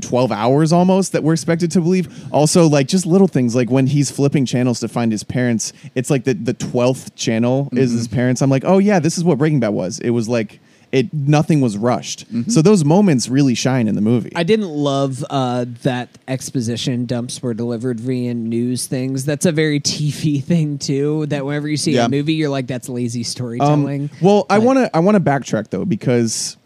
12 0.00 0.32
hours 0.32 0.72
almost 0.72 1.12
that 1.12 1.22
we're 1.22 1.32
expected 1.34 1.70
to 1.72 1.80
believe 1.80 2.08
also 2.32 2.66
like 2.68 2.88
just 2.88 3.04
little 3.06 3.28
things 3.28 3.54
like 3.54 3.70
when 3.70 3.86
he's 3.86 4.10
flipping 4.10 4.46
channels 4.46 4.80
to 4.80 4.88
find 4.88 5.12
his 5.12 5.22
parents 5.24 5.72
it's 5.94 6.10
like 6.10 6.24
the 6.24 6.34
the 6.34 6.54
12th 6.54 7.14
channel 7.16 7.68
is 7.72 7.90
Mm-hmm. 7.90 7.98
his 7.98 8.08
parents 8.08 8.42
i'm 8.42 8.50
like 8.50 8.64
oh 8.64 8.78
yeah 8.78 8.98
this 8.98 9.18
is 9.18 9.24
what 9.24 9.38
breaking 9.38 9.60
bad 9.60 9.68
was 9.70 9.98
it 10.00 10.10
was 10.10 10.28
like 10.28 10.60
it 10.90 11.12
nothing 11.12 11.60
was 11.60 11.76
rushed 11.76 12.26
Mm-hmm. 12.32 12.50
so 12.50 12.62
those 12.62 12.82
moments 12.84 13.28
really 13.28 13.54
shine 13.54 13.88
in 13.88 13.94
the 13.94 14.00
movie 14.00 14.32
I 14.34 14.42
didn't 14.42 14.70
love 14.70 15.22
uh, 15.28 15.66
that 15.82 16.08
exposition 16.26 17.04
dumps 17.04 17.42
were 17.42 17.52
delivered 17.54 18.00
via 18.00 18.32
news 18.34 18.86
things. 18.86 19.24
That's 19.26 19.44
a 19.44 19.52
very 19.52 19.80
TV 19.80 20.42
thing 20.52 20.78
too. 20.78 21.26
That 21.26 21.44
whenever 21.44 21.68
you 21.68 21.76
see 21.76 21.92
Yeah. 21.92 22.06
a 22.06 22.08
movie, 22.08 22.32
you're 22.34 22.48
like, 22.48 22.66
"That's 22.68 22.88
lazy 22.88 23.22
storytelling." 23.22 24.04
Um, 24.04 24.10
well, 24.22 24.46
I 24.48 24.58
want 24.58 24.78
to 24.78 24.96
I 24.96 25.00
want 25.00 25.16
to 25.16 25.20
backtrack 25.22 25.68
though 25.70 25.84
because 25.84 26.56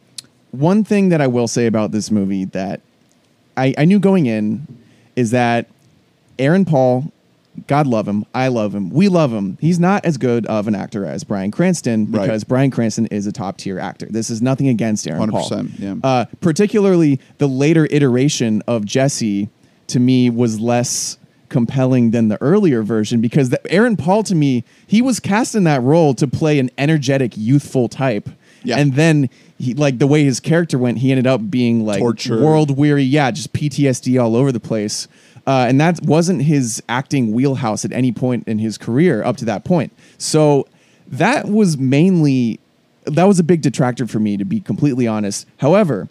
one 0.53 0.85
thing 0.85 1.09
that 1.09 1.21
I 1.21 1.27
will 1.27 1.49
say 1.49 1.67
about 1.67 1.91
this 1.93 2.11
movie 2.11 2.45
that 2.47 2.81
I, 3.57 3.75
I 3.79 3.85
knew 3.85 3.99
going 3.99 4.27
in 4.27 4.67
is 5.17 5.31
that 5.33 5.69
Aaron 6.39 6.65
Paul, 6.65 7.13
God 7.67 7.87
love 7.87 8.09
him, 8.09 8.25
I 8.35 8.49
love 8.49 8.75
him, 8.75 8.91
we 8.91 9.09
love 9.09 9.33
him. 9.33 9.59
He's 9.61 9.79
not 9.79 10.05
as 10.05 10.17
good 10.17 10.47
of 10.47 10.67
an 10.69 10.75
actor 10.75 11.05
as 11.05 11.23
Bryan 11.25 11.51
Cranston 11.51 12.11
Right. 12.11 12.23
because 12.23 12.45
Bryan 12.45 12.71
Cranston 12.71 13.07
is 13.07 13.27
a 13.27 13.33
top 13.33 13.59
tier 13.59 13.79
actor. 13.79 14.07
This 14.09 14.31
is 14.31 14.41
nothing 14.41 14.69
against 14.69 15.07
Aaron 15.07 15.31
Paul. 15.31 15.49
100%, 15.51 15.79
yeah. 15.79 15.95
Uh, 16.03 16.25
particularly 16.41 17.21
the 17.39 17.47
later 17.49 17.87
iteration 17.91 18.63
of 18.67 18.85
Jesse 18.87 19.51
to 19.89 20.01
me 20.01 20.31
was 20.31 20.59
less 20.61 21.19
compelling 21.51 22.13
than 22.13 22.29
the 22.29 22.41
earlier 22.41 22.83
version 22.83 23.21
because 23.21 23.51
the, 23.51 23.71
Aaron 23.71 23.95
Paul 23.95 24.23
to 24.23 24.35
me 24.35 24.65
he 24.87 25.03
was 25.03 25.21
cast 25.21 25.55
in 25.55 25.65
that 25.65 25.83
role 25.83 26.15
to 26.15 26.27
play 26.27 26.59
an 26.59 26.71
energetic 26.79 27.37
youthful 27.37 27.91
type 27.91 28.31
Yeah. 28.65 28.79
and 28.79 28.95
then 28.95 29.29
he 29.59 29.75
like 29.75 29.99
the 29.99 30.07
way 30.07 30.25
his 30.25 30.41
character 30.41 30.79
went 30.79 30.99
he 30.99 31.11
ended 31.11 31.27
up 31.27 31.51
being 31.51 31.85
like 31.85 32.01
world 32.41 32.77
weary 32.77 33.05
yeah 33.05 33.31
just 33.31 33.53
PTSD 33.53 34.23
all 34.23 34.37
over 34.37 34.53
the 34.53 34.61
place 34.61 35.09
uh, 35.47 35.67
and 35.69 35.81
that 35.81 36.01
wasn't 36.03 36.43
his 36.43 36.83
acting 36.89 37.33
wheelhouse 37.33 37.85
at 37.85 37.93
any 37.93 38.13
point 38.13 38.47
in 38.47 38.59
his 38.59 38.79
career 38.79 39.23
up 39.25 39.37
to 39.39 39.45
that 39.45 39.65
point 39.65 39.93
so 40.19 40.67
that 41.09 41.47
was 41.49 41.77
mainly 41.77 42.59
that 43.05 43.25
was 43.25 43.39
a 43.39 43.45
big 43.45 43.63
detractor 43.63 44.07
for 44.07 44.21
me 44.21 44.37
to 44.37 44.45
be 44.45 44.61
completely 44.61 45.07
honest 45.07 45.47
however 45.59 46.09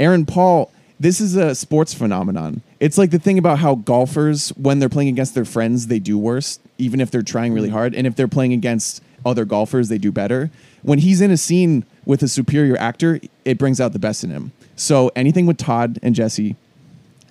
Aaron 0.00 0.24
Paul, 0.24 0.72
this 0.98 1.20
is 1.20 1.36
a 1.36 1.54
sports 1.54 1.92
phenomenon. 1.92 2.62
It's 2.80 2.96
like 2.96 3.10
the 3.10 3.18
thing 3.18 3.36
about 3.36 3.58
how 3.58 3.74
golfers, 3.74 4.48
when 4.50 4.78
they're 4.78 4.88
playing 4.88 5.10
against 5.10 5.34
their 5.34 5.44
friends, 5.44 5.88
they 5.88 5.98
do 5.98 6.16
worse, 6.16 6.58
even 6.78 7.00
if 7.02 7.10
they're 7.10 7.22
trying 7.22 7.52
really 7.52 7.68
hard. 7.68 7.94
And 7.94 8.06
if 8.06 8.16
they're 8.16 8.26
playing 8.26 8.54
against 8.54 9.02
other 9.26 9.44
golfers, 9.44 9.90
they 9.90 9.98
do 9.98 10.10
better. 10.10 10.50
When 10.82 10.98
he's 10.98 11.20
in 11.20 11.30
a 11.30 11.36
scene 11.36 11.84
with 12.04 12.22
a 12.22 12.28
superior 12.28 12.76
actor, 12.78 13.20
it 13.44 13.58
brings 13.58 13.80
out 13.80 13.92
the 13.92 13.98
best 13.98 14.24
in 14.24 14.30
him. 14.30 14.52
So 14.76 15.10
anything 15.14 15.46
with 15.46 15.58
Todd 15.58 15.98
and 16.02 16.14
Jesse, 16.14 16.56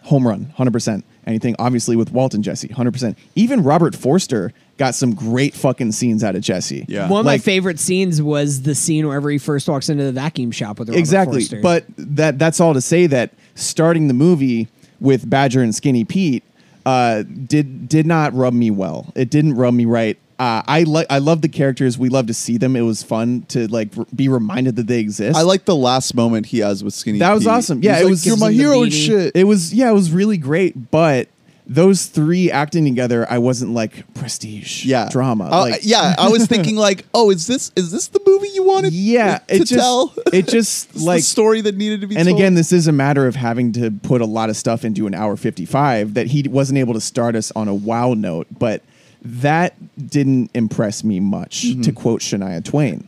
home 0.03 0.27
run, 0.27 0.53
100%. 0.57 1.03
Anything, 1.27 1.55
obviously, 1.59 1.95
with 1.95 2.11
Walt 2.11 2.33
and 2.33 2.43
Jesse, 2.43 2.69
100%. 2.69 3.15
Even 3.35 3.61
Robert 3.63 3.95
Forster 3.95 4.51
got 4.77 4.95
some 4.95 5.13
great 5.13 5.53
fucking 5.53 5.91
scenes 5.91 6.23
out 6.23 6.35
of 6.35 6.41
Jesse. 6.41 6.85
Yeah. 6.87 7.07
One 7.07 7.19
of 7.19 7.25
my 7.25 7.37
favorite 7.37 7.79
scenes 7.79 8.21
was 8.21 8.63
the 8.63 8.73
scene 8.73 9.05
wherever 9.05 9.29
he 9.29 9.37
first 9.37 9.69
walks 9.69 9.89
into 9.89 10.03
the 10.05 10.11
vacuum 10.11 10.51
shop 10.51 10.79
with 10.79 10.89
Robert 10.89 10.99
exactly 10.99 11.41
Forster. 11.41 11.61
but 11.61 11.85
that 11.97 12.39
that's 12.39 12.59
all 12.59 12.73
to 12.73 12.81
say 12.81 13.05
that 13.07 13.31
starting 13.53 14.07
the 14.07 14.13
movie 14.13 14.69
with 14.99 15.29
badger 15.29 15.61
and 15.61 15.75
skinny 15.75 16.03
pete 16.03 16.43
uh, 16.85 17.23
did 17.23 17.87
did 17.89 18.07
not 18.07 18.33
rub 18.33 18.53
me 18.53 18.71
well 18.71 19.11
it 19.15 19.29
didn't 19.29 19.55
rub 19.55 19.73
me 19.73 19.85
right 19.85 20.17
uh, 20.39 20.63
I 20.65 20.83
like 20.83 21.07
I 21.09 21.19
love 21.19 21.41
the 21.41 21.49
characters. 21.49 21.97
We 21.97 22.09
love 22.09 22.27
to 22.27 22.33
see 22.33 22.57
them. 22.57 22.75
It 22.75 22.81
was 22.81 23.03
fun 23.03 23.41
to 23.49 23.67
like 23.67 23.89
r- 23.97 24.05
be 24.15 24.29
reminded 24.29 24.77
that 24.77 24.87
they 24.87 24.99
exist. 24.99 25.37
I 25.37 25.41
like 25.43 25.65
the 25.65 25.75
last 25.75 26.15
moment 26.15 26.45
he 26.47 26.59
has 26.59 26.83
with 26.83 26.93
Skinny. 26.93 27.19
That 27.19 27.33
was 27.33 27.43
Pete. 27.43 27.51
awesome. 27.51 27.83
Yeah, 27.83 27.93
He's 27.95 28.01
it 28.01 28.03
like, 28.05 28.09
was- 28.11 28.25
You're 28.25 28.37
my 28.37 28.51
hero 28.51 28.83
and 28.83 28.93
shit. 28.93 29.35
it 29.35 29.43
was 29.43 29.73
yeah, 29.73 29.89
it 29.89 29.93
was 29.93 30.11
really 30.11 30.37
great. 30.37 30.89
But 30.91 31.27
those 31.71 32.07
three 32.07 32.49
acting 32.49 32.83
together, 32.83 33.27
I 33.29 33.37
wasn't 33.37 33.73
like 33.75 34.11
prestige, 34.15 34.85
yeah, 34.85 35.07
drama. 35.11 35.49
Uh, 35.51 35.59
like, 35.69 35.81
yeah, 35.83 36.15
I 36.17 36.29
was 36.29 36.47
thinking 36.47 36.75
like, 36.87 37.05
oh, 37.13 37.29
is 37.29 37.45
this 37.45 37.71
is 37.75 37.91
this 37.91 38.07
the 38.07 38.19
movie 38.25 38.47
you 38.55 38.63
wanted? 38.63 38.91
yeah. 38.93 39.37
to 39.39 39.55
It 39.55 39.59
just 39.59 39.73
tell. 39.73 40.13
it 40.33 40.47
just 40.47 40.95
like 40.99 41.19
the 41.19 41.23
story 41.23 41.61
that 41.61 41.75
needed 41.75 42.01
to 42.01 42.07
be. 42.07 42.15
and 42.15 42.27
told? 42.27 42.39
again, 42.39 42.55
this 42.55 42.71
is 42.71 42.87
a 42.87 42.91
matter 42.91 43.27
of 43.27 43.35
having 43.35 43.71
to 43.73 43.91
put 43.91 44.21
a 44.21 44.25
lot 44.25 44.49
of 44.49 44.57
stuff 44.57 44.83
into 44.83 45.05
an 45.05 45.13
hour 45.13 45.35
55 45.35 46.15
that 46.15 46.27
he 46.27 46.47
wasn't 46.47 46.79
able 46.79 46.93
to 46.95 47.01
start 47.01 47.35
us 47.35 47.51
on 47.55 47.67
a 47.67 47.75
wow 47.75 48.13
note. 48.15 48.47
But 48.57 48.81
that 49.21 49.75
didn't 50.09 50.51
impress 50.53 51.03
me 51.03 51.19
much, 51.19 51.65
Mm-hmm. 51.65 51.81
to 51.81 51.91
quote 51.91 52.21
Shania 52.21 52.63
Twain. 52.63 53.07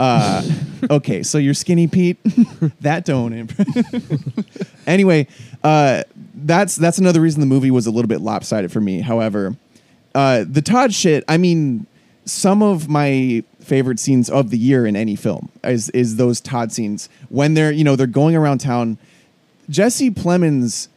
Uh, 0.00 0.42
okay, 0.90 1.22
so 1.22 1.38
you're 1.38 1.54
skinny 1.54 1.86
Pete. 1.86 2.18
that 2.80 3.04
don't 3.04 3.32
impress. 3.32 3.68
anyway, 4.86 5.26
uh, 5.62 6.02
that's 6.34 6.74
that's 6.76 6.98
another 6.98 7.20
reason 7.20 7.40
the 7.40 7.46
movie 7.46 7.70
was 7.70 7.86
a 7.86 7.90
little 7.92 8.08
bit 8.08 8.20
lopsided 8.20 8.72
for 8.72 8.80
me. 8.80 9.00
However, 9.00 9.56
uh, 10.14 10.44
the 10.48 10.60
Todd 10.62 10.92
shit. 10.92 11.22
I 11.28 11.36
mean, 11.36 11.86
some 12.24 12.60
of 12.62 12.88
my 12.88 13.44
favorite 13.60 13.98
scenes 14.00 14.28
of 14.28 14.50
the 14.50 14.58
year 14.58 14.84
in 14.84 14.96
any 14.96 15.14
film 15.16 15.48
is 15.62 15.90
is 15.90 16.16
those 16.16 16.40
Todd 16.40 16.72
scenes 16.72 17.08
when 17.28 17.54
they're 17.54 17.70
you 17.72 17.84
know 17.84 17.94
they're 17.94 18.06
going 18.08 18.34
around 18.34 18.58
town. 18.58 18.98
Jesse 19.70 20.10
Plemons, 20.10 20.88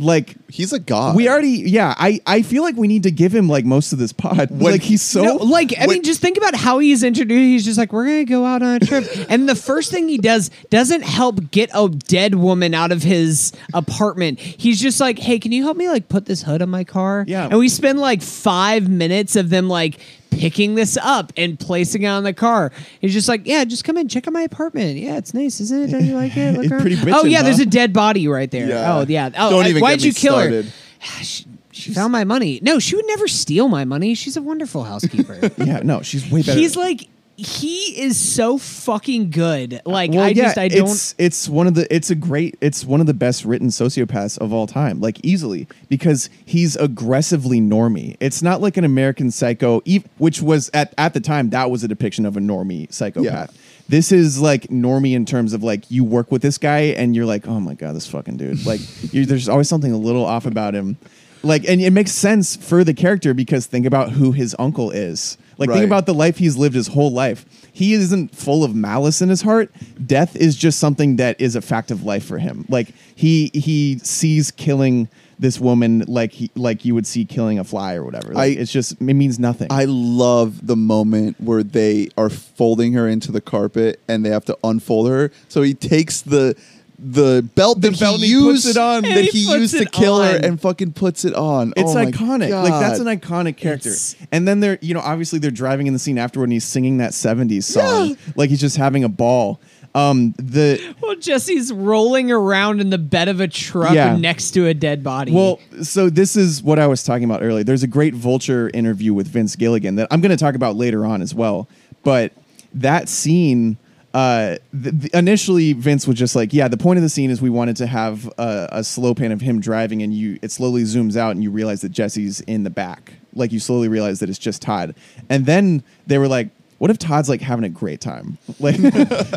like 0.00 0.36
he's 0.48 0.72
a 0.72 0.78
god. 0.78 1.16
we 1.16 1.28
already 1.28 1.48
yeah 1.66 1.92
I 1.98 2.20
I 2.24 2.42
feel 2.42 2.62
like 2.62 2.76
we 2.76 2.86
need 2.86 3.02
to 3.02 3.10
give 3.10 3.34
him 3.34 3.48
like 3.48 3.64
most 3.64 3.92
of 3.92 3.98
this 3.98 4.12
pod. 4.12 4.48
When- 4.50 4.72
like 4.72 4.80
he's 4.82 5.02
so 5.02 5.22
No, 5.24 5.34
like 5.36 5.74
I 5.76 5.86
Wait. 5.86 5.94
mean, 5.96 6.02
just 6.04 6.20
think 6.20 6.36
about 6.36 6.54
how 6.54 6.78
he's 6.78 7.02
introduced. 7.02 7.40
He's 7.40 7.64
just 7.64 7.78
like, 7.78 7.92
"We're 7.92 8.04
gonna 8.04 8.24
go 8.24 8.44
out 8.46 8.62
on 8.62 8.76
a 8.76 8.80
trip," 8.80 9.04
and 9.28 9.48
the 9.48 9.56
first 9.56 9.90
thing 9.90 10.08
he 10.08 10.16
does 10.18 10.50
doesn't 10.70 11.02
help 11.02 11.50
get 11.50 11.70
a 11.74 11.88
dead 11.88 12.36
woman 12.36 12.74
out 12.74 12.92
of 12.92 13.02
his 13.02 13.52
apartment. 13.74 14.38
He's 14.38 14.80
just 14.80 15.00
like, 15.00 15.18
"Hey, 15.18 15.38
can 15.40 15.50
you 15.52 15.64
help 15.64 15.76
me 15.76 15.88
like 15.88 16.08
put 16.08 16.26
this 16.26 16.42
hood 16.42 16.62
on 16.62 16.70
my 16.70 16.84
car?" 16.84 17.24
Yeah. 17.26 17.48
and 17.50 17.58
we 17.58 17.68
spend 17.68 17.98
like 17.98 18.22
five 18.22 18.88
minutes 18.88 19.34
of 19.34 19.50
them 19.50 19.68
like 19.68 19.98
picking 20.30 20.74
this 20.74 20.96
up 20.96 21.32
and 21.36 21.58
placing 21.58 22.02
it 22.02 22.06
on 22.06 22.24
the 22.24 22.32
car. 22.32 22.72
He's 23.00 23.12
just 23.12 23.28
like, 23.28 23.42
"Yeah, 23.46 23.64
just 23.64 23.84
come 23.84 23.96
in, 23.96 24.08
check 24.08 24.26
out 24.26 24.32
my 24.32 24.42
apartment. 24.42 24.98
Yeah, 24.98 25.16
it's 25.16 25.34
nice, 25.34 25.60
isn't 25.60 25.88
it? 25.88 25.90
Don't 25.90 26.04
you 26.04 26.14
like 26.14 26.36
it? 26.36 26.52
Look 26.54 26.64
It's 26.64 26.72
around." 26.72 26.80
pretty 26.82 26.96
oh 26.96 27.22
bitchin', 27.24 27.30
yeah, 27.30 27.42
there's 27.42 27.58
a 27.60 27.66
dead 27.66 27.92
body 27.92 28.28
right 28.28 28.50
there. 28.50 28.68
Yeah. 28.68 28.94
Oh 28.96 29.04
yeah. 29.08 29.30
Oh, 29.36 29.50
Don't 29.50 29.64
uh, 29.64 29.68
even 29.68 29.82
why'd 29.82 29.98
get 29.98 30.04
you 30.06 30.10
me 30.10 30.14
kill 30.14 30.32
started. 30.34 30.64
her? 30.66 30.72
She, 31.22 31.44
she 31.70 31.94
found 31.94 32.10
my 32.10 32.24
money. 32.24 32.58
No, 32.62 32.80
she 32.80 32.96
would 32.96 33.06
never 33.06 33.28
steal 33.28 33.68
my 33.68 33.84
money. 33.84 34.14
She's 34.14 34.36
a 34.36 34.42
wonderful 34.42 34.82
housekeeper. 34.82 35.38
yeah 35.58 35.78
no 35.84 36.02
she's 36.02 36.28
way 36.28 36.42
better. 36.42 36.58
He's 36.58 36.74
like 36.76 37.08
he 37.38 38.02
is 38.02 38.18
so 38.18 38.58
fucking 38.58 39.30
good. 39.30 39.80
Like 39.86 40.10
Well, 40.10 40.22
I 40.22 40.30
yeah, 40.30 40.42
just 40.42 40.58
I 40.58 40.66
don't 40.66 40.88
It's, 40.88 41.14
it's 41.18 41.48
one 41.48 41.68
of 41.68 41.74
the. 41.74 41.86
It's 41.94 42.10
a 42.10 42.16
great. 42.16 42.58
It's 42.60 42.84
one 42.84 43.00
of 43.00 43.06
the 43.06 43.14
best 43.14 43.44
written 43.44 43.68
sociopaths 43.68 44.38
of 44.38 44.52
all 44.52 44.66
time, 44.66 45.00
like 45.00 45.24
easily, 45.24 45.68
because 45.88 46.30
he's 46.44 46.74
aggressively 46.74 47.60
normie. 47.60 48.16
It's 48.18 48.42
not 48.42 48.60
like 48.60 48.76
an 48.76 48.82
American 48.82 49.30
Psycho, 49.30 49.82
which 50.18 50.42
was 50.42 50.68
at 50.74 50.92
at 50.98 51.14
the 51.14 51.20
time 51.20 51.50
that 51.50 51.70
was 51.70 51.84
a 51.84 51.88
depiction 51.88 52.26
of 52.26 52.36
a 52.36 52.40
normie 52.40 52.92
psychopath. 52.92 53.56
This 53.88 54.10
is 54.10 54.40
like 54.40 54.62
normie 54.64 55.14
in 55.14 55.24
terms 55.24 55.52
of 55.52 55.62
like 55.62 55.88
you 55.92 56.02
work 56.02 56.32
with 56.32 56.42
this 56.42 56.58
guy 56.58 56.80
and 56.80 57.14
you're 57.14 57.24
like, 57.24 57.46
oh 57.46 57.60
my 57.60 57.74
god, 57.74 57.94
this 57.94 58.08
fucking 58.08 58.36
dude. 58.36 58.66
Like 58.66 58.80
you 59.14 59.26
there's 59.26 59.48
always 59.48 59.68
something 59.68 59.92
a 59.92 59.96
little 59.96 60.24
off 60.24 60.44
about 60.44 60.74
him. 60.74 60.96
like 61.44 61.68
and 61.68 61.80
it 61.80 61.92
makes 61.92 62.10
sense 62.10 62.56
for 62.56 62.82
the 62.82 62.94
character 62.94 63.32
because 63.32 63.66
think 63.66 63.86
about 63.86 64.10
who 64.10 64.32
his 64.32 64.56
uncle 64.58 64.90
is 64.90 65.38
like 65.58 65.68
Right. 65.68 65.76
think 65.76 65.86
about 65.86 66.06
the 66.06 66.14
life 66.14 66.38
he's 66.38 66.56
lived 66.56 66.74
his 66.74 66.86
whole 66.88 67.10
life. 67.10 67.44
He 67.72 67.92
isn't 67.92 68.34
full 68.34 68.64
of 68.64 68.74
malice 68.74 69.20
in 69.20 69.28
his 69.28 69.42
heart. 69.42 69.70
Death 70.06 70.34
is 70.36 70.56
just 70.56 70.78
something 70.78 71.16
that 71.16 71.40
is 71.40 71.54
a 71.56 71.60
fact 71.60 71.90
of 71.90 72.04
life 72.04 72.24
for 72.24 72.38
him. 72.38 72.64
Like 72.68 72.94
he 73.14 73.50
he 73.54 73.98
sees 74.02 74.50
killing 74.50 75.08
this 75.40 75.60
woman 75.60 76.02
like 76.08 76.32
he 76.32 76.50
like 76.56 76.84
you 76.84 76.94
would 76.96 77.06
see 77.06 77.24
killing 77.24 77.58
a 77.60 77.64
fly 77.64 77.94
or 77.94 78.04
whatever. 78.04 78.32
Like, 78.32 78.56
I- 78.56 78.60
it's 78.60 78.72
just 78.72 78.92
it 78.92 79.00
means 79.02 79.38
nothing. 79.38 79.68
I 79.70 79.84
love 79.86 80.66
the 80.66 80.74
moment 80.76 81.40
where 81.40 81.62
they 81.62 82.08
are 82.16 82.28
folding 82.30 82.92
her 82.94 83.06
into 83.08 83.30
the 83.30 83.40
carpet 83.40 84.00
and 84.08 84.24
they 84.24 84.30
have 84.30 84.44
to 84.46 84.58
unfold 84.64 85.08
her. 85.08 85.30
So 85.48 85.62
he 85.62 85.74
takes 85.74 86.22
the 86.22 86.56
the 87.00 87.48
belt 87.54 87.80
that 87.82 87.98
belt 88.00 88.18
he 88.20 88.24
and 88.26 88.34
he 88.34 88.40
puts 88.52 88.64
used 88.64 88.76
it 88.76 88.80
on. 88.80 89.02
that 89.02 89.24
he 89.26 89.30
he, 89.44 89.52
used 89.58 89.74
to 89.76 89.82
it 89.82 89.92
kill 89.92 90.20
her 90.20 90.36
and 90.42 90.60
fucking 90.60 90.92
puts 90.92 91.24
it 91.24 91.34
on. 91.34 91.72
It's 91.76 91.90
Oh 91.92 91.94
my 91.94 92.06
iconic. 92.06 92.50
Like 92.50 92.80
that's 92.80 92.98
an 92.98 93.06
iconic 93.06 93.56
character. 93.56 93.90
It's- 93.90 94.16
and 94.32 94.48
then 94.48 94.60
they're, 94.60 94.78
you 94.80 94.94
know, 94.94 95.00
obviously 95.00 95.38
they're 95.38 95.50
driving 95.52 95.86
in 95.86 95.92
the 95.92 95.98
scene 96.00 96.18
afterward 96.18 96.44
and 96.46 96.52
he's 96.54 96.64
singing 96.64 96.98
that 96.98 97.12
70s 97.12 97.62
song. 97.64 98.16
Like 98.34 98.50
he's 98.50 98.60
just 98.60 98.76
having 98.76 99.04
a 99.04 99.08
ball. 99.08 99.60
Um 99.94 100.34
the 100.38 100.94
Well, 101.00 101.14
Jesse's 101.16 101.72
rolling 101.72 102.30
around 102.32 102.80
in 102.80 102.90
the 102.90 102.98
bed 102.98 103.28
of 103.28 103.40
a 103.40 103.46
truck 103.48 103.94
Yeah. 103.94 104.16
next 104.16 104.50
to 104.52 104.66
a 104.66 104.74
dead 104.74 105.02
body. 105.04 105.30
well, 105.32 105.60
so 105.82 106.10
this 106.10 106.34
is 106.36 106.62
what 106.62 106.78
I 106.80 106.86
was 106.88 107.02
talking 107.04 107.24
about 107.24 107.42
earlier. 107.42 107.62
There's 107.64 107.84
a 107.84 107.86
great 107.88 108.14
Vulture 108.14 108.70
interview 108.74 109.14
with 109.14 109.28
Vince 109.28 109.54
Gilligan 109.56 109.94
that 109.96 110.08
I'm 110.10 110.20
going 110.20 110.30
to 110.30 110.36
talk 110.36 110.54
about 110.56 110.74
later 110.76 111.06
on 111.06 111.22
as 111.22 111.32
well. 111.34 111.68
But 112.02 112.32
that 112.74 113.08
scene 113.08 113.76
uh, 114.18 114.56
th- 114.82 115.00
th- 115.00 115.12
initially 115.14 115.72
Vince 115.74 116.06
was 116.06 116.16
just 116.18 116.34
like, 116.34 116.52
yeah, 116.52 116.66
the 116.68 116.76
point 116.76 116.96
of 116.98 117.02
the 117.02 117.08
scene 117.08 117.30
is 117.30 117.40
we 117.40 117.50
wanted 117.50 117.76
to 117.76 117.86
have 117.86 118.26
a, 118.38 118.68
a 118.72 118.84
slow 118.84 119.14
pan 119.14 119.32
of 119.32 119.40
him 119.40 119.60
driving, 119.60 120.02
and 120.02 120.12
you 120.12 120.38
it 120.42 120.50
slowly 120.50 120.82
zooms 120.82 121.16
out, 121.16 121.32
and 121.32 121.42
you 121.42 121.50
realize 121.50 121.80
that 121.82 121.90
Jesse's 121.90 122.40
in 122.42 122.64
the 122.64 122.70
back. 122.70 123.14
Like 123.34 123.52
you 123.52 123.60
slowly 123.60 123.88
realize 123.88 124.18
that 124.20 124.28
it's 124.28 124.38
just 124.38 124.60
Todd, 124.62 124.94
and 125.28 125.46
then 125.46 125.82
they 126.06 126.18
were 126.18 126.28
like, 126.28 126.48
what 126.78 126.90
if 126.90 126.98
Todd's 126.98 127.28
like 127.28 127.40
having 127.40 127.64
a 127.64 127.68
great 127.68 128.00
time? 128.00 128.38
Like, 128.60 128.76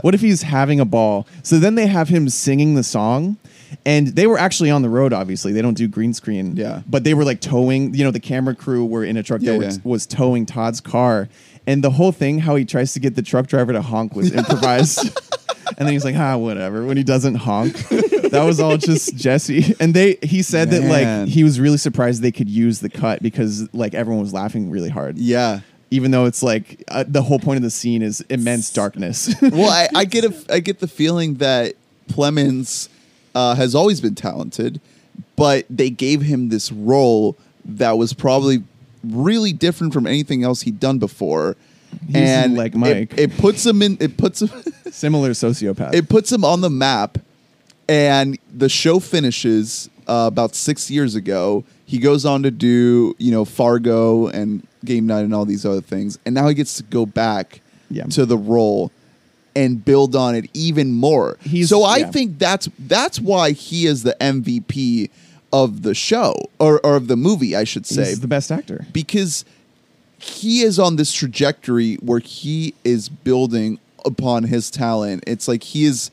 what 0.04 0.16
if 0.16 0.22
he's 0.22 0.42
having 0.42 0.80
a 0.80 0.86
ball? 0.86 1.28
So 1.44 1.60
then 1.60 1.76
they 1.76 1.86
have 1.88 2.10
him 2.10 2.28
singing 2.30 2.74
the 2.76 2.84
song, 2.84 3.38
and 3.86 4.08
they 4.08 4.26
were 4.26 4.38
actually 4.40 4.72
on 4.72 4.82
the 4.82 4.90
road. 4.90 5.14
Obviously, 5.14 5.52
they 5.54 5.62
don't 5.62 5.76
do 5.78 5.88
green 5.88 6.14
screen. 6.14 6.56
Yeah. 6.56 6.82
but 6.88 7.04
they 7.04 7.14
were 7.14 7.24
like 7.24 7.40
towing. 7.42 7.94
You 7.94 8.04
know, 8.06 8.12
the 8.12 8.20
camera 8.20 8.56
crew 8.56 8.84
were 8.86 9.04
in 9.04 9.18
a 9.18 9.24
truck 9.24 9.42
Yeah, 9.42 9.52
that 9.54 9.60
yeah. 9.60 9.66
was, 9.68 9.86
was 9.86 10.06
towing 10.08 10.46
Todd's 10.48 10.82
car, 10.82 11.30
and 11.68 11.84
the 11.84 11.92
whole 11.92 12.12
thing, 12.12 12.40
how 12.40 12.56
he 12.56 12.66
tries 12.66 12.94
to 12.94 13.00
get 13.00 13.16
the 13.16 13.22
truck 13.22 13.48
driver 13.48 13.74
to 13.74 13.82
honk, 13.82 14.16
was 14.16 14.32
improvised. 14.34 15.00
and 15.78 15.88
then 15.88 15.94
he's 15.94 16.04
like, 16.06 16.16
ah, 16.16 16.38
whatever. 16.38 16.86
When 16.86 16.98
he 16.98 17.04
doesn't 17.04 17.36
honk, 17.36 17.74
that 17.90 18.44
was 18.46 18.60
all 18.60 18.78
just 18.78 19.16
Jesse. 19.16 19.76
And 19.80 19.94
they, 19.94 20.18
he 20.24 20.42
said 20.42 20.72
that 20.72 20.82
Man. 20.84 21.22
like 21.26 21.30
he 21.30 21.44
was 21.44 21.60
really 21.60 21.78
surprised 21.78 22.22
they 22.22 22.32
could 22.32 22.50
use 22.50 22.80
the 22.80 22.90
cut 22.90 23.22
because 23.22 23.72
like 23.74 23.94
everyone 23.94 24.22
was 24.22 24.34
laughing 24.34 24.70
really 24.72 24.90
hard 24.90 25.18
Yeah. 25.18 25.62
even 25.92 26.12
though 26.12 26.26
it's 26.26 26.42
like 26.42 26.84
uh, 26.88 27.04
the 27.08 27.22
whole 27.22 27.40
point 27.40 27.58
of 27.58 27.64
the 27.64 27.70
scene 27.70 28.02
is 28.02 28.22
immense 28.30 28.72
darkness. 28.72 29.34
well, 29.42 29.70
I, 29.70 29.88
I 29.96 30.06
get 30.06 30.24
a, 30.26 30.54
I 30.54 30.60
get 30.60 30.80
the 30.80 30.88
feeling 30.88 31.36
that 31.36 31.76
Plemons 32.10 32.90
uh, 33.36 33.56
has 33.56 33.76
always 33.76 34.02
been 34.02 34.16
talented, 34.16 34.80
but 35.36 35.66
they 35.70 35.90
gave 35.90 36.22
him 36.22 36.50
this 36.50 36.72
role 36.72 37.38
that 37.66 37.92
was 37.98 38.14
probably 38.14 38.64
really 39.04 39.54
different 39.54 39.94
from 39.94 40.06
anything 40.08 40.44
else 40.44 40.62
he'd 40.62 40.80
done 40.80 41.00
before. 41.00 41.56
He's 42.08 42.16
and 42.16 42.56
like 42.56 42.74
it- 42.74 42.78
Mike. 42.78 43.14
It, 43.18 43.38
puts 43.38 43.66
him 43.66 43.82
in. 43.82 43.98
It 44.00 44.18
puts 44.18 44.42
him. 44.42 44.50
Similar 44.92 45.32
sociopath. 45.32 45.94
it 45.94 46.10
puts 46.10 46.32
him 46.32 46.44
on 46.46 46.62
the 46.62 46.70
map. 46.70 47.18
And 47.90 48.38
the 48.54 48.70
show 48.70 49.00
finishes 49.00 49.90
uh, 50.08 50.26
about 50.28 50.56
six 50.56 50.90
years 50.90 51.16
ago. 51.16 51.64
He 51.86 51.98
goes 51.98 52.26
on 52.26 52.44
to 52.44 52.52
do 52.52 53.16
you 53.18 53.32
know 53.32 53.44
Fargo 53.44 54.28
and 54.28 54.66
Game 54.86 55.06
Night 55.08 55.22
and 55.26 55.34
all 55.36 55.44
these 55.46 55.66
other 55.66 55.82
things, 55.82 56.18
and 56.26 56.34
now 56.34 56.48
he 56.48 56.54
gets 56.54 56.78
to 56.78 56.84
go 56.84 57.06
back 57.06 57.60
Yeah. 57.90 58.06
to 58.06 58.26
the 58.26 58.38
role 58.38 58.92
and 59.56 59.84
build 59.84 60.16
on 60.16 60.36
it 60.36 60.50
even 60.54 60.94
more. 60.94 61.38
He's- 61.42 61.68
so 61.68 61.84
I 61.84 61.98
yeah. 61.98 62.12
think 62.12 62.40
that's 62.40 62.70
that's 62.80 63.20
why 63.20 63.52
he 63.52 63.86
is 63.88 64.04
the 64.04 64.16
MVP 64.22 65.10
of 65.54 65.82
the 65.84 65.94
show 65.94 66.50
or, 66.60 66.80
or 66.86 66.96
of 66.96 67.08
the 67.08 67.16
movie, 67.18 67.56
I 67.56 67.64
should 67.64 67.86
say, 67.86 68.06
He's 68.10 68.20
the 68.22 68.28
best 68.28 68.52
actor. 68.52 68.86
because 68.94 69.44
he 70.18 70.62
is 70.62 70.78
on 70.80 70.96
this 70.98 71.12
trajectory 71.14 71.96
where 71.96 72.20
he 72.20 72.74
is 72.84 73.10
building 73.10 73.80
upon 74.06 74.44
his 74.44 74.70
talent. 74.72 75.24
It's 75.28 75.48
like 75.48 75.64
he 75.64 75.86
is 75.86 76.12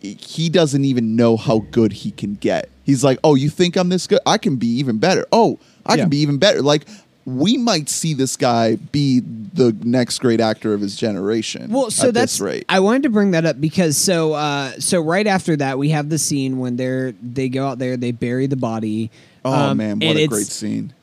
he 0.00 0.48
doesn't 0.48 0.84
even 0.84 1.16
know 1.16 1.36
how 1.36 1.60
good 1.70 1.92
he 1.92 2.10
can 2.12 2.34
get. 2.36 2.68
He's 2.84 3.02
like, 3.02 3.18
"Oh, 3.24 3.34
you 3.34 3.48
think 3.50 3.76
I'm 3.76 3.88
this 3.88 4.06
good? 4.06 4.20
I 4.26 4.38
can 4.38 4.56
be 4.56 4.68
even 4.68 4.98
better. 4.98 5.26
Oh, 5.32 5.58
I 5.84 5.94
Yeah. 5.96 6.02
can 6.02 6.10
be 6.10 6.18
even 6.18 6.38
better." 6.38 6.62
Like 6.62 6.86
we 7.26 7.58
might 7.58 7.88
see 7.88 8.14
this 8.14 8.36
guy 8.36 8.76
be 8.76 9.20
the 9.20 9.76
next 9.82 10.20
great 10.20 10.40
actor 10.40 10.72
of 10.72 10.80
his 10.80 10.94
generation. 10.94 11.72
Well, 11.72 11.90
so 11.90 12.08
at 12.08 12.14
that's 12.14 12.40
rate. 12.40 12.64
I 12.68 12.78
wanted 12.80 13.02
to 13.02 13.10
bring 13.10 13.32
that 13.32 13.44
up 13.44 13.60
because 13.60 13.96
so 13.96 14.32
uh 14.32 14.72
so 14.78 15.00
right 15.00 15.26
after 15.26 15.56
that 15.56 15.76
we 15.76 15.90
have 15.90 16.08
the 16.08 16.18
scene 16.18 16.58
when 16.58 16.76
they're 16.76 17.12
they 17.20 17.48
go 17.48 17.66
out 17.66 17.78
there 17.78 17.96
they 17.96 18.12
bury 18.12 18.46
the 18.46 18.56
body. 18.56 19.10
oh 19.44 19.52
um, 19.52 19.76
man, 19.78 19.98
what 19.98 20.16
a 20.16 20.26
great 20.28 20.46
scene! 20.46 20.94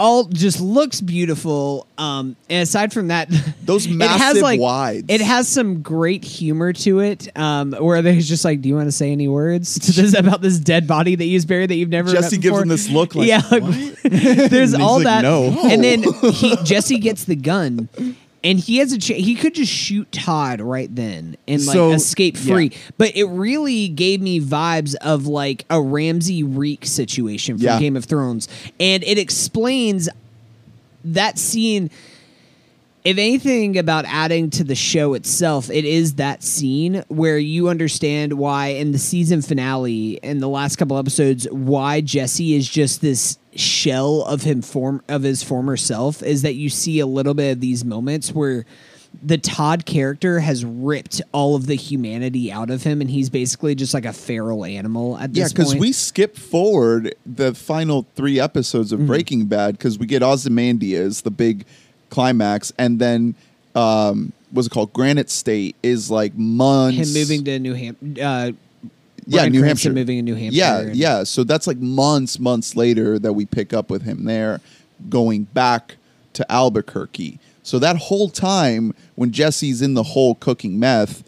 All 0.00 0.24
just 0.24 0.60
looks 0.60 1.02
beautiful. 1.02 1.86
Um, 1.98 2.34
and 2.48 2.62
aside 2.62 2.92
from 2.92 3.08
that, 3.08 3.28
Those 3.62 3.84
it 3.84 3.90
has 3.90 3.98
massive 3.98 4.42
like 4.42 4.58
wides. 4.58 5.06
it 5.08 5.20
has 5.20 5.46
some 5.46 5.82
great 5.82 6.24
humor 6.24 6.72
to 6.72 7.00
it. 7.00 7.28
Um, 7.36 7.72
where 7.72 8.00
there's 8.00 8.26
just 8.26 8.44
like, 8.44 8.62
do 8.62 8.68
you 8.70 8.74
want 8.74 8.86
to 8.88 8.92
say 8.92 9.12
any 9.12 9.28
words 9.28 9.78
to 9.78 9.92
this 9.92 10.14
about 10.18 10.40
this 10.40 10.58
dead 10.58 10.86
body 10.86 11.14
that 11.16 11.24
you've 11.26 11.46
buried 11.46 11.68
that 11.70 11.76
you've 11.76 11.90
never? 11.90 12.10
Jesse 12.10 12.38
gives 12.38 12.58
him 12.58 12.68
this 12.68 12.88
look 12.88 13.14
like, 13.14 13.28
yeah, 13.28 13.42
like, 13.50 13.62
there's 14.02 14.72
all 14.74 14.96
like, 14.96 15.04
that, 15.04 15.22
"No." 15.22 15.54
and 15.64 15.84
then 15.84 16.02
he, 16.32 16.56
Jesse 16.64 16.98
gets 16.98 17.24
the 17.24 17.36
gun, 17.36 17.88
and 18.42 18.58
he 18.58 18.78
has 18.78 18.92
a 18.92 18.98
ch- 18.98 19.08
he 19.08 19.34
could 19.34 19.54
just 19.54 19.70
shoot 19.72 20.10
Todd 20.12 20.60
right 20.60 20.94
then 20.94 21.36
and 21.46 21.64
like 21.66 21.74
So, 21.74 21.92
escape 21.92 22.36
yeah. 22.42 22.54
free. 22.54 22.72
But 22.98 23.14
it 23.16 23.24
really 23.24 23.88
gave 23.88 24.20
me 24.22 24.40
vibes 24.40 24.94
of 25.02 25.26
like 25.26 25.64
a 25.70 25.80
Ramsay 25.80 26.42
Reek 26.42 26.86
situation 26.86 27.58
from 27.58 27.64
Yeah. 27.66 27.78
Game 27.78 27.96
of 27.96 28.04
Thrones, 28.06 28.48
and 28.78 29.04
it 29.04 29.18
explains 29.18 30.08
that 31.04 31.38
scene. 31.38 31.90
If 33.02 33.16
anything 33.16 33.78
about 33.78 34.04
adding 34.06 34.50
to 34.50 34.62
the 34.64 34.74
show 34.74 35.14
itself, 35.14 35.70
it 35.70 35.86
is 35.86 36.16
that 36.16 36.42
scene 36.42 37.02
where 37.08 37.38
you 37.38 37.70
understand 37.70 38.34
why 38.34 38.68
in 38.68 38.92
the 38.92 38.98
season 38.98 39.40
finale 39.40 40.20
in 40.22 40.40
the 40.40 40.48
last 40.50 40.76
couple 40.76 40.98
episodes 40.98 41.48
why 41.50 42.02
Jesse 42.02 42.54
is 42.54 42.68
just 42.68 43.00
this 43.00 43.38
shell 43.54 44.22
of 44.22 44.42
him 44.42 44.62
form 44.62 45.02
of 45.08 45.22
his 45.22 45.42
former 45.42 45.76
self 45.76 46.22
is 46.22 46.42
that 46.42 46.54
you 46.54 46.68
see 46.68 47.00
a 47.00 47.06
little 47.06 47.34
bit 47.34 47.52
of 47.52 47.60
these 47.60 47.84
moments 47.84 48.32
where 48.32 48.64
the 49.24 49.38
Todd 49.38 49.86
character 49.86 50.38
has 50.38 50.64
ripped 50.64 51.20
all 51.32 51.56
of 51.56 51.66
the 51.66 51.74
humanity 51.74 52.52
out 52.52 52.70
of 52.70 52.84
him 52.84 53.00
and 53.00 53.10
he's 53.10 53.28
basically 53.28 53.74
just 53.74 53.92
like 53.92 54.04
a 54.04 54.12
feral 54.12 54.64
animal 54.64 55.18
at 55.18 55.32
this 55.32 55.38
Yeah, 55.38 55.44
this 55.44 55.52
because 55.52 55.74
we 55.74 55.90
skip 55.90 56.36
forward 56.36 57.14
the 57.26 57.52
final 57.54 58.06
three 58.14 58.38
episodes 58.38 58.92
of 58.92 59.00
Mm-hmm. 59.00 59.06
Breaking 59.08 59.46
Bad 59.46 59.76
because 59.78 59.98
we 59.98 60.06
get 60.06 60.22
Ozymandias, 60.22 61.22
the 61.22 61.30
big 61.32 61.64
climax, 62.08 62.72
and 62.78 63.00
then 63.00 63.34
um, 63.74 64.32
what's 64.52 64.68
it 64.68 64.70
called? 64.70 64.92
Granite 64.92 65.28
State 65.30 65.74
is 65.82 66.08
like 66.10 66.34
months. 66.34 66.98
him 66.98 67.12
moving 67.20 67.44
to 67.46 67.58
New 67.58 67.74
Hampshire 67.74 68.22
uh 68.24 68.52
yeah, 69.36 69.48
New 69.48 69.60
Cranston 69.60 69.66
Hampshire. 69.66 69.92
moving 69.92 70.16
to 70.18 70.22
New 70.22 70.34
Hampshire 70.34 70.56
Yeah, 70.58 70.78
and- 70.80 70.96
yeah. 70.96 71.24
So 71.24 71.44
that's 71.44 71.66
like 71.66 71.78
months, 71.78 72.38
months 72.38 72.76
later 72.76 73.18
that 73.18 73.32
we 73.32 73.46
pick 73.46 73.72
up 73.72 73.90
with 73.90 74.02
him 74.02 74.24
there, 74.24 74.60
going 75.08 75.44
back 75.44 75.96
to 76.34 76.50
Albuquerque. 76.52 77.38
So 77.62 77.78
that 77.78 77.96
whole 77.96 78.28
time 78.28 78.94
when 79.14 79.30
Jesse's 79.32 79.82
in 79.82 79.94
the 79.94 80.02
hole 80.02 80.34
cooking 80.34 80.78
meth, 80.78 81.22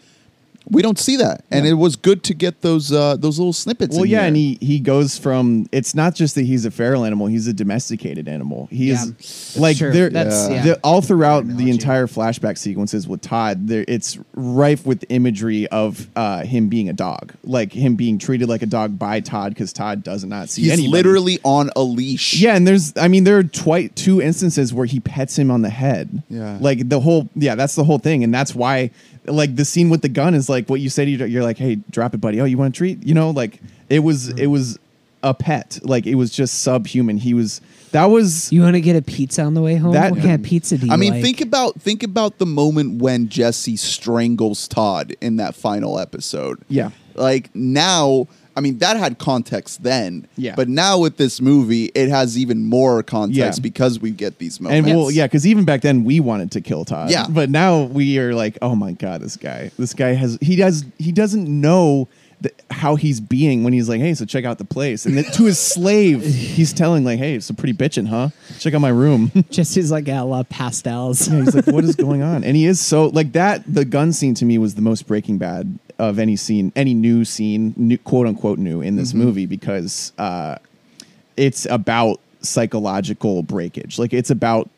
we 0.69 0.81
don't 0.81 0.97
see 0.97 1.17
that, 1.17 1.43
and 1.51 1.65
it 1.67 1.73
was 1.73 1.95
good 1.95 2.23
to 2.23 2.33
get 2.33 2.61
those 2.61 2.91
uh, 2.91 3.15
those 3.17 3.37
little 3.39 3.53
snippets. 3.53 3.95
Well, 3.95 4.03
in 4.05 4.09
yeah, 4.11 4.19
here. 4.19 4.27
and 4.27 4.35
he 4.37 4.57
he 4.61 4.79
goes 4.79 5.17
from 5.17 5.67
it's 5.71 5.93
not 5.93 6.15
just 6.15 6.35
that 6.35 6.43
he's 6.43 6.65
a 6.65 6.71
feral 6.71 7.03
animal; 7.05 7.27
he's 7.27 7.47
a 7.47 7.53
domesticated 7.53 8.27
animal. 8.27 8.67
He 8.71 8.89
Yeah. 8.89 9.03
is 9.19 9.57
like 9.59 9.77
True. 9.77 9.91
there. 9.91 10.09
That's- 10.09 10.47
Yeah. 10.49 10.55
yeah. 10.55 10.63
the- 10.63 10.79
all 10.83 11.01
throughout 11.01 11.47
the 11.47 11.69
entire 11.69 12.07
flashback 12.07 12.57
sequences 12.57 13.07
with 13.07 13.21
Todd, 13.21 13.67
there 13.67 13.83
it's 13.87 14.17
rife 14.33 14.85
with 14.85 15.03
imagery 15.09 15.67
of 15.67 16.07
uh, 16.15 16.43
him 16.43 16.69
being 16.69 16.87
a 16.89 16.93
dog, 16.93 17.33
like 17.43 17.73
him 17.73 17.95
being 17.95 18.17
treated 18.17 18.47
like 18.47 18.61
a 18.61 18.65
dog 18.67 18.97
by 18.97 19.19
Todd 19.19 19.53
because 19.53 19.73
Todd 19.73 20.03
does 20.03 20.23
not 20.23 20.49
see 20.49 20.63
he's 20.63 20.71
anybody. 20.71 20.91
literally 20.91 21.39
on 21.43 21.69
a 21.75 21.83
leash. 21.83 22.35
Yeah, 22.35 22.55
and 22.55 22.65
there's, 22.67 22.93
I 22.97 23.07
mean, 23.09 23.23
there 23.25 23.37
are 23.37 23.43
twi- 23.43 23.87
two 23.95 24.21
instances 24.21 24.73
where 24.73 24.85
he 24.85 24.99
pets 24.99 25.37
him 25.37 25.51
on 25.51 25.61
the 25.61 25.69
head. 25.69 26.23
Yeah. 26.29 26.57
like 26.61 26.87
the 26.89 26.99
whole, 27.01 27.29
yeah, 27.35 27.55
that's 27.55 27.75
the 27.75 27.83
whole 27.83 27.99
thing, 27.99 28.23
and 28.23 28.33
that's 28.33 28.53
why, 28.55 28.91
like, 29.25 29.55
the 29.55 29.65
scene 29.65 29.89
with 29.89 30.01
the 30.01 30.09
gun 30.09 30.33
is 30.33 30.49
like 30.49 30.52
what 30.69 30.79
you 30.81 30.89
said. 30.89 31.09
You're, 31.09 31.27
you're 31.27 31.43
like, 31.43 31.57
hey, 31.57 31.75
drop 31.89 32.13
it, 32.13 32.17
buddy. 32.21 32.39
Oh, 32.41 32.45
you 32.45 32.57
want 32.57 32.75
a 32.75 32.77
treat? 32.77 33.03
You 33.05 33.13
know, 33.13 33.29
like 33.31 33.59
it 33.89 33.99
was, 33.99 34.29
Mm-hmm. 34.29 34.37
it 34.39 34.47
was 34.47 34.79
a 35.23 35.33
pet. 35.33 35.79
Like 35.83 36.05
it 36.05 36.15
was 36.15 36.31
just 36.31 36.61
subhuman. 36.63 37.17
He 37.17 37.33
was. 37.33 37.61
That 37.91 38.05
was. 38.05 38.51
You 38.51 38.61
want 38.61 38.73
to 38.75 38.81
get 38.81 38.95
a 38.95 39.01
pizza 39.01 39.41
on 39.43 39.53
the 39.53 39.61
way 39.61 39.75
home? 39.75 39.93
That- 39.93 40.11
what 40.11 40.19
kind 40.21 40.33
of 40.33 40.43
pizza 40.43 40.77
do 40.77 40.87
you 40.87 40.91
I 40.91 40.97
mean, 40.97 41.13
like? 41.13 41.21
think 41.21 41.41
about 41.41 41.79
think 41.79 42.03
about 42.03 42.37
the 42.39 42.45
moment 42.45 43.01
when 43.01 43.29
Jesse 43.29 43.77
strangles 43.77 44.67
Todd 44.67 45.15
in 45.21 45.37
that 45.37 45.55
final 45.55 45.97
episode. 45.99 46.59
Yeah. 46.67 46.89
Like 47.15 47.55
now, 47.55 48.27
I 48.55 48.61
mean, 48.61 48.77
that 48.79 48.97
had 48.97 49.17
context 49.17 49.83
then. 49.83 50.27
Yeah. 50.37 50.53
But 50.55 50.69
now 50.69 50.99
with 50.99 51.17
this 51.17 51.41
movie, 51.41 51.85
it 51.95 52.09
has 52.09 52.37
even 52.37 52.65
more 52.65 53.01
context 53.03 53.59
Yeah. 53.59 53.61
because 53.63 53.99
we 53.99 54.11
get 54.11 54.37
these 54.37 54.59
moments. 54.59 54.77
And 54.77 54.85
moments. 54.85 55.03
well, 55.05 55.11
yeah, 55.11 55.25
because 55.27 55.47
even 55.47 55.65
back 55.65 55.81
then 55.81 56.03
we 56.03 56.19
wanted 56.19 56.51
to 56.51 56.61
kill 56.61 56.85
Todd. 56.85 57.09
Yeah. 57.09 57.25
But 57.29 57.49
now 57.49 57.83
we 57.83 58.19
are 58.19 58.33
like, 58.35 58.57
oh 58.61 58.75
my 58.75 58.91
god, 58.91 59.21
this 59.21 59.37
guy, 59.37 59.71
this 59.79 59.93
guy 59.93 60.13
has 60.13 60.37
he 60.41 60.55
does 60.55 60.85
he 60.99 61.11
doesn't 61.11 61.47
know 61.49 62.07
th- 62.43 62.53
how 62.69 62.95
he's 62.95 63.19
being 63.19 63.63
when 63.63 63.73
he's 63.73 63.89
like, 63.89 64.01
hey, 64.01 64.13
so 64.13 64.25
check 64.25 64.45
out 64.45 64.57
the 64.59 64.65
place, 64.65 65.05
and 65.05 65.17
then 65.17 65.23
to 65.23 65.45
his 65.45 65.57
slave, 65.57 66.23
he's 66.35 66.73
telling 66.73 67.03
like, 67.03 67.17
hey, 67.19 67.35
it's 67.35 67.49
a 67.49 67.53
pretty 67.53 67.73
bitchin', 67.73 68.07
huh? 68.07 68.29
Check 68.59 68.73
out 68.73 68.81
my 68.81 68.89
room. 68.89 69.31
Just 69.49 69.73
his 69.75 69.91
like 69.91 70.07
a 70.07 70.21
lot 70.21 70.41
of 70.41 70.49
pastels. 70.49 71.27
Yeah, 71.27 71.39
he's 71.41 71.55
like, 71.55 71.67
what 71.67 71.83
is 71.85 71.95
going 72.07 72.21
on? 72.21 72.43
And 72.43 72.55
he 72.55 72.65
is 72.65 72.79
so 72.79 73.07
like 73.07 73.31
that. 73.33 73.63
The 73.71 73.85
gun 73.85 74.13
scene 74.13 74.35
to 74.35 74.45
me 74.45 74.57
was 74.57 74.75
the 74.75 74.81
most 74.81 75.07
Breaking 75.07 75.37
Bad 75.37 75.79
of 75.99 76.19
any 76.19 76.35
scene, 76.35 76.71
any 76.75 76.93
new 76.93 77.25
scene, 77.25 77.73
new, 77.77 77.97
quote 77.97 78.27
unquote 78.27 78.59
new 78.59 78.81
in 78.81 78.95
this 78.95 79.13
movie 79.13 79.45
because 79.45 80.11
uh, 80.17 80.57
it's 81.37 81.65
about 81.65 82.19
psychological 82.41 83.43
breakage. 83.43 83.97
Like 83.97 84.13
it's 84.13 84.29
about 84.29 84.69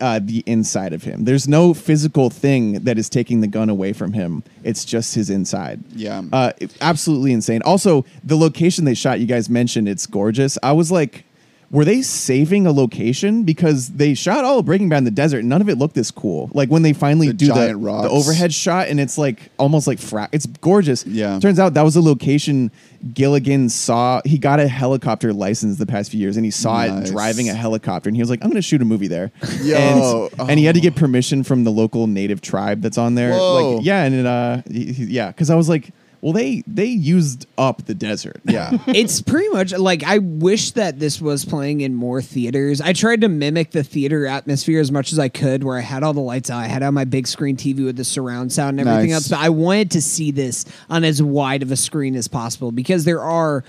uh, 0.00 0.20
the 0.22 0.42
inside 0.46 0.92
of 0.92 1.02
him. 1.02 1.24
There's 1.24 1.46
no 1.46 1.74
physical 1.74 2.30
thing 2.30 2.72
that 2.84 2.98
is 2.98 3.08
taking 3.08 3.40
the 3.40 3.46
gun 3.46 3.68
away 3.68 3.92
from 3.92 4.12
him. 4.12 4.42
It's 4.64 4.84
just 4.84 5.14
his 5.14 5.30
inside. 5.30 5.80
Yeah. 5.94 6.22
Uh, 6.32 6.52
absolutely 6.80 7.32
insane. 7.32 7.62
Also, 7.62 8.04
the 8.24 8.36
location 8.36 8.84
they 8.84 8.94
shot, 8.94 9.20
you 9.20 9.26
guys 9.26 9.48
mentioned, 9.48 9.88
it's 9.88 10.06
gorgeous. 10.06 10.58
I 10.62 10.72
was 10.72 10.90
like, 10.90 11.24
were 11.72 11.84
they 11.84 12.02
saving 12.02 12.66
a 12.66 12.72
location 12.72 13.44
because 13.44 13.90
they 13.90 14.12
shot 14.14 14.44
all 14.44 14.58
of 14.58 14.64
Breaking 14.64 14.88
Bad 14.88 14.98
in 14.98 15.04
the 15.04 15.10
desert? 15.12 15.38
and 15.40 15.48
None 15.48 15.60
of 15.60 15.68
it 15.68 15.78
looked 15.78 15.94
this 15.94 16.10
cool. 16.10 16.50
Like 16.52 16.68
when 16.68 16.82
they 16.82 16.92
finally 16.92 17.28
The 17.28 17.32
do 17.34 17.46
the, 17.46 17.54
giant 17.54 17.80
rocks. 17.80 18.02
the 18.02 18.10
overhead 18.10 18.52
shot, 18.52 18.88
and 18.88 18.98
it's 18.98 19.16
like 19.16 19.50
almost 19.56 19.86
like 19.86 19.98
fra- 20.00 20.28
it's 20.32 20.46
gorgeous. 20.46 21.06
Yeah. 21.06 21.38
Turns 21.38 21.58
out 21.60 21.74
that 21.74 21.82
was 21.82 21.94
a 21.96 22.00
location 22.00 22.72
Gilligan 23.14 23.68
saw. 23.68 24.20
He 24.24 24.36
got 24.36 24.58
a 24.60 24.66
helicopter 24.68 25.32
license 25.32 25.78
the 25.78 25.86
past 25.86 26.10
few 26.10 26.18
years, 26.20 26.36
and 26.36 26.44
he 26.44 26.50
saw 26.50 26.84
Nice. 26.86 27.08
it 27.08 27.12
driving 27.12 27.48
a 27.48 27.54
helicopter, 27.54 28.08
and 28.10 28.16
he 28.16 28.20
was 28.22 28.28
like, 28.30 28.40
"I'm 28.42 28.48
going 28.50 28.56
to 28.56 28.62
shoot 28.62 28.82
a 28.82 28.84
movie 28.84 29.08
there." 29.08 29.30
Yo, 29.62 30.28
and, 30.38 30.50
and 30.50 30.58
he 30.58 30.64
had 30.66 30.74
to 30.74 30.80
get 30.82 30.96
permission 30.96 31.42
from 31.44 31.64
the 31.64 31.70
local 31.70 32.06
native 32.08 32.40
tribe 32.42 32.82
that's 32.82 32.98
on 32.98 33.14
there. 33.14 33.30
Whoa. 33.32 33.76
Like, 33.76 33.86
yeah, 33.86 34.02
and 34.04 34.14
it, 34.14 34.26
uh, 34.26 34.62
he- 34.70 34.92
he- 34.92 35.04
yeah, 35.04 35.28
because 35.28 35.48
I 35.50 35.54
was 35.54 35.68
like, 35.68 35.92
well, 36.22 36.32
they 36.32 36.62
they 36.66 36.86
used 36.86 37.46
up 37.56 37.86
the 37.86 37.94
desert. 37.94 38.40
yeah. 38.44 38.76
it's 38.86 39.22
pretty 39.22 39.48
much 39.48 39.72
like 39.72 40.04
I 40.04 40.18
wish 40.18 40.72
that 40.72 40.98
this 40.98 41.20
was 41.20 41.44
playing 41.44 41.80
in 41.80 41.94
more 41.94 42.20
theaters. 42.20 42.80
I 42.80 42.92
tried 42.92 43.22
to 43.22 43.28
mimic 43.28 43.70
the 43.70 43.82
theater 43.82 44.26
atmosphere 44.26 44.80
as 44.80 44.92
much 44.92 45.12
as 45.12 45.18
I 45.18 45.28
could, 45.28 45.64
where 45.64 45.78
I 45.78 45.80
had 45.80 46.02
all 46.02 46.12
the 46.12 46.20
lights 46.20 46.50
out, 46.50 46.58
I 46.58 46.66
had 46.66 46.82
on 46.82 46.94
my 46.94 47.04
big 47.04 47.26
screen 47.26 47.56
TV 47.56 47.84
with 47.84 47.96
the 47.96 48.04
surround 48.04 48.52
sound 48.52 48.80
and 48.80 48.88
everything 48.88 49.10
Nice. 49.12 49.22
else. 49.22 49.28
But 49.28 49.38
I 49.40 49.48
wanted 49.48 49.92
to 49.92 50.02
see 50.02 50.30
this 50.30 50.64
on 50.90 51.04
as 51.04 51.22
wide 51.22 51.62
of 51.62 51.70
a 51.72 51.76
screen 51.76 52.14
as 52.16 52.28
possible 52.28 52.70
because 52.72 53.04
there 53.04 53.20
are 53.22 53.64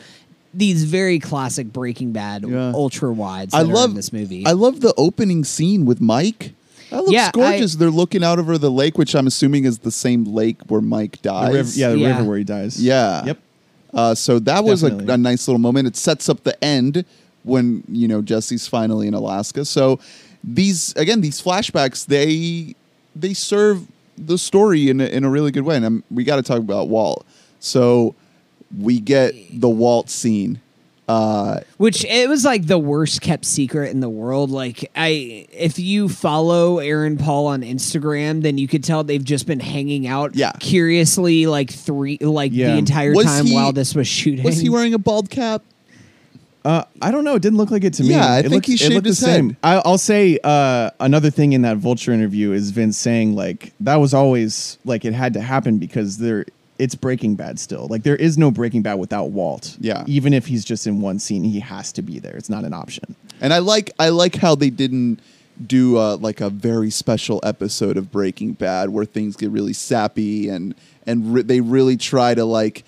these 0.53 0.83
very 0.83 1.17
classic 1.19 1.71
Breaking 1.71 2.11
Bad 2.11 2.43
Yeah. 2.43 2.73
ultra 2.75 3.13
wides. 3.13 3.53
I 3.53 3.61
love 3.61 3.91
in 3.91 3.95
this 3.95 4.11
movie. 4.11 4.45
I 4.45 4.51
love 4.51 4.81
the 4.81 4.93
opening 4.97 5.45
scene 5.45 5.85
with 5.85 6.01
Mike. 6.01 6.51
That 6.91 6.97
looks 6.97 7.11
Yeah, 7.11 7.27
I- 7.27 7.31
gorgeous. 7.31 7.75
They're 7.75 7.89
looking 7.89 8.23
out 8.23 8.37
over 8.37 8.57
the 8.57 8.69
lake, 8.69 8.97
which 8.97 9.15
I'm 9.15 9.25
assuming 9.25 9.65
is 9.65 9.79
the 9.79 9.91
same 9.91 10.23
lake 10.25 10.57
where 10.67 10.81
Mike 10.81 11.21
The 11.23 11.29
dies. 11.29 11.53
river, 11.53 11.71
yeah, 11.73 11.89
the 11.89 11.97
Yeah. 11.97 12.07
river 12.17 12.23
where 12.29 12.37
he 12.37 12.43
dies. 12.43 12.79
Yeah. 12.81 13.25
Yep. 13.25 13.39
Uh, 13.93 14.15
so 14.15 14.39
that 14.39 14.63
was 14.63 14.83
a, 14.83 14.87
a 14.95 15.17
nice 15.17 15.47
little 15.47 15.59
moment. 15.59 15.87
It 15.87 15.97
sets 15.97 16.29
up 16.29 16.43
the 16.43 16.61
end 16.63 17.03
when 17.43 17.83
you 17.89 18.07
know 18.07 18.21
Jesse's 18.21 18.67
finally 18.67 19.07
in 19.07 19.13
Alaska. 19.13 19.65
So 19.65 19.99
these 20.43 20.93
again, 20.95 21.21
these 21.21 21.41
flashbacks 21.41 22.05
they 22.05 22.75
they 23.15 23.33
serve 23.33 23.87
the 24.17 24.37
story 24.37 24.89
in 24.89 25.01
a, 25.01 25.05
in 25.05 25.23
a 25.23 25.29
really 25.29 25.51
good 25.51 25.63
way. 25.63 25.75
And 25.75 25.85
um 25.85 26.03
we 26.11 26.23
got 26.23 26.35
to 26.37 26.41
talk 26.43 26.59
about 26.59 26.87
Walt. 26.87 27.25
So 27.59 28.15
we 28.79 28.99
get 28.99 29.33
the 29.59 29.69
Walt 29.69 30.09
scene. 30.09 30.61
Uh, 31.07 31.59
Which 31.77 32.05
it 32.05 32.29
was 32.29 32.45
like 32.45 32.67
the 32.67 32.77
worst 32.79 33.21
kept 33.21 33.43
secret 33.43 33.91
in 33.91 33.99
the 33.99 34.09
world. 34.09 34.49
Like 34.49 34.89
I, 34.95 35.45
if 35.51 35.77
you 35.77 36.07
follow 36.07 36.79
Aaron 36.79 37.17
Paul 37.17 37.47
on 37.47 37.63
Instagram, 37.63 38.43
then 38.43 38.57
you 38.57 38.67
could 38.67 38.83
tell 38.83 39.03
they've 39.03 39.21
just 39.23 39.45
been 39.45 39.59
hanging 39.59 40.07
out. 40.07 40.35
Yeah. 40.35 40.53
curiously, 40.59 41.47
like 41.47 41.69
three, 41.69 42.17
like 42.19 42.51
Yeah. 42.53 42.71
the 42.73 42.77
entire 42.77 43.13
Was 43.13 43.25
time 43.25 43.45
he- 43.47 43.53
while 43.53 43.73
this 43.73 43.93
was 43.93 44.07
shooting. 44.07 44.43
was 44.45 44.59
he 44.59 44.69
wearing 44.69 44.93
a 44.93 44.99
bald 44.99 45.29
cap? 45.29 45.63
Uh, 46.63 46.83
I 47.01 47.09
don't 47.09 47.23
know. 47.23 47.33
It 47.35 47.41
didn't 47.41 47.57
look 47.57 47.71
like 47.71 47.83
it 47.83 47.93
to 47.95 48.03
me. 48.03 48.09
Yeah, 48.09 48.33
I 48.33 48.37
It 48.37 48.41
think 48.43 48.53
looked- 48.53 48.67
he 48.67 48.73
it 48.75 48.79
shaved 48.79 48.93
looked 48.93 49.07
his 49.07 49.19
the 49.19 49.25
same. 49.25 49.47
head. 49.49 49.57
I, 49.63 49.81
I'll 49.83 49.97
say 49.97 50.37
uh, 50.43 50.91
another 50.99 51.31
thing 51.31 51.53
in 51.53 51.63
that 51.63 51.77
Vulture 51.77 52.11
interview 52.13 52.51
is 52.51 52.69
Vince 52.69 52.97
saying 52.97 53.35
like 53.35 53.73
that 53.79 53.95
was 53.95 54.13
always 54.13 54.77
like 54.85 55.03
it 55.03 55.13
had 55.13 55.33
to 55.33 55.41
happen 55.41 55.79
because 55.79 56.19
there 56.19 56.45
it's 56.81 56.95
Breaking 56.95 57.35
Bad 57.35 57.59
still. 57.59 57.87
Like 57.89 58.01
there 58.01 58.15
is 58.15 58.39
no 58.39 58.49
Breaking 58.49 58.81
Bad 58.81 58.95
without 58.95 59.25
Walt. 59.25 59.77
Yeah. 59.79 60.03
even 60.07 60.33
if 60.33 60.47
he's 60.47 60.65
just 60.65 60.87
in 60.87 60.99
one 60.99 61.19
scene, 61.19 61.43
he 61.43 61.59
has 61.59 61.91
to 61.91 62.01
be 62.01 62.17
there. 62.17 62.35
It's 62.35 62.49
not 62.49 62.63
an 62.63 62.73
option. 62.73 63.15
And 63.39 63.53
I 63.53 63.59
like 63.59 63.91
I 63.99 64.09
like 64.09 64.35
how 64.35 64.55
they 64.55 64.71
didn't 64.71 65.19
do 65.63 65.97
uh, 65.97 66.17
like 66.17 66.41
a 66.41 66.49
very 66.49 66.89
special 66.89 67.39
episode 67.43 67.97
of 67.97 68.11
Breaking 68.11 68.53
Bad 68.53 68.89
where 68.89 69.05
things 69.05 69.35
get 69.35 69.51
really 69.51 69.73
sappy 69.73 70.49
and 70.49 70.73
and 71.05 71.35
re- 71.35 71.43
they 71.43 71.61
really 71.61 71.97
try 71.97 72.33
to 72.33 72.45
like 72.45 72.83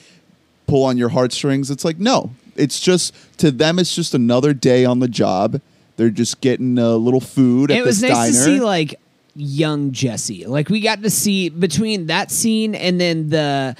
pull 0.65 0.83
on 0.85 0.97
your 0.97 1.09
heartstrings. 1.09 1.69
It's 1.69 1.85
like 1.85 1.99
no, 1.99 2.31
it's 2.55 2.79
just 2.79 3.13
to 3.37 3.51
them 3.51 3.77
it's 3.77 3.95
just 3.95 4.15
another 4.15 4.53
day 4.55 4.85
on 4.85 4.99
the 5.01 5.07
job. 5.07 5.61
They're 5.97 6.09
just 6.09 6.41
getting 6.41 6.79
a 6.79 6.95
little 6.95 7.21
food 7.21 7.69
at 7.69 7.77
it 7.77 7.85
was 7.85 8.01
this 8.01 8.09
nice 8.09 8.33
diner. 8.33 8.45
to 8.45 8.57
see 8.57 8.59
like 8.59 8.99
young 9.35 9.91
Jesse. 9.91 10.45
Like 10.45 10.69
we 10.69 10.79
got 10.79 11.01
to 11.03 11.09
see 11.09 11.49
between 11.49 12.07
that 12.07 12.31
scene 12.31 12.75
and 12.75 12.99
then 12.99 13.29
the. 13.29 13.75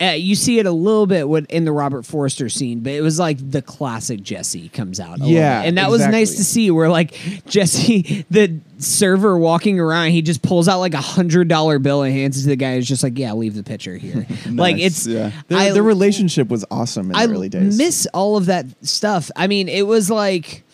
Uh, 0.00 0.06
you 0.14 0.34
see 0.34 0.58
it 0.58 0.66
a 0.66 0.72
little 0.72 1.06
bit 1.06 1.28
with, 1.28 1.46
in 1.48 1.64
the 1.64 1.70
Robert 1.70 2.04
Forster 2.04 2.48
scene, 2.48 2.80
but 2.80 2.92
it 2.92 3.02
was 3.02 3.20
like 3.20 3.38
the 3.52 3.62
classic 3.62 4.20
Jesse 4.20 4.68
comes 4.70 4.98
out. 4.98 5.20
a 5.20 5.24
Yeah, 5.24 5.62
and 5.62 5.78
that 5.78 5.90
was 5.92 6.04
nice 6.04 6.34
to 6.38 6.44
see. 6.44 6.72
Where 6.72 6.88
like 6.88 7.12
Jesse, 7.46 8.26
the 8.30 8.58
server 8.78 9.38
walking 9.38 9.78
around, 9.78 10.10
he 10.10 10.20
just 10.20 10.42
pulls 10.42 10.66
out 10.66 10.80
like 10.80 10.94
a 10.94 11.00
hundred 11.00 11.46
dollar 11.46 11.78
bill 11.78 12.02
and 12.02 12.12
hands 12.12 12.36
it 12.40 12.42
to 12.42 12.48
the 12.48 12.56
guy. 12.56 12.74
Who's 12.74 12.88
just 12.88 13.04
like, 13.04 13.16
"Yeah, 13.16 13.32
leave 13.34 13.54
the 13.54 13.62
picture 13.62 13.96
here." 13.96 14.26
like 14.50 14.78
it's 14.78 15.06
yeah. 15.06 15.30
Their, 15.46 15.58
I- 15.58 15.70
their 15.70 15.84
relationship 15.84 16.48
was 16.48 16.64
awesome 16.68 17.10
in 17.10 17.14
I 17.16 17.26
the 17.26 17.34
early 17.34 17.48
days. 17.48 17.78
miss 17.78 18.08
all 18.12 18.36
of 18.36 18.46
that 18.46 18.66
stuff. 18.84 19.30
I 19.36 19.46
mean, 19.46 19.68
it 19.68 19.86
was 19.86 20.10
like 20.10 20.64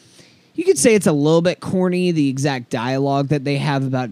you 0.59 0.65
could 0.65 0.77
say 0.79 0.95
it's 0.97 1.07
a 1.07 1.13
little 1.13 1.41
bit 1.41 1.61
corny 1.61 2.11
the 2.11 2.29
exact 2.29 2.69
dialogue 2.69 3.29
that 3.29 3.45
they 3.45 3.57
have 3.59 3.85
about 3.87 4.11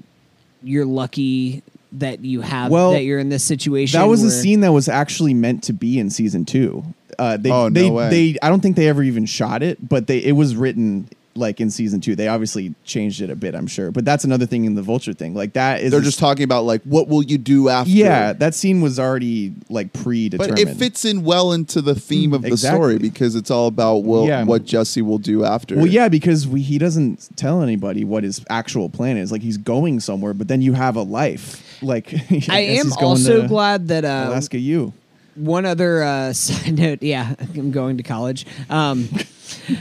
you're 0.63 0.85
lucky 0.87 1.63
that 1.93 2.21
you 2.25 2.41
have 2.41 2.71
Well, 2.71 2.93
that 2.93 3.03
you're 3.03 3.19
in 3.19 3.29
this 3.31 3.43
situation. 3.45 3.99
that 4.01 4.07
was 4.07 4.23
a 4.23 4.31
scene 4.31 4.61
that 4.61 4.73
was 4.73 4.89
actually 4.89 5.35
meant 5.35 5.63
to 5.65 5.73
be 5.73 5.99
in 5.99 6.09
season 6.11 6.45
two. 6.45 6.85
Uh, 7.19 7.37
they, 7.37 7.51
Oh, 7.51 7.69
no 7.69 7.81
they, 7.81 7.91
way. 7.91 8.11
they, 8.11 8.39
I 8.43 8.49
don't 8.49 8.61
think 8.61 8.77
they 8.77 8.89
ever 8.89 9.03
even 9.03 9.27
shot 9.27 9.63
it, 9.63 9.89
but 9.89 10.07
they, 10.07 10.19
it 10.19 10.33
was 10.33 10.55
written 10.57 11.09
like 11.37 11.61
in 11.61 11.71
season 11.71 12.01
two. 12.01 12.17
They 12.17 12.29
obviously 12.29 12.75
changed 12.85 13.21
it 13.21 13.31
a 13.31 13.37
bit, 13.37 13.55
I'm 13.55 13.67
sure. 13.67 13.91
But 13.91 14.05
that's 14.05 14.25
another 14.25 14.47
thing 14.47 14.65
in 14.65 14.75
the 14.75 14.83
Vulture 14.83 15.13
thing. 15.13 15.35
Like 15.35 15.53
that 15.55 15.81
is 15.81 15.91
They're 15.91 16.01
a- 16.01 16.05
just 16.05 16.19
talking 16.19 16.45
about 16.45 16.65
like 16.65 16.83
what 16.85 17.09
will 17.09 17.23
you 17.23 17.39
do 17.39 17.69
after? 17.69 17.91
yeah, 17.91 18.33
that 18.35 18.55
scene 18.55 18.81
was 18.81 18.99
already 18.99 19.55
like 19.69 19.93
predetermined. 19.93 20.55
But 20.57 20.59
it 20.61 20.77
fits 20.77 21.05
in 21.05 21.23
well 21.25 21.53
into 21.53 21.81
the 21.83 21.95
theme 21.95 22.33
of 22.33 22.43
the 22.43 22.57
story 22.57 22.99
because 22.99 23.35
it's 23.37 23.51
all 23.51 23.67
about 23.67 23.99
what, 24.05 24.27
Yeah. 24.27 24.45
what 24.45 24.65
Jesse 24.65 25.03
will 25.03 25.19
do 25.19 25.45
after. 25.45 25.77
Well, 25.77 25.87
yeah, 25.87 26.09
because 26.09 26.47
we, 26.49 26.63
he 26.63 26.79
doesn't 26.79 27.37
tell 27.37 27.63
anybody 27.63 28.05
what 28.05 28.25
his 28.25 28.45
actual 28.51 28.89
plan 28.89 29.17
is. 29.17 29.31
Like 29.31 29.43
he's 29.43 29.59
going 29.59 30.01
somewhere, 30.01 30.35
but 30.35 30.49
then 30.49 30.63
you 30.63 30.73
have 30.73 30.97
a 30.97 31.03
life. 31.03 31.63
Like 31.83 32.13
I 32.15 32.19
guess 32.19 32.49
am 32.49 32.87
he's 32.87 32.97
going 32.97 33.05
also 33.05 33.43
to 33.43 33.49
glad 33.49 33.89
that 33.89 34.05
uh, 34.05 34.27
Alaska 34.29 34.59
U. 34.59 34.93
one 35.35 35.67
other 35.67 36.03
uh, 36.03 36.33
side 36.33 36.79
note. 36.79 37.03
Yeah, 37.03 37.35
I'm 37.55 37.71
going 37.71 37.99
to 37.99 38.03
college. 38.03 38.47
Um, 38.71 39.09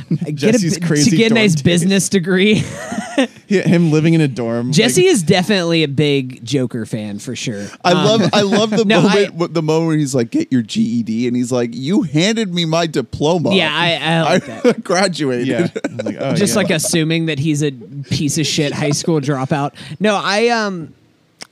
get 0.09 0.27
a, 0.27 0.31
Jesse's 0.33 0.73
to 0.75 0.79
crazy 0.85 1.17
get 1.17 1.31
a 1.31 1.35
nice 1.35 1.53
days. 1.55 1.61
business 1.63 2.09
degree. 2.09 2.55
Him 3.47 3.91
living 3.91 4.13
in 4.13 4.21
a 4.21 4.27
dorm. 4.27 4.71
Jesse 4.71 5.03
like, 5.03 5.11
is 5.11 5.23
definitely 5.23 5.83
a 5.83 5.87
big 5.87 6.43
Joker 6.43 6.85
fan 6.85 7.19
for 7.19 7.35
sure. 7.35 7.67
I 7.83 7.91
Um, 7.91 8.05
love 8.05 8.29
I 8.33 8.41
love 8.41 8.69
the 8.71 8.83
No, 8.85 9.01
moment 9.01 9.41
I- 9.41 9.47
the 9.47 9.61
moment 9.61 9.87
where 9.87 9.97
he's 9.97 10.13
like, 10.15 10.31
"Get 10.31 10.51
your 10.51 10.61
GED," 10.63 11.27
and 11.27 11.35
he's 11.37 11.51
like, 11.51 11.69
"You 11.73 12.01
handed 12.01 12.53
me 12.53 12.65
my 12.65 12.87
diploma." 12.87 13.53
Yeah, 13.55 13.69
I, 13.73 13.93
I 13.95 14.21
like 14.33 14.45
that. 14.45 14.83
graduated. 14.83 15.47
yeah, 15.47 15.67
I 15.85 16.01
like, 16.03 16.17
oh, 16.19 16.33
just 16.35 16.53
yeah. 16.55 16.61
like 16.61 16.69
assuming 16.71 17.27
that 17.27 17.39
he's 17.39 17.63
a 17.63 17.71
piece 17.71 18.37
of 18.37 18.45
shit 18.47 18.73
high 18.73 18.91
school 18.91 19.21
dropout. 19.21 19.73
No, 19.99 20.15
I 20.21 20.49
um 20.49 20.93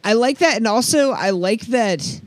I 0.03 0.13
like 0.13 0.39
that 0.39 0.57
and 0.57 0.67
also 0.67 1.11
I 1.11 1.29
like 1.29 1.61
that 1.67 2.19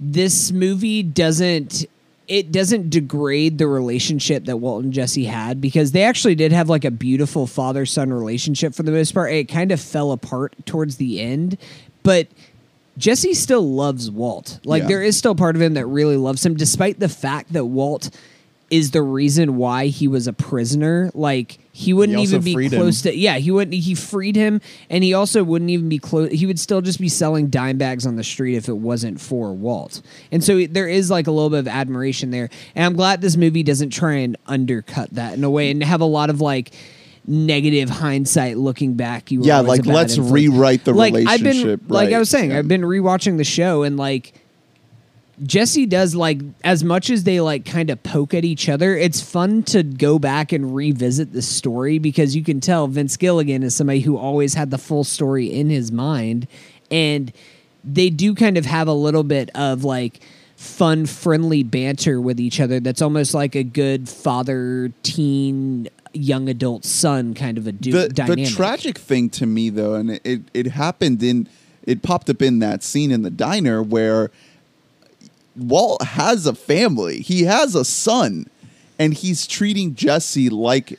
this 0.00 0.52
movie 0.52 1.02
doesn't 1.02 1.84
it 2.28 2.50
doesn't 2.52 2.90
degrade 2.90 3.58
the 3.58 3.66
relationship 3.68 4.44
that 4.46 4.56
Walt 4.56 4.82
and 4.84 4.92
Jesse 4.92 5.24
had 5.26 5.60
because 5.60 5.92
they 5.92 6.02
actually 6.02 6.34
did 6.34 6.52
have 6.52 6.68
like 6.68 6.84
a 6.84 6.90
beautiful 6.90 7.46
father 7.46 7.86
son 7.86 8.12
relationship 8.12 8.74
for 8.74 8.82
the 8.82 8.90
most 8.92 9.12
part. 9.12 9.32
It 9.32 9.44
kind 9.44 9.70
of 9.72 9.80
fell 9.80 10.10
apart 10.12 10.54
towards 10.66 10.96
the 10.96 11.20
end, 11.20 11.56
but 12.02 12.26
Jesse 12.98 13.34
still 13.34 13.68
loves 13.70 14.10
Walt. 14.10 14.58
Like 14.64 14.82
Yeah. 14.82 14.88
there 14.88 15.02
is 15.02 15.16
still 15.16 15.34
part 15.34 15.54
of 15.54 15.62
him 15.62 15.74
that 15.74 15.86
really 15.86 16.16
loves 16.16 16.44
him, 16.44 16.56
despite 16.56 16.98
the 16.98 17.08
fact 17.08 17.52
that 17.52 17.66
Walt 17.66 18.10
is 18.68 18.90
the 18.90 19.02
reason 19.02 19.56
why 19.56 19.86
he 19.86 20.08
was 20.08 20.26
a 20.26 20.32
prisoner. 20.32 21.10
Like 21.14 21.58
he 21.72 21.92
wouldn't 21.92 22.18
He 22.18 22.24
even 22.24 22.42
be 22.42 22.52
freed 22.52 22.72
him. 22.72 22.80
close 22.80 23.02
to. 23.02 23.16
Yeah, 23.16 23.36
he 23.38 23.50
wouldn't. 23.50 23.74
He 23.74 23.94
freed 23.94 24.34
him, 24.34 24.60
and 24.90 25.04
he 25.04 25.14
also 25.14 25.44
wouldn't 25.44 25.70
even 25.70 25.88
be 25.88 25.98
close. 25.98 26.32
He 26.32 26.46
would 26.46 26.58
still 26.58 26.80
just 26.80 26.98
be 26.98 27.08
selling 27.08 27.46
dime 27.48 27.78
bags 27.78 28.06
on 28.06 28.16
the 28.16 28.24
street 28.24 28.56
if 28.56 28.68
it 28.68 28.76
wasn't 28.76 29.20
for 29.20 29.52
Walt. 29.52 30.02
And 30.32 30.42
so 30.42 30.66
there 30.66 30.88
is 30.88 31.10
like 31.10 31.26
a 31.26 31.30
little 31.30 31.50
bit 31.50 31.60
of 31.60 31.68
admiration 31.68 32.30
there. 32.30 32.48
And 32.74 32.84
I'm 32.84 32.94
glad 32.94 33.20
this 33.20 33.36
movie 33.36 33.62
doesn't 33.62 33.90
try 33.90 34.14
and 34.14 34.36
undercut 34.46 35.10
that 35.10 35.34
in 35.34 35.44
a 35.44 35.50
way 35.50 35.70
and 35.70 35.82
have 35.84 36.00
a 36.00 36.04
lot 36.06 36.28
of 36.30 36.40
like 36.40 36.72
negative 37.28 37.88
hindsight 37.90 38.56
looking 38.56 38.94
back. 38.94 39.30
You 39.30 39.42
Yeah, 39.42 39.60
like, 39.60 39.84
let's 39.86 40.16
influence. 40.16 40.32
rewrite 40.32 40.84
the 40.84 40.92
like, 40.92 41.14
I've 41.14 41.40
relationship, 41.40 41.80
been, 41.80 41.88
Like 41.88 42.12
I 42.12 42.18
was 42.18 42.30
saying, 42.30 42.50
yeah. 42.50 42.58
I've 42.58 42.68
been 42.68 42.82
rewatching 42.82 43.36
the 43.36 43.44
show 43.44 43.82
and 43.82 43.96
like 43.96 44.32
Jesse 45.42 45.86
does 45.86 46.14
like 46.14 46.40
as 46.64 46.82
much 46.82 47.10
as 47.10 47.24
they 47.24 47.40
like 47.40 47.64
kind 47.64 47.90
of 47.90 48.02
poke 48.02 48.32
at 48.32 48.44
each 48.44 48.68
other, 48.68 48.96
it's 48.96 49.20
fun 49.20 49.62
to 49.64 49.82
go 49.82 50.18
back 50.18 50.52
and 50.52 50.74
revisit 50.74 51.32
the 51.32 51.42
story 51.42 51.98
because 51.98 52.34
you 52.34 52.42
can 52.42 52.60
tell 52.60 52.86
Vince 52.86 53.16
Gilligan 53.16 53.62
is 53.62 53.74
somebody 53.74 54.00
who 54.00 54.16
always 54.16 54.54
had 54.54 54.70
the 54.70 54.78
full 54.78 55.04
story 55.04 55.46
in 55.46 55.68
his 55.68 55.92
mind 55.92 56.48
and 56.90 57.32
they 57.84 58.10
do 58.10 58.34
kind 58.34 58.58
of 58.58 58.66
have 58.66 58.88
a 58.88 58.92
little 58.92 59.22
bit 59.22 59.50
of 59.54 59.84
like 59.84 60.20
fun 60.56 61.06
friendly 61.06 61.62
banter 61.62 62.20
with 62.20 62.40
each 62.40 62.60
other 62.60 62.80
that's 62.80 63.02
almost 63.02 63.34
like 63.34 63.54
a 63.54 63.62
good 63.62 64.08
father 64.08 64.90
teen 65.02 65.86
young 66.14 66.48
adult 66.48 66.82
son 66.84 67.34
kind 67.34 67.58
of 67.58 67.66
a 67.66 67.72
du- 67.72 67.92
the, 67.92 68.08
dynamic. 68.08 68.46
the 68.46 68.54
tragic 68.54 68.96
thing 68.96 69.28
to 69.28 69.44
me 69.44 69.68
though 69.68 69.94
and 69.94 70.18
it, 70.24 70.42
it 70.54 70.66
happened 70.68 71.22
in 71.22 71.46
it 71.82 72.02
popped 72.02 72.30
up 72.30 72.40
in 72.40 72.58
that 72.58 72.82
scene 72.82 73.10
in 73.10 73.20
the 73.20 73.30
diner 73.30 73.82
where 73.82 74.30
walt 75.56 76.02
has 76.02 76.46
a 76.46 76.54
family 76.54 77.20
he 77.20 77.44
has 77.44 77.74
a 77.74 77.84
son 77.84 78.46
and 78.98 79.14
he's 79.14 79.46
treating 79.46 79.94
jesse 79.94 80.48
like 80.50 80.98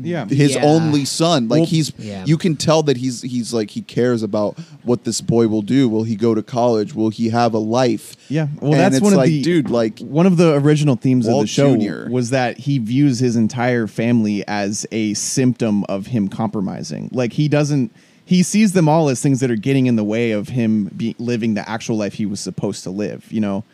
Yeah. 0.00 0.26
his 0.28 0.54
Yeah. 0.54 0.62
only 0.64 1.04
son 1.04 1.48
like 1.48 1.58
Well, 1.60 1.66
he's 1.66 1.92
Yeah. 1.98 2.24
you 2.24 2.36
can 2.36 2.54
tell 2.54 2.84
that 2.84 2.96
he's 2.98 3.22
he's 3.22 3.52
like 3.52 3.70
he 3.70 3.80
cares 3.82 4.22
about 4.22 4.56
what 4.84 5.02
this 5.02 5.20
boy 5.20 5.48
will 5.48 5.62
do 5.62 5.88
will 5.88 6.04
he 6.04 6.14
go 6.14 6.34
to 6.36 6.42
college 6.42 6.94
will 6.94 7.10
he 7.10 7.30
have 7.30 7.52
a 7.54 7.58
life 7.58 8.14
Yeah, 8.28 8.46
well, 8.60 8.72
And 8.74 8.80
that's 8.80 8.96
it's 8.96 9.02
one 9.02 9.12
of 9.12 9.16
like, 9.18 9.30
the 9.30 9.42
dude 9.42 9.70
like 9.70 9.98
one 9.98 10.26
of 10.26 10.36
the 10.36 10.54
original 10.54 10.94
themes 10.94 11.26
of 11.26 11.40
the 11.40 11.46
show 11.48 11.76
Jr.. 11.76 12.08
was 12.10 12.30
that 12.30 12.58
he 12.58 12.78
views 12.78 13.18
his 13.18 13.34
entire 13.34 13.88
family 13.88 14.46
as 14.46 14.86
a 14.92 15.14
symptom 15.14 15.82
of 15.84 16.06
him 16.08 16.28
compromising. 16.28 17.08
Like 17.12 17.32
he 17.32 17.48
doesn't, 17.48 17.90
he 18.24 18.42
sees 18.44 18.72
them 18.74 18.88
all 18.88 19.08
as 19.08 19.20
things 19.22 19.40
that 19.40 19.50
are 19.50 19.56
getting 19.56 19.86
in 19.86 19.96
the 19.96 20.04
way 20.04 20.30
of 20.32 20.48
him 20.50 20.90
be, 20.96 21.16
living 21.18 21.54
the 21.54 21.68
actual 21.68 21.96
life 21.96 22.14
he 22.14 22.26
was 22.26 22.38
supposed 22.40 22.84
to 22.84 22.90
live. 22.90 23.24
You 23.32 23.40
know, 23.40 23.64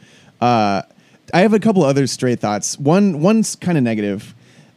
uh, 0.41 0.83
I 1.33 1.41
have 1.41 1.53
a 1.53 1.59
couple 1.59 1.83
other 1.83 2.07
stray 2.07 2.37
thoughts. 2.37 2.79
One, 2.79 3.21
one's 3.21 3.57
kind 3.57 3.79
of 3.79 3.85
negative. 3.85 4.35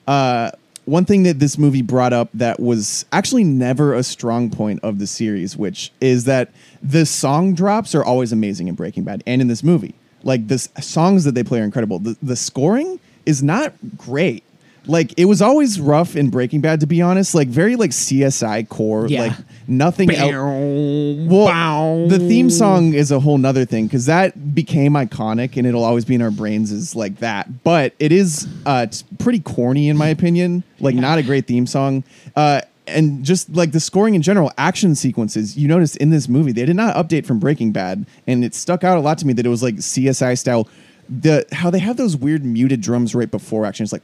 Uh, 0.08 0.52
one 0.86 1.04
thing 1.04 1.24
that 1.24 1.40
this 1.40 1.58
movie 1.58 1.82
brought 1.82 2.14
up 2.14 2.30
that 2.34 2.62
was 2.62 3.06
actually 3.12 3.44
never 3.44 3.94
a 3.94 4.04
strong 4.04 4.50
point 4.50 4.80
of 4.84 5.00
the 5.00 5.08
series, 5.08 5.58
which 5.58 5.92
is 6.00 6.24
that 6.24 6.52
the 6.82 7.06
song 7.06 7.54
drops 7.54 7.94
are 7.94 8.04
always 8.04 8.32
amazing 8.32 8.70
in 8.70 8.76
Breaking 8.76 9.04
Bad 9.04 9.22
and 9.28 9.42
in 9.42 9.50
this 9.50 9.64
movie. 9.64 9.94
Like 10.24 10.48
the 10.48 10.58
songs 10.58 11.26
that 11.26 11.36
they 11.36 11.44
play 11.44 11.60
are 11.60 11.66
incredible. 11.66 12.00
The, 12.00 12.18
the 12.24 12.38
scoring 12.38 13.00
is 13.26 13.44
not 13.44 13.74
great. 13.98 14.44
Like 14.88 15.14
it 15.18 15.26
was 15.26 15.42
always 15.42 15.80
rough 15.80 16.16
in 16.16 16.30
Breaking 16.30 16.62
Bad, 16.62 16.80
to 16.82 16.88
be 16.88 17.02
honest. 17.02 17.36
Like 17.36 17.48
very 17.48 17.76
like 17.76 17.92
CSI 17.92 18.68
core. 18.70 19.08
Yeah. 19.08 19.22
Like 19.24 19.34
nothing 19.68 20.12
else. 20.12 21.30
Well, 21.30 22.08
the 22.08 22.20
theme 22.20 22.50
song 22.50 22.94
is 22.94 23.12
a 23.12 23.20
whole 23.20 23.38
nother 23.38 23.66
thing 23.66 23.88
because 23.88 24.06
that 24.06 24.56
became 24.56 24.94
iconic 24.94 25.58
and 25.58 25.68
it'll 25.68 25.84
always 25.84 26.06
be 26.06 26.16
in 26.16 26.22
our 26.22 26.32
brains 26.32 26.72
as 26.72 26.96
like 26.96 27.18
that. 27.18 27.64
But 27.64 27.94
it 28.00 28.12
is 28.12 28.48
uh, 28.66 28.88
pretty 29.20 29.40
corny 29.40 29.90
in 29.90 29.98
my 29.98 30.08
opinion. 30.08 30.64
Like 30.80 30.96
not 30.96 31.18
a 31.18 31.24
great 31.24 31.48
theme 31.48 31.68
song. 31.68 32.04
Uh, 32.36 32.62
and 32.88 33.24
just 33.24 33.50
like 33.54 33.72
the 33.74 33.80
scoring 33.80 34.16
in 34.16 34.22
general, 34.22 34.52
action 34.58 34.96
sequences. 34.96 35.58
You 35.58 35.68
notice 35.68 35.96
in 35.98 36.10
this 36.10 36.30
movie 36.30 36.52
they 36.52 36.66
did 36.66 36.76
not 36.76 36.96
update 36.96 37.26
from 37.26 37.40
Breaking 37.40 37.72
Bad, 37.72 38.06
and 38.26 38.44
it 38.44 38.56
stuck 38.56 38.84
out 38.84 38.98
a 38.98 39.02
lot 39.02 39.18
to 39.20 39.28
me 39.28 39.34
that 39.34 39.46
it 39.46 39.50
was 39.50 39.62
like 39.62 39.76
CSI 39.76 40.38
style. 40.38 40.68
The 41.10 41.46
how 41.52 41.70
they 41.70 41.80
have 41.80 41.98
those 41.98 42.16
weird 42.18 42.44
muted 42.44 42.82
drums 42.82 43.14
right 43.14 43.30
before 43.30 43.66
action. 43.66 43.84
It's 43.84 43.94
like 43.94 44.04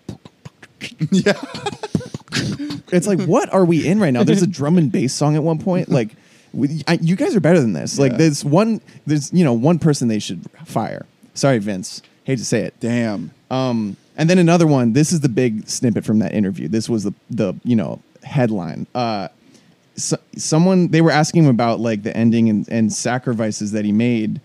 yeah. 1.12 1.34
It's 2.92 3.08
like 3.08 3.22
what 3.22 3.52
are 3.54 3.66
we 3.66 3.88
in 3.88 4.00
right 4.00 4.12
now? 4.12 4.24
There's 4.24 4.42
a 4.42 4.48
drum 4.48 4.78
and 4.78 4.92
bass 4.92 5.14
song 5.14 5.36
at 5.36 5.44
one 5.44 5.60
point 5.60 5.90
like 5.90 6.10
we, 6.54 6.84
I, 6.88 7.00
you 7.02 7.16
guys 7.16 7.36
are 7.36 7.40
better 7.40 7.60
than 7.60 7.74
this. 7.74 7.98
Like 7.98 8.12
Yeah. 8.12 8.18
there's 8.20 8.46
one 8.46 8.82
there's 9.08 9.34
you 9.34 9.44
know 9.44 9.54
one 9.54 9.80
person 9.80 10.08
they 10.08 10.20
should 10.20 10.46
fire. 10.66 11.06
Sorry 11.34 11.58
vince. 11.60 12.02
Hate 12.26 12.38
to 12.38 12.46
say 12.46 12.62
it. 12.62 12.76
Damn. 12.80 13.32
Um 13.50 13.98
and 14.16 14.30
then 14.30 14.38
another 14.38 14.68
one. 14.68 14.94
This 14.94 15.12
is 15.12 15.22
the 15.22 15.30
big 15.30 15.68
snippet 15.68 16.06
from 16.06 16.20
that 16.20 16.34
interview. 16.34 16.68
This 16.68 16.88
was 16.90 17.04
the 17.04 17.14
the 17.32 17.56
you 17.64 17.76
know 17.76 18.02
headline. 18.24 18.86
Uh 18.94 19.30
so, 19.96 20.18
someone 20.38 20.88
they 20.90 21.02
were 21.02 21.12
asking 21.12 21.44
him 21.44 21.50
about 21.50 21.80
like 21.80 22.02
the 22.04 22.16
ending 22.16 22.50
and, 22.50 22.68
and 22.70 22.92
sacrifices 22.94 23.72
that 23.72 23.86
he 23.86 23.92
made. 23.92 24.40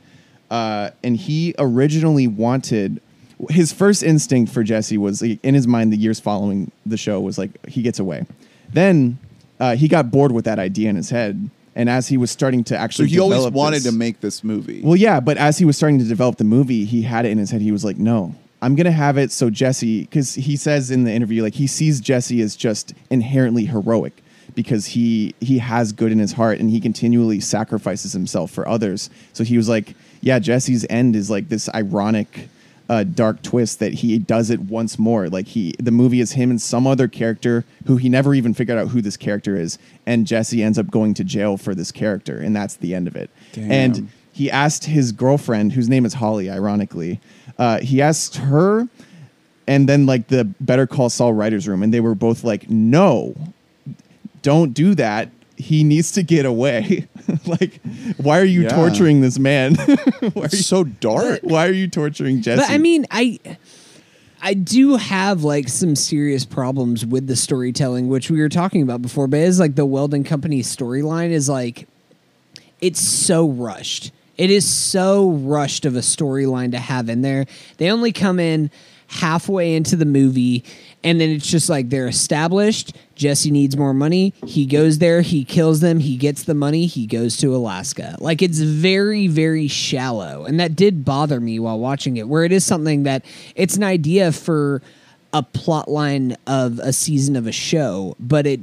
Uh 0.51 0.91
and 1.05 1.17
he 1.17 1.55
originally 1.59 2.27
wanted 2.27 3.01
his 3.51 3.73
first 3.73 4.03
instinct 4.03 4.53
for 4.53 4.63
jesse 4.63 4.99
was 4.99 5.23
like, 5.23 5.39
in 5.43 5.55
his 5.55 5.67
mind 5.67 5.93
the 5.93 5.97
years 5.97 6.19
following 6.21 6.71
the 6.87 6.97
show 6.97 7.21
was 7.21 7.39
like 7.39 7.51
he 7.67 7.83
gets 7.83 7.99
away 7.99 8.27
then 8.73 9.19
uh, 9.61 9.75
he 9.75 9.89
got 9.89 10.11
bored 10.11 10.31
with 10.33 10.45
that 10.45 10.59
idea 10.59 10.89
in 10.89 10.97
his 10.97 11.11
head 11.11 11.51
and 11.75 11.89
as 11.89 12.09
he 12.09 12.17
was 12.17 12.33
starting 12.33 12.65
to 12.65 12.77
actually, 12.77 13.07
so 13.07 13.13
he 13.13 13.21
always 13.21 13.49
wanted 13.53 13.77
this- 13.77 13.85
to 13.85 13.93
make 13.93 14.21
this 14.21 14.43
movie 14.43 14.81
well, 14.83 14.97
yeah, 14.97 15.21
but 15.21 15.37
as 15.37 15.59
he 15.59 15.65
was 15.65 15.77
starting 15.77 15.99
to 16.01 16.05
develop 16.05 16.37
the 16.37 16.45
movie, 16.45 16.85
he 16.85 17.03
had 17.03 17.25
it 17.25 17.29
in 17.31 17.39
his 17.39 17.53
head. 17.53 17.61
He 17.61 17.71
was 17.71 17.85
like, 17.85 17.97
"No, 17.99 18.35
I'm 18.61 18.75
gonna 18.75 18.91
have 18.91 19.17
it 19.17 19.31
so 19.31 19.49
Jesse," 19.49 20.01
because 20.01 20.35
he 20.35 20.57
says 20.57 20.91
in 20.91 21.05
the 21.05 21.13
interview, 21.13 21.41
like 21.41 21.55
he 21.55 21.69
sees 21.69 22.01
Jesse 22.01 22.41
as 22.41 22.57
just 22.57 22.95
inherently 23.11 23.67
heroic 23.67 24.25
because 24.57 24.87
he 24.87 25.37
he 25.41 25.59
has 25.59 25.93
good 25.93 26.11
in 26.11 26.19
his 26.19 26.33
heart 26.33 26.59
and 26.59 26.69
he 26.69 26.81
continually 26.81 27.39
sacrifices 27.39 28.13
himself 28.13 28.51
for 28.51 28.67
others. 28.69 29.09
So 29.33 29.45
he 29.45 29.57
was 29.57 29.69
like, 29.69 29.95
"Yeah, 30.21 30.41
Jesse's 30.41 30.85
end 30.91 31.15
is 31.15 31.31
like 31.31 31.49
this 31.49 31.69
ironic." 31.73 32.49
Uh, 32.89 33.05
dark 33.05 33.43
twist 33.43 33.81
that 33.81 33.93
he 33.93 34.19
does 34.19 34.49
it 34.49 34.61
once 34.61 34.99
more. 34.99 35.29
Like 35.29 35.47
he, 35.49 35.75
the 35.79 35.91
movie 35.91 36.23
is 36.23 36.33
him 36.33 36.49
and 36.49 36.59
some 36.59 36.87
other 36.87 37.07
character 37.07 37.67
who 37.85 37.99
he 37.99 38.09
never 38.09 38.35
even 38.35 38.55
figured 38.55 38.79
out 38.79 38.89
who 38.89 39.03
this 39.03 39.19
character 39.19 39.57
is, 39.57 39.79
and 40.07 40.27
Jesse 40.27 40.63
ends 40.63 40.79
up 40.79 40.91
going 40.91 41.13
to 41.13 41.23
jail 41.25 41.59
for 41.59 41.75
this 41.75 41.93
character, 41.93 42.39
and 42.39 42.57
that's 42.57 42.77
the 42.77 42.95
end 42.95 43.07
of 43.07 43.15
it. 43.15 43.29
Damn. 43.53 43.71
And 43.71 44.09
he 44.33 44.51
asked 44.51 44.87
his 44.87 45.13
girlfriend, 45.13 45.73
whose 45.73 45.91
name 45.91 46.07
is 46.07 46.15
Holly, 46.15 46.49
ironically, 46.49 47.21
uh, 47.59 47.81
he 47.81 48.01
asked 48.01 48.37
her 48.37 48.89
and 49.69 49.87
then 49.87 50.07
like 50.07 50.29
the 50.29 50.45
Better 50.45 50.87
Call 50.87 51.11
Saul 51.11 51.35
writers 51.35 51.69
room, 51.69 51.83
and 51.83 51.93
they 51.93 52.01
were 52.01 52.15
both 52.15 52.43
like, 52.43 52.69
"No, 52.71 53.37
don't 54.43 54.73
do 54.73 54.95
that. 54.95 55.29
He 55.59 55.83
needs 55.85 56.13
to 56.13 56.23
get 56.23 56.47
away. 56.47 57.09
like, 57.47 57.81
why 58.17 58.39
are 58.39 58.45
you 58.45 58.63
Yeah. 58.63 58.69
torturing 58.71 59.21
this 59.21 59.39
man? 59.39 59.75
why, 60.33 60.45
are 60.45 60.49
you, 60.51 60.59
so 60.59 60.85
dark 60.85 61.41
why 61.43 61.67
are 61.67 61.73
you 61.73 61.89
torturing 61.89 62.41
Jesse?" 62.43 62.63
But 62.63 62.71
I 62.71 62.79
mean, 62.79 63.07
I 63.11 63.39
I 64.41 64.55
do 64.55 64.97
have 64.97 65.43
like 65.43 65.69
some 65.69 65.97
serious 65.97 66.45
problems 66.45 67.05
with 67.05 67.27
the 67.27 67.37
storytelling, 67.37 68.09
which 68.09 68.31
we 68.31 68.41
were 68.41 68.49
talking 68.49 68.83
about 68.83 69.03
before. 69.03 69.27
But 69.27 69.41
it's 69.41 69.59
like 69.59 69.75
the 69.75 69.85
Weldon 69.87 70.25
Company 70.25 70.63
storyline 70.63 71.31
is 71.31 71.49
like 71.49 71.89
it's 72.81 73.01
so 73.01 73.49
rushed. 73.49 74.13
It 74.37 74.51
is 74.51 74.65
so 74.65 75.31
rushed 75.31 75.85
of 75.85 75.97
a 75.97 76.01
storyline 76.01 76.71
to 76.71 76.79
have 76.79 77.09
in 77.09 77.23
there. 77.23 77.47
They 77.79 77.91
only 77.91 78.13
come 78.13 78.39
in 78.39 78.71
halfway 79.09 79.75
into 79.75 79.97
the 79.97 80.05
movie 80.05 80.65
and 81.05 81.21
then 81.21 81.31
it's 81.31 81.47
just 81.49 81.69
like 81.69 81.91
they're 81.91 82.09
established. 82.09 82.95
Jesse 83.15 83.51
needs 83.51 83.77
more 83.77 83.95
money. 83.95 84.35
He 84.47 84.67
goes 84.67 84.99
there, 84.99 85.23
he 85.23 85.45
kills 85.45 85.81
them, 85.81 86.01
he 86.01 86.17
gets 86.17 86.43
the 86.43 86.55
money, 86.55 86.87
he 86.87 87.07
goes 87.07 87.37
to 87.39 87.55
Alaska. 87.55 88.17
Like 88.19 88.43
it's 88.43 88.59
very, 88.59 89.29
very 89.29 89.69
shallow. 89.69 90.45
And 90.45 90.59
that 90.61 90.77
did 90.77 91.05
bother 91.05 91.41
me 91.41 91.59
while 91.59 91.79
watching 91.79 92.17
it, 92.17 92.29
where 92.29 92.45
it 92.45 92.53
is 92.53 92.65
something 92.65 93.05
that 93.05 93.25
it's 93.55 93.77
an 93.77 93.85
idea 93.85 94.33
for 94.33 94.83
a 95.33 95.43
plot 95.43 95.89
line 95.89 96.37
of 96.47 96.79
a 96.79 96.93
season 96.93 97.37
of 97.37 97.47
a 97.47 97.53
show, 97.53 98.17
but 98.19 98.47
it 98.47 98.61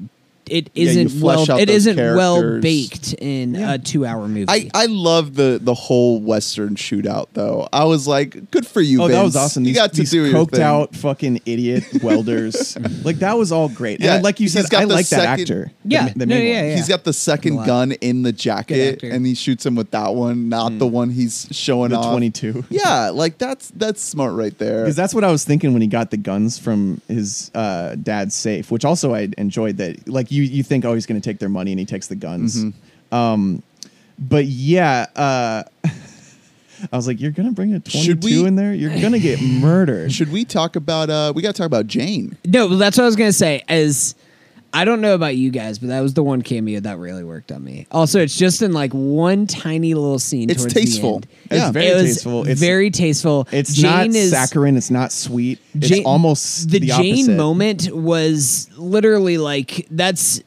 it 0.49 0.69
Yeah, 0.73 0.83
you 0.83 0.89
isn't 1.01 1.21
well 1.21 1.37
flesh 1.45 1.49
out 1.49 1.59
it 1.61 1.67
those 1.67 1.87
isn't 1.87 1.97
well 1.97 2.59
baked 2.59 3.13
in 3.13 3.55
a 3.55 3.77
two 3.77 4.05
hour 4.05 4.27
movie. 4.27 4.45
I, 4.47 4.69
I 4.73 4.85
love 4.87 5.35
the 5.35 5.59
the 5.61 5.73
whole 5.73 6.19
Western 6.19 6.75
shootout 6.75 7.27
though. 7.33 7.67
I 7.73 7.85
was 7.85 8.07
like, 8.07 8.51
good 8.51 8.65
for 8.67 8.81
you. 8.81 9.01
Oh, 9.03 9.07
that 9.07 9.23
was 9.23 9.35
awesome! 9.35 9.63
You 9.63 9.69
These, 9.69 9.75
got 9.77 9.91
to 9.93 9.97
these 10.01 10.11
do 10.11 10.25
your 10.25 10.33
coked 10.45 10.51
thing. 10.51 10.61
out 10.61 10.95
fucking 10.95 11.41
idiot 11.45 11.83
welders. 12.03 12.77
like 13.03 13.17
that 13.17 13.37
was 13.37 13.51
all 13.51 13.69
great. 13.69 13.99
Yeah, 13.99 14.15
and 14.15 14.23
like 14.23 14.39
you 14.39 14.47
said, 14.47 14.65
I 14.73 14.85
the 14.85 14.93
like 14.93 15.07
that 15.09 15.39
actor. 15.39 15.71
Yeah, 15.83 16.09
the, 16.09 16.19
the 16.19 16.25
no, 16.25 16.35
main 16.35 16.47
yeah, 16.47 16.63
yeah. 16.69 16.75
He's 16.75 16.87
got 16.87 17.03
the 17.03 17.13
second 17.13 17.65
gun 17.65 17.91
in 17.93 18.23
the 18.23 18.31
jacket, 18.31 19.03
and 19.03 19.25
he 19.25 19.35
shoots 19.35 19.65
him 19.65 19.75
with 19.75 19.91
that 19.91 20.13
one, 20.15 20.49
not 20.49 20.77
the 20.79 20.87
one 20.87 21.09
he's 21.09 21.47
showing 21.51 21.91
The 21.91 21.97
off. 21.97 22.11
22. 22.11 22.65
Yeah, 22.69 23.09
like 23.09 23.37
that's 23.37 23.69
that's 23.69 24.01
smart 24.01 24.33
right 24.35 24.57
there. 24.57 24.83
Because 24.83 24.95
that's 24.95 25.13
what 25.13 25.23
I 25.23 25.31
was 25.31 25.43
thinking 25.45 25.73
when 25.73 25.81
he 25.81 25.87
got 25.87 26.11
the 26.11 26.17
guns 26.17 26.57
from 26.57 27.01
his 27.07 27.51
uh, 27.55 27.95
dad's 27.95 28.35
safe, 28.35 28.71
which 28.71 28.85
also 28.85 29.13
I 29.13 29.29
enjoyed. 29.37 29.77
That 29.77 30.07
like 30.07 30.31
you 30.35 30.43
you 30.43 30.63
think 30.63 30.85
oh 30.85 30.93
he's 30.93 31.05
going 31.05 31.19
to 31.19 31.27
take 31.29 31.39
their 31.39 31.49
money 31.49 31.71
and 31.71 31.79
he 31.79 31.85
takes 31.85 32.07
the 32.07 32.15
guns. 32.15 32.63
Mm-hmm. 32.63 33.15
Um, 33.15 33.63
but 34.19 34.45
yeah, 34.45 35.05
uh, 35.15 35.63
I 36.91 36.95
was 36.97 37.07
like, 37.07 37.19
"You're 37.21 37.31
gonna 37.31 37.51
bring 37.51 37.73
a 37.73 37.81
Should 37.89 38.21
22 38.21 38.41
we- 38.41 38.47
in 38.47 38.55
there? 38.55 38.73
You're 38.73 38.99
gonna 39.01 39.19
get 39.19 39.41
murdered." 39.67 40.11
Should 40.11 40.31
we 40.31 40.45
talk 40.45 40.75
about? 40.75 41.09
uh 41.09 41.31
We 41.35 41.41
got 41.41 41.55
to 41.55 41.57
talk 41.57 41.67
about 41.67 41.87
Jane. 41.87 42.37
No, 42.45 42.67
that's 42.75 42.97
what 42.97 43.03
I 43.03 43.07
was 43.07 43.15
gonna 43.15 43.31
say. 43.33 43.63
As 43.67 44.15
I 44.75 44.83
don't 44.85 44.99
know 44.99 45.15
about 45.15 45.37
you 45.37 45.51
guys, 45.51 45.79
but 45.79 45.87
that 45.87 46.01
was 46.01 46.13
the 46.13 46.23
one 46.23 46.41
cameo 46.41 46.81
that 46.81 46.97
really 46.97 47.23
worked 47.23 47.51
on 47.51 47.63
me. 47.63 47.87
Also, 47.91 48.19
it's 48.19 48.37
just 48.37 48.61
in 48.61 48.73
like 48.73 48.91
one 48.91 49.47
tiny 49.47 49.93
little 49.93 50.19
scene. 50.19 50.49
It's 50.49 50.63
towards 50.63 50.73
tasteful. 50.73 51.19
The 51.21 51.27
end. 51.27 51.27
It's 51.51 51.59
Yeah. 51.61 51.71
very 51.71 51.85
it 51.87 51.93
was 51.95 52.03
tasteful. 52.15 52.47
It's 52.47 52.59
very 52.59 52.91
tasteful. 52.91 53.47
It's 53.51 53.73
Jane 53.73 53.83
not 53.91 54.07
is, 54.09 54.31
saccharine. 54.31 54.75
It's 54.75 54.91
not 54.91 55.11
sweet. 55.13 55.59
It's 55.73 56.05
almost 56.05 56.69
the, 56.69 56.79
the, 56.79 56.87
Jane 56.87 57.13
opposite. 57.15 57.37
moment 57.37 57.89
was 57.95 58.67
literally 58.77 59.37
like 59.37 59.87
that's 59.91 60.41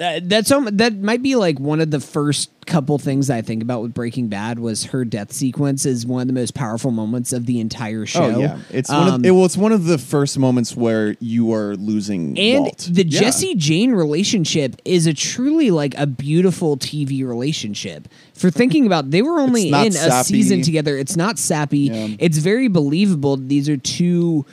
uh, 0.00 0.20
that's 0.22 0.50
um, 0.50 0.68
that 0.72 0.96
might 0.96 1.22
be 1.22 1.36
like 1.36 1.60
one 1.60 1.80
of 1.80 1.90
the 1.90 2.00
first 2.00 2.50
couple 2.66 2.98
things 2.98 3.28
I 3.30 3.42
think 3.42 3.62
about 3.62 3.82
with 3.82 3.92
Breaking 3.92 4.28
Bad 4.28 4.58
was 4.58 4.84
her 4.84 5.04
death 5.04 5.32
sequence 5.32 5.84
is 5.84 6.06
one 6.06 6.22
of 6.22 6.26
the 6.28 6.32
most 6.32 6.54
powerful 6.54 6.90
moments 6.90 7.32
of 7.32 7.46
the 7.46 7.60
entire 7.60 8.06
show. 8.06 8.22
Oh 8.24 8.38
yeah, 8.38 8.58
it's 8.70 8.88
one 8.88 9.08
Um, 9.08 9.14
of 9.20 9.26
it, 9.26 9.30
well, 9.32 9.44
it's 9.44 9.56
one 9.56 9.72
of 9.72 9.84
the 9.84 9.98
first 9.98 10.38
moments 10.38 10.74
where 10.76 11.16
you 11.20 11.52
are 11.52 11.76
losing 11.76 12.38
and 12.38 12.64
Walt. 12.64 12.88
the 12.90 13.06
Yeah. 13.06 13.20
Jesse 13.20 13.54
Jane 13.56 13.92
relationship 13.92 14.76
is 14.84 15.06
a 15.06 15.12
truly 15.14 15.70
like 15.70 15.94
a 15.98 16.06
beautiful 16.06 16.76
TV 16.76 17.26
relationship. 17.26 18.08
For 18.34 18.50
thinking 18.50 18.86
about, 18.86 19.10
they 19.10 19.20
were 19.20 19.38
only 19.38 19.68
in 19.68 19.74
a 19.96 20.24
season 20.24 20.62
together. 20.62 20.96
It's 20.96 21.16
not 21.16 21.38
sappy. 21.38 21.78
Yeah. 21.78 22.08
It's 22.18 22.38
very 22.38 22.68
believable. 22.68 23.36
These 23.36 23.68
are 23.68 23.76
two 23.76 24.46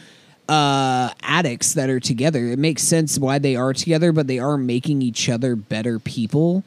uh 0.50 1.10
addicts 1.24 1.74
that 1.74 1.90
are 1.90 2.00
together. 2.00 2.46
It 2.48 2.60
makes 2.60 2.84
sense 2.84 3.20
why 3.20 3.40
they 3.40 3.56
are 3.56 3.74
together, 3.74 4.12
but 4.12 4.28
they 4.28 4.40
are 4.40 4.58
making 4.58 5.02
each 5.02 5.30
other 5.30 5.56
better 5.56 6.00
people. 6.00 6.64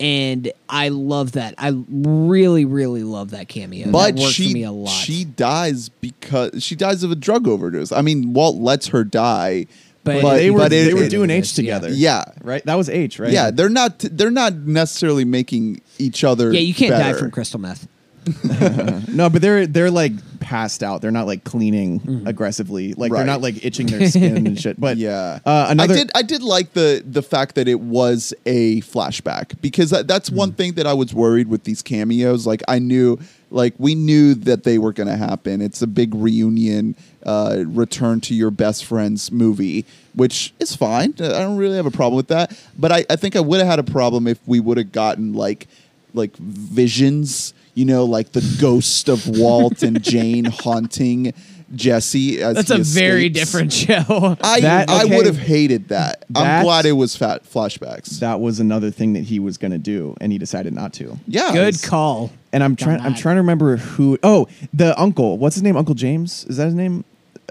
And 0.00 0.50
I 0.68 0.88
love 0.88 1.32
that. 1.32 1.54
I 1.58 1.72
really, 1.88 2.64
really 2.64 3.04
love 3.04 3.30
that 3.30 3.46
cameo. 3.48 3.90
But 3.92 4.16
that 4.16 4.22
she 4.32 4.48
for 4.48 4.54
me 4.54 4.62
a 4.64 4.72
lot. 4.72 4.88
she 4.90 5.24
dies 5.24 5.88
because 5.90 6.62
she 6.64 6.74
dies 6.74 7.04
of 7.04 7.12
a 7.12 7.14
drug 7.14 7.46
overdose. 7.46 7.92
I 7.92 8.02
mean, 8.02 8.32
Walt 8.32 8.56
lets 8.56 8.88
her 8.88 9.04
die, 9.04 9.66
But- 10.02 10.22
but, 10.22 10.34
they 10.38 10.50
were 10.50 10.58
but 10.58 10.72
it- 10.72 10.86
they 10.86 10.94
were 10.94 11.04
it- 11.04 11.10
doing 11.10 11.30
Yeah. 11.30 11.36
H 11.36 11.54
together. 11.54 11.88
Yeah. 11.90 12.24
right. 12.42 12.64
That 12.64 12.74
was 12.74 12.88
H, 12.88 13.20
right? 13.20 13.30
Yeah, 13.30 13.52
they're 13.52 13.68
not 13.68 14.00
they're 14.00 14.32
not 14.32 14.54
necessarily 14.56 15.24
making 15.24 15.82
each 15.98 16.24
other. 16.24 16.52
yeah, 16.52 16.58
you 16.60 16.74
can't 16.74 16.90
die 16.90 16.98
better. 17.12 17.18
from 17.18 17.30
crystal 17.30 17.60
meth. 17.60 17.86
No, 19.08 19.28
but 19.30 19.40
they're 19.42 19.66
they're 19.68 19.90
like 19.90 20.12
passed 20.42 20.82
out. 20.82 21.00
They're 21.00 21.10
not 21.12 21.26
like 21.26 21.44
cleaning 21.44 22.24
aggressively. 22.26 22.92
Like 22.94 23.12
Right. 23.12 23.18
they're 23.18 23.26
not 23.26 23.40
like 23.40 23.64
itching 23.64 23.86
their 23.86 24.08
skin 24.08 24.46
and 24.46 24.60
shit. 24.60 24.78
But 24.78 24.96
Yeah, 24.98 25.38
uh, 25.46 25.66
another 25.70 25.94
I 25.94 25.96
did. 25.96 26.10
I 26.16 26.22
did 26.22 26.42
like 26.42 26.72
the 26.72 27.02
the 27.08 27.22
fact 27.22 27.54
that 27.54 27.68
it 27.68 27.80
was 27.80 28.34
a 28.44 28.80
flashback 28.82 29.60
because 29.62 29.90
that, 29.90 30.08
that's 30.08 30.28
Hmm. 30.28 30.36
one 30.36 30.52
thing 30.52 30.72
that 30.74 30.86
I 30.86 30.92
was 30.94 31.14
worried 31.14 31.46
with 31.48 31.64
these 31.64 31.80
cameos. 31.80 32.46
Like 32.46 32.62
I 32.66 32.78
knew, 32.80 33.18
like 33.50 33.74
we 33.78 33.94
knew 33.94 34.34
that 34.34 34.64
they 34.64 34.78
were 34.78 34.92
going 34.92 35.08
to 35.08 35.16
happen. 35.16 35.60
It's 35.62 35.80
a 35.80 35.86
big 35.86 36.14
reunion, 36.14 36.96
uh, 37.24 37.62
return 37.66 38.20
to 38.22 38.34
your 38.34 38.50
best 38.50 38.84
friend's 38.84 39.30
movie, 39.30 39.84
which 40.14 40.52
is 40.58 40.74
fine. 40.74 41.14
I 41.20 41.28
don't 41.28 41.56
really 41.56 41.76
have 41.76 41.86
a 41.86 41.90
problem 41.90 42.16
with 42.16 42.28
that. 42.28 42.52
But 42.78 42.90
I, 42.92 43.04
I 43.08 43.16
think 43.16 43.36
I 43.36 43.40
would 43.40 43.60
have 43.60 43.68
had 43.68 43.78
a 43.78 43.84
problem 43.84 44.26
if 44.26 44.38
we 44.46 44.58
would 44.60 44.76
have 44.78 44.90
gotten 44.92 45.32
like 45.34 45.68
like 46.14 46.36
visions. 46.36 47.54
You 47.74 47.84
know, 47.86 48.04
like 48.04 48.32
the 48.32 48.56
ghost 48.60 49.08
of 49.08 49.26
Walt 49.26 49.82
and 49.82 50.02
Jane 50.04 50.44
haunting 50.44 51.32
Jesse. 51.74 52.42
As 52.42 52.56
That's 52.56 52.68
he 52.68 52.80
a 52.80 52.84
very 52.84 53.28
different 53.30 53.72
show. 53.72 54.36
I 54.42 54.60
That- 54.60 54.90
I 54.90 55.04
would 55.06 55.24
have 55.26 55.38
hated 55.38 55.88
that. 55.88 56.24
I'm 56.34 56.64
glad 56.64 56.84
it 56.84 56.92
was 56.92 57.16
fat 57.16 57.44
flashbacks. 57.44 58.18
that 58.20 58.40
was 58.40 58.60
another 58.60 58.90
thing 58.90 59.14
that 59.14 59.24
he 59.24 59.38
was 59.38 59.56
going 59.56 59.70
to 59.72 59.78
do, 59.78 60.14
and 60.20 60.30
he 60.32 60.38
decided 60.38 60.74
not 60.74 60.92
to. 60.94 61.18
yeah, 61.26 61.52
Good 61.52 61.68
it's- 61.68 61.86
call. 61.88 62.30
And 62.54 62.62
I'm 62.62 62.76
trying. 62.76 63.00
I'm 63.00 63.14
trying 63.14 63.36
to 63.36 63.40
remember 63.40 63.78
who. 63.78 64.18
Oh, 64.22 64.46
the 64.74 64.98
uncle. 65.00 65.38
What's 65.38 65.56
his 65.56 65.62
name? 65.62 65.74
Uncle 65.74 65.94
James. 65.94 66.44
Is 66.50 66.58
that 66.58 66.66
his 66.66 66.74
name? 66.74 67.02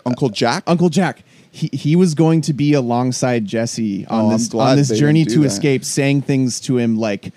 Uncle 0.05 0.27
uh, 0.27 0.31
Jack. 0.31 0.63
Uncle 0.67 0.89
Jack. 0.89 1.23
He, 1.49 1.69
he 1.73 1.95
was 1.95 2.13
going 2.13 2.41
to 2.41 2.53
be 2.53 2.73
alongside 2.73 3.45
Jesse 3.45 4.05
Oh, 4.07 4.15
on 4.19 4.25
I'm 4.25 4.31
this 4.37 4.53
on 4.53 4.77
this 4.77 4.89
journey 4.97 5.25
to 5.25 5.39
that. 5.39 5.45
escape, 5.47 5.83
saying 5.83 6.21
things 6.21 6.59
to 6.61 6.77
him 6.77 6.97
like, 6.99 7.33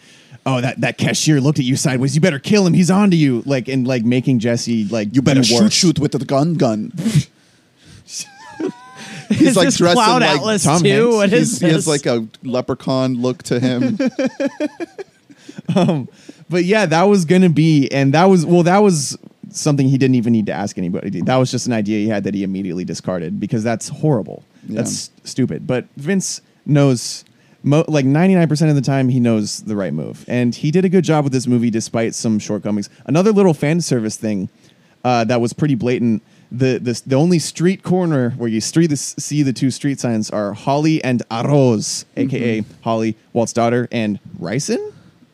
"Oh, 0.46 0.60
that, 0.60 0.80
that 0.80 0.98
cashier 0.98 1.40
looked 1.40 1.58
at 1.58 1.64
you 1.64 1.76
sideways. 1.76 2.14
You 2.14 2.20
better 2.20 2.38
kill 2.38 2.66
him. 2.66 2.74
He's 2.74 2.90
on 2.90 3.10
to 3.10 3.16
you." 3.16 3.42
Like 3.46 3.68
and 3.68 3.86
like 3.86 4.04
making 4.04 4.38
Jesse 4.38 4.84
like 4.84 5.14
you 5.14 5.22
better 5.22 5.44
shoot 5.44 5.62
worse. 5.62 5.72
shoot 5.72 5.98
with 5.98 6.12
the 6.12 6.24
gun 6.24 6.54
gun. 6.54 6.92
Is 9.30 9.38
He's 9.38 9.56
like 9.56 9.66
this 9.66 9.78
dressed 9.78 9.94
Cloud 9.94 10.22
in 10.22 10.28
like 10.28 10.36
Atlas 10.38 10.64
Tom 10.64 10.82
too? 10.82 10.88
Hanks? 10.88 11.14
What 11.14 11.32
is 11.32 11.50
he's, 11.52 11.60
he 11.60 11.68
has 11.68 11.88
like 11.88 12.04
a 12.04 12.28
leprechaun 12.42 13.14
look 13.14 13.42
to 13.44 13.58
him. 13.58 13.98
Um, 15.74 16.08
but 16.50 16.64
yeah, 16.64 16.86
that 16.86 17.04
was 17.04 17.24
gonna 17.24 17.48
be, 17.48 17.88
and 17.90 18.12
that 18.12 18.24
was 18.24 18.44
well, 18.44 18.62
that 18.64 18.78
was 18.78 19.16
something 19.50 19.88
he 19.88 19.96
didn't 19.96 20.16
even 20.16 20.32
need 20.32 20.46
to 20.46 20.52
ask 20.52 20.76
anybody. 20.76 21.22
That 21.22 21.36
was 21.36 21.50
just 21.50 21.66
an 21.66 21.72
idea 21.72 22.00
he 22.00 22.08
had 22.08 22.24
that 22.24 22.34
he 22.34 22.42
immediately 22.42 22.84
discarded 22.84 23.40
because 23.40 23.64
that's 23.64 23.88
horrible. 23.88 24.44
Yeah. 24.68 24.82
That's 24.82 25.10
stupid. 25.24 25.66
But 25.66 25.86
Vince 25.96 26.42
knows, 26.66 27.24
mo- 27.64 27.84
like 27.88 28.04
ninety 28.04 28.34
nine 28.36 28.46
percent 28.48 28.68
of 28.70 28.76
the 28.76 28.82
time, 28.82 29.08
he 29.08 29.18
knows 29.18 29.62
the 29.62 29.74
right 29.74 29.92
move, 29.92 30.24
and 30.28 30.54
he 30.54 30.70
did 30.70 30.84
a 30.84 30.88
good 30.88 31.02
job 31.04 31.24
with 31.24 31.32
this 31.32 31.46
movie 31.48 31.70
despite 31.70 32.14
some 32.14 32.38
shortcomings. 32.38 32.88
Another 33.06 33.32
little 33.32 33.54
fan 33.54 33.80
service 33.80 34.16
thing 34.16 34.48
uh, 35.04 35.24
that 35.24 35.40
was 35.40 35.52
pretty 35.52 35.74
blatant. 35.74 36.22
The, 36.52 36.78
the 36.78 37.02
the 37.04 37.16
only 37.16 37.40
street 37.40 37.82
corner 37.82 38.30
where 38.32 38.48
you 38.48 38.60
street 38.60 38.88
the, 38.88 38.96
see 38.96 39.42
the 39.42 39.52
two 39.52 39.72
street 39.72 39.98
signs 39.98 40.30
are 40.30 40.52
Holly 40.52 41.02
and 41.02 41.22
Arroz, 41.30 42.04
aka 42.16 42.60
Mm-hmm. 42.60 42.82
Holly, 42.82 43.16
Walt's 43.32 43.52
daughter, 43.52 43.88
and 43.90 44.20
Ryson. 44.38 44.92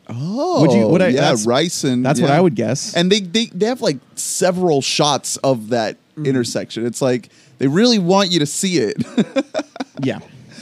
Oh, 0.08 0.62
Would 0.62 0.72
you- 0.72 0.88
would 0.88 1.02
I- 1.02 1.08
yeah, 1.08 1.20
that's- 1.20 1.46
Ryson. 1.46 2.02
that's 2.02 2.20
what. 2.20 2.30
I 2.30 2.40
would 2.40 2.54
guess. 2.54 2.94
And 2.96 3.12
they, 3.12 3.20
they 3.20 3.46
they 3.46 3.66
have 3.66 3.80
like 3.82 3.98
several 4.14 4.80
shots 4.82 5.36
of 5.38 5.68
that 5.70 5.96
Mm. 6.16 6.26
intersection. 6.26 6.84
It's 6.86 7.00
like 7.00 7.28
they 7.58 7.68
really 7.68 7.98
want 8.00 8.30
you 8.32 8.40
to 8.40 8.46
see 8.46 8.78
it. 8.78 8.96
Yeah. 10.02 10.18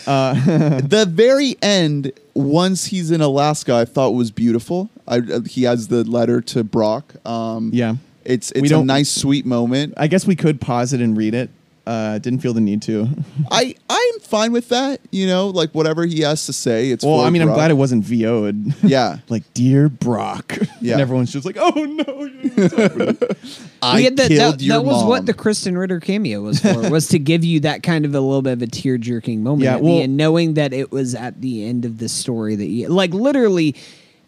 the 0.81 1.07
very 1.09 1.57
end, 1.63 2.13
once 2.35 2.87
he's 2.87 3.11
in 3.11 3.21
Alaska, 3.21 3.75
I 3.75 3.85
thought 3.85 4.11
was 4.11 4.31
beautiful. 4.31 4.91
I, 5.07 5.19
uh, 5.19 5.41
he 5.43 5.65
has 5.65 5.89
the 5.89 6.05
letter 6.05 6.41
to 6.43 6.65
Brock. 6.65 7.15
Um, 7.27 7.71
Yeah. 7.73 7.97
it's 8.25 8.53
We 8.55 8.63
it's 8.63 8.73
a 8.73 8.85
nice, 8.85 9.11
sweet 9.11 9.47
moment. 9.47 9.95
I 9.97 10.07
guess 10.07 10.27
we 10.27 10.37
could 10.37 10.61
pause 10.61 10.93
it 10.93 11.01
and 11.01 11.17
read 11.17 11.35
it. 11.35 11.51
Uh, 11.89 12.19
didn't 12.19 12.41
feel 12.41 12.53
the 12.53 12.61
need 12.61 12.83
to. 12.83 13.09
I 13.51 13.75
I'm 13.89 14.21
fine 14.21 14.53
with 14.53 14.69
that. 14.69 15.01
You 15.11 15.27
know, 15.27 15.49
like 15.49 15.71
whatever 15.75 16.05
he 16.05 16.21
has 16.21 16.45
to 16.45 16.53
say. 16.53 16.91
It's 16.91 17.03
well, 17.03 17.21
I 17.21 17.31
mean, 17.31 17.41
I'm 17.41 17.49
glad 17.55 17.71
it 17.71 17.75
wasn't 17.75 18.05
VO'd. 18.05 18.75
Yeah, 18.83 19.19
like, 19.31 19.43
dear 19.55 19.89
Brock. 19.89 20.57
Yeah. 20.83 20.93
And 20.93 21.01
everyone's 21.03 21.33
just 21.33 21.45
like, 21.47 21.57
oh 21.59 21.71
no. 21.71 22.25
you 22.25 22.51
didn't 22.51 22.69
talk 22.71 22.95
about 22.95 23.23
it." 23.23 23.39
I 23.83 23.97
We 23.97 24.05
had 24.05 24.17
that, 24.19 24.29
killed 24.29 24.55
that, 24.59 24.63
your 24.63 24.77
that 24.77 24.85
was 24.85 25.01
mom. 25.01 25.09
what 25.09 25.27
the 25.27 25.33
Krysten 25.35 25.79
Ritter 25.79 25.99
cameo 25.99 26.43
was 26.43 26.61
for. 26.61 26.91
was 26.91 27.09
to 27.09 27.19
give 27.19 27.43
you 27.45 27.61
that 27.61 27.83
kind 27.83 28.05
of 28.05 28.15
a 28.15 28.21
little 28.21 28.43
bit 28.43 28.53
of 28.53 28.63
a 28.63 28.67
tear 28.67 28.99
jerking 28.99 29.43
moment 29.43 29.65
Yeah, 29.65 29.77
at 29.77 29.83
well- 29.83 29.97
the 29.97 30.03
end, 30.03 30.17
knowing 30.19 30.55
that 30.55 30.73
it 30.75 30.93
was 30.93 31.15
at 31.15 31.41
the 31.41 31.65
end 31.65 31.85
of 31.87 31.99
the 31.99 32.09
story 32.11 32.55
that 32.55 32.67
you 32.67 32.89
like. 32.89 33.15
Literally, 33.15 33.75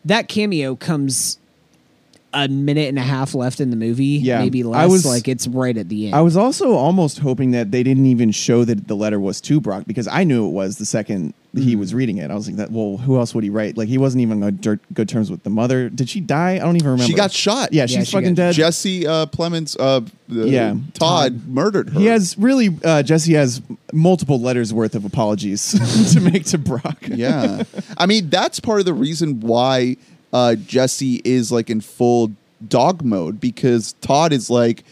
that 0.06 0.28
cameo 0.28 0.76
comes 0.76 1.36
a 2.32 2.46
minute 2.48 2.88
and 2.88 2.98
a 2.98 3.02
half 3.02 3.34
left 3.34 3.60
in 3.60 3.70
the 3.70 3.76
movie. 3.76 4.04
Yeah, 4.04 4.38
maybe 4.40 4.62
less. 4.62 4.78
I 4.78 4.82
less. 4.84 4.92
was- 4.92 5.06
like 5.06 5.26
it's 5.28 5.46
right 5.48 5.76
at 5.76 5.88
the 5.88 6.06
end. 6.06 6.14
I 6.14 6.20
was 6.20 6.36
also 6.36 6.72
almost 6.74 7.18
hoping 7.18 7.50
that 7.52 7.70
they 7.72 7.82
didn't 7.82 8.06
even 8.06 8.30
show 8.30 8.64
that 8.64 8.86
the 8.88 8.94
letter 8.94 9.18
was 9.18 9.40
to 9.42 9.60
Brock 9.60 9.84
because 9.86 10.06
I 10.06 10.24
knew 10.24 10.46
it 10.46 10.50
was 10.52 10.78
the 10.78 10.86
second 10.86 11.34
he 11.52 11.74
Mm. 11.74 11.80
was 11.80 11.92
reading 11.92 12.18
it. 12.18 12.30
I 12.30 12.36
was 12.36 12.46
like, 12.46 12.58
that. 12.58 12.70
well, 12.70 12.96
who 12.98 13.16
else 13.18 13.34
would 13.34 13.42
he 13.42 13.50
write? 13.50 13.76
Like, 13.76 13.88
he 13.88 13.98
wasn't 13.98 14.22
even 14.22 14.40
on 14.44 14.54
good, 14.58 14.78
good 14.94 15.08
terms 15.08 15.32
with 15.32 15.42
the 15.42 15.50
mother. 15.50 15.88
Did 15.88 16.08
she 16.08 16.20
die? 16.20 16.52
I 16.54 16.58
don't 16.60 16.76
even 16.76 16.90
remember. 16.90 17.02
She 17.08 17.12
got 17.14 17.32
shot. 17.32 17.72
Yeah, 17.72 17.82
Yeah, 17.82 17.86
she's 17.98 18.06
she 18.06 18.12
fucking 18.12 18.34
got- 18.34 18.42
dead. 18.42 18.54
Jesse 18.54 19.04
uh, 19.04 19.26
Plemons. 19.26 19.76
Uh, 19.80 20.02
the- 20.28 20.48
Yeah. 20.48 20.76
Todd, 20.94 21.48
murdered 21.48 21.88
her. 21.90 21.98
He 21.98 22.06
has 22.06 22.38
really 22.38 22.68
uh, 22.84 23.02
Jesse 23.02 23.32
has 23.34 23.60
multiple 23.92 24.40
letters 24.40 24.72
worth 24.72 24.94
of 24.94 25.04
apologies 25.04 25.72
to 26.14 26.20
make 26.20 26.44
to 26.44 26.58
Brock. 26.58 26.98
yeah. 27.08 27.64
I 27.98 28.06
mean, 28.06 28.30
that's 28.30 28.60
part 28.60 28.78
of 28.78 28.86
the 28.86 28.94
reason 28.94 29.40
why 29.40 29.96
uh, 30.32 30.54
Jesse 30.54 31.20
is 31.24 31.50
like 31.50 31.70
in 31.70 31.80
full 31.80 32.32
dog 32.66 33.02
mode 33.04 33.40
because 33.40 33.94
Todd 34.00 34.32
is 34.32 34.50
like, 34.50 34.84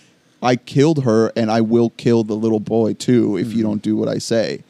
I 0.43 0.57
killed 0.57 1.05
her 1.05 1.33
and 1.37 1.51
I 1.51 1.61
will 1.61 1.91
kill 1.91 2.25
the 2.25 2.35
little 2.35 2.61
boy 2.61 2.95
too 2.95 3.37
if 3.37 3.49
Mm-hmm. 3.49 3.57
you 3.59 3.63
don't 3.63 3.83
do 3.83 3.97
what 3.97 4.09
I 4.09 4.19
say. 4.19 4.63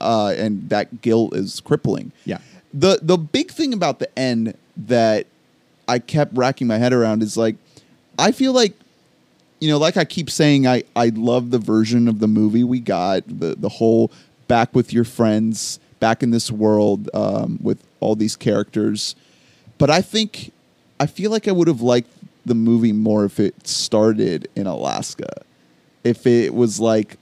Uh, 0.00 0.34
and 0.36 0.68
that 0.70 1.02
guilt 1.02 1.34
is 1.34 1.60
crippling. 1.60 2.10
Yeah. 2.24 2.38
The 2.72 3.00
the 3.02 3.18
big 3.18 3.50
thing 3.50 3.72
about 3.74 3.98
the 3.98 4.18
end 4.18 4.54
that 4.76 5.26
I 5.86 5.98
kept 5.98 6.34
racking 6.36 6.66
my 6.66 6.78
head 6.78 6.92
around 6.92 7.22
is 7.22 7.36
like, 7.36 7.56
I 8.18 8.32
feel 8.32 8.52
like 8.52 8.74
you 9.60 9.68
know, 9.68 9.76
like 9.76 9.98
I 9.98 10.06
keep 10.06 10.30
saying, 10.30 10.66
I, 10.66 10.84
I 10.96 11.10
love 11.14 11.50
the 11.50 11.58
version 11.58 12.08
of 12.08 12.18
the 12.18 12.26
movie 12.28 12.64
we 12.64 12.80
got, 12.80 13.24
the, 13.28 13.54
the 13.54 13.68
whole 13.68 14.10
back 14.48 14.74
with 14.74 14.90
your 14.90 15.04
friends, 15.04 15.78
back 15.98 16.22
in 16.22 16.30
this 16.30 16.50
world 16.50 17.10
um, 17.12 17.58
with 17.62 17.78
all 18.00 18.14
these 18.16 18.36
characters. 18.36 19.14
But 19.80 19.90
I 19.90 20.02
think, 20.02 20.52
I 21.00 21.06
feel 21.06 21.30
like 21.30 21.48
I 21.48 21.52
would 21.52 21.66
have 21.66 21.80
liked 21.80 22.10
the 22.44 22.54
movie 22.54 22.92
more 22.92 23.24
if 23.24 23.40
it 23.40 23.66
started 23.66 24.46
in 24.54 24.66
Alaska. 24.66 25.28
If 26.04 26.26
it 26.26 26.54
was 26.54 26.78
like, 26.78 27.16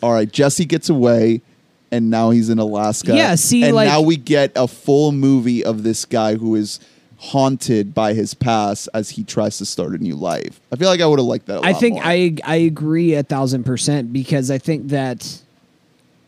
all 0.00 0.12
right, 0.12 0.30
Jesse 0.30 0.64
gets 0.64 0.88
away 0.88 1.42
and 1.90 2.10
now 2.10 2.30
he's 2.30 2.50
in 2.50 2.58
Alaska. 2.60 3.16
Yeah, 3.16 3.34
see, 3.34 3.64
and 3.64 3.74
like- 3.74 3.88
now 3.88 4.00
we 4.00 4.16
get 4.16 4.52
a 4.54 4.68
full 4.68 5.10
movie 5.10 5.64
of 5.64 5.82
this 5.82 6.04
guy 6.04 6.36
who 6.36 6.54
is 6.54 6.78
haunted 7.18 7.94
by 7.94 8.12
his 8.14 8.32
past 8.34 8.88
as 8.94 9.10
he 9.10 9.24
tries 9.24 9.58
to 9.58 9.66
start 9.66 9.92
a 9.92 9.98
new 9.98 10.14
life. 10.14 10.60
I 10.72 10.76
feel 10.76 10.88
like 10.88 11.00
I 11.00 11.06
would 11.06 11.18
have 11.18 11.26
liked 11.26 11.46
that. 11.46 11.64
I 11.64 11.70
I 11.70 11.72
think 11.72 11.98
I 12.02 12.36
I 12.44 12.56
agree 12.56 13.14
a 13.14 13.22
thousand 13.22 13.64
percent 13.64 14.12
because 14.12 14.50
I 14.50 14.58
think 14.58 14.88
that 14.88 15.40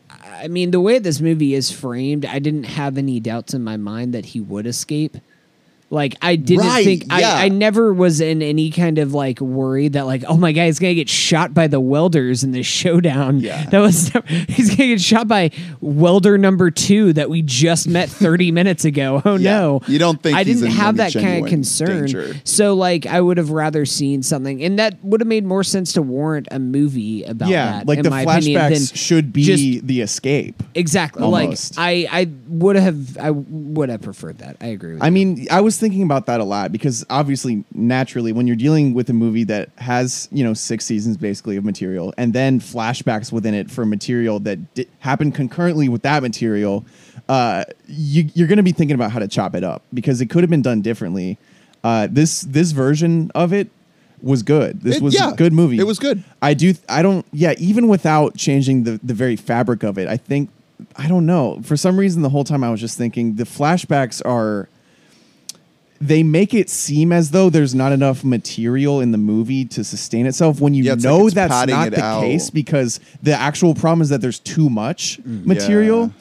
I 0.09 0.47
mean 0.47 0.71
the 0.71 0.79
way 0.79 0.99
this 0.99 1.21
movie 1.21 1.53
is 1.53 1.71
framed, 1.71 2.25
I 2.25 2.39
didn't 2.39 2.63
have 2.63 2.97
any 2.97 3.19
doubts 3.19 3.53
in 3.53 3.63
my 3.63 3.77
mind 3.77 4.13
that 4.13 4.25
he 4.27 4.39
would 4.41 4.65
escape. 4.65 5.17
Like 5.89 6.15
I 6.21 6.35
didn't 6.35 6.65
Right, 6.65 6.83
think 6.83 7.05
yeah. 7.09 7.35
I, 7.35 7.45
I 7.45 7.47
never 7.49 7.93
was 7.93 8.19
in 8.19 8.41
any 8.41 8.71
kind 8.71 8.97
of 8.97 9.13
like 9.13 9.39
worry 9.39 9.87
that 9.87 10.05
like 10.05 10.25
oh 10.27 10.35
my 10.35 10.51
god 10.51 10.65
he's 10.65 10.79
gonna 10.79 10.93
get 10.95 11.07
shot 11.07 11.53
by 11.53 11.67
the 11.67 11.79
welders 11.79 12.43
in 12.43 12.51
this 12.51 12.65
showdown. 12.67 13.39
Yeah. 13.39 13.63
that 13.69 13.79
was 13.79 14.11
he's 14.49 14.69
gonna 14.75 14.89
get 14.89 14.99
shot 15.01 15.29
by 15.29 15.51
welder 15.79 16.37
number 16.37 16.71
two 16.71 17.13
that 17.13 17.29
we 17.29 17.41
just 17.41 17.87
met 17.87 18.09
thirty 18.27 18.51
minutes 18.51 18.83
ago. 18.83 19.21
Oh 19.23 19.35
Yeah. 19.37 19.51
no, 19.59 19.81
You 19.87 19.97
don't 19.97 20.21
think 20.21 20.35
I 20.37 20.43
didn't 20.43 20.71
have 20.71 20.97
that 20.97 21.13
kind 21.13 21.45
of 21.45 21.49
concern. 21.49 22.01
danger. 22.01 22.35
So 22.43 22.73
like 22.73 23.05
I 23.05 23.21
would 23.21 23.37
have 23.37 23.51
rather 23.51 23.85
seen 23.85 24.23
something, 24.23 24.61
and 24.61 24.77
that 24.79 25.01
would 25.05 25.21
have 25.21 25.27
made 25.27 25.45
more 25.45 25.63
sense 25.63 25.93
to 25.93 26.01
warrant 26.01 26.49
a 26.51 26.59
movie 26.59 27.23
about 27.23 27.47
yeah, 27.47 27.71
that. 27.77 27.87
like 27.87 27.99
in 27.99 28.03
the 28.03 28.09
my 28.09 28.23
opinion, 28.23 28.59
than 28.59 28.71
flashbacks 28.73 28.95
should 28.97 29.31
be 29.31 29.43
just- 29.43 29.87
the 29.87 30.01
escape. 30.01 30.63
exactly. 30.75 31.23
almost. 31.23 31.77
Like 31.77 32.07
I 32.11 32.21
I 32.23 32.29
would 32.49 32.75
have 32.75 33.17
I 33.17 33.31
would 33.31 33.87
have 33.87 34.01
preferred 34.01 34.39
that. 34.39 34.57
I 34.59 34.67
agree 34.67 34.95
with 34.95 35.03
I 35.03 35.05
you. 35.07 35.11
mean, 35.13 35.47
I 35.49 35.61
was 35.61 35.76
thinking 35.79 36.03
about 36.03 36.25
that 36.27 36.39
a 36.39 36.43
lot 36.43 36.71
because 36.71 37.05
obviously, 37.09 37.63
naturally, 37.73 38.31
when 38.31 38.47
you're 38.47 38.55
dealing 38.55 38.93
with 38.93 39.09
a 39.09 39.13
movie 39.13 39.43
that 39.45 39.69
has 39.77 40.27
you 40.31 40.43
know 40.43 40.53
six 40.53 40.85
seasons 40.85 41.17
basically 41.17 41.57
of 41.57 41.63
material, 41.65 42.13
and 42.17 42.33
then 42.33 42.59
flashbacks 42.59 43.31
within 43.31 43.53
it 43.53 43.69
for 43.71 43.85
material 43.85 44.39
that 44.41 44.73
di- 44.75 44.87
happened 44.99 45.35
concurrently 45.35 45.89
with 45.89 46.01
that 46.03 46.21
material, 46.23 46.85
uh, 47.29 47.63
you, 47.87 48.29
you're 48.33 48.47
going 48.47 48.57
to 48.57 48.63
be 48.63 48.71
thinking 48.71 48.95
about 48.95 49.11
how 49.11 49.19
to 49.19 49.27
chop 49.27 49.55
it 49.55 49.63
up 49.63 49.81
because 49.93 50.21
it 50.21 50.27
could 50.27 50.43
have 50.43 50.49
been 50.49 50.61
done 50.61 50.81
differently. 50.81 51.37
Uh, 51.83 52.07
this 52.09 52.41
this 52.41 52.71
version 52.71 53.31
of 53.35 53.53
it 53.53 53.69
was 54.21 54.41
good. 54.43 54.81
This 54.81 54.97
It- 54.97 55.01
was 55.03 55.13
yeah, 55.13 55.31
a 55.31 55.35
good 55.35 55.53
movie. 55.53 55.77
it 55.79 55.83
was 55.85 55.99
good. 55.99 56.23
I 56.41 56.53
do. 56.53 56.73
I 56.89 57.01
don't. 57.01 57.25
Yeah, 57.31 57.53
even 57.59 57.87
without 57.87 58.35
changing 58.35 58.83
the 58.83 58.99
the 59.03 59.13
very 59.13 59.35
fabric 59.35 59.83
of 59.83 59.97
it, 59.97 60.07
I 60.07 60.17
think. 60.17 60.49
I 60.95 61.07
don't 61.07 61.25
know. 61.25 61.59
For 61.63 61.75
some 61.75 61.97
reason, 61.99 62.21
the 62.21 62.29
whole 62.29 62.43
time 62.43 62.63
I 62.63 62.69
was 62.69 62.79
just 62.79 62.97
thinking 62.97 63.35
the 63.35 63.43
flashbacks 63.45 64.21
are. 64.25 64.69
They 65.99 66.21
make 66.23 66.53
it 66.53 66.69
seem 66.69 67.11
as 67.11 67.31
though 67.31 67.49
there's 67.49 67.73
not 67.73 67.91
enough 67.91 68.23
material 68.23 69.01
in 69.01 69.11
the 69.11 69.17
movie 69.17 69.65
to 69.65 69.83
sustain 69.83 70.25
itself 70.25 70.59
when 70.61 70.73
you 70.73 70.83
Yeah, 70.83 70.93
it's 70.93 71.03
like 71.05 71.11
know 71.11 71.29
that's 71.29 71.67
not 71.69 71.89
the 71.91 72.03
out. 72.03 72.21
case 72.21 72.49
because 72.49 72.99
the 73.23 73.33
actual 73.33 73.73
problem 73.73 74.01
is 74.01 74.09
that 74.09 74.21
there's 74.21 74.39
too 74.39 74.69
much 74.69 75.19
Mm. 75.27 75.45
material. 75.45 76.11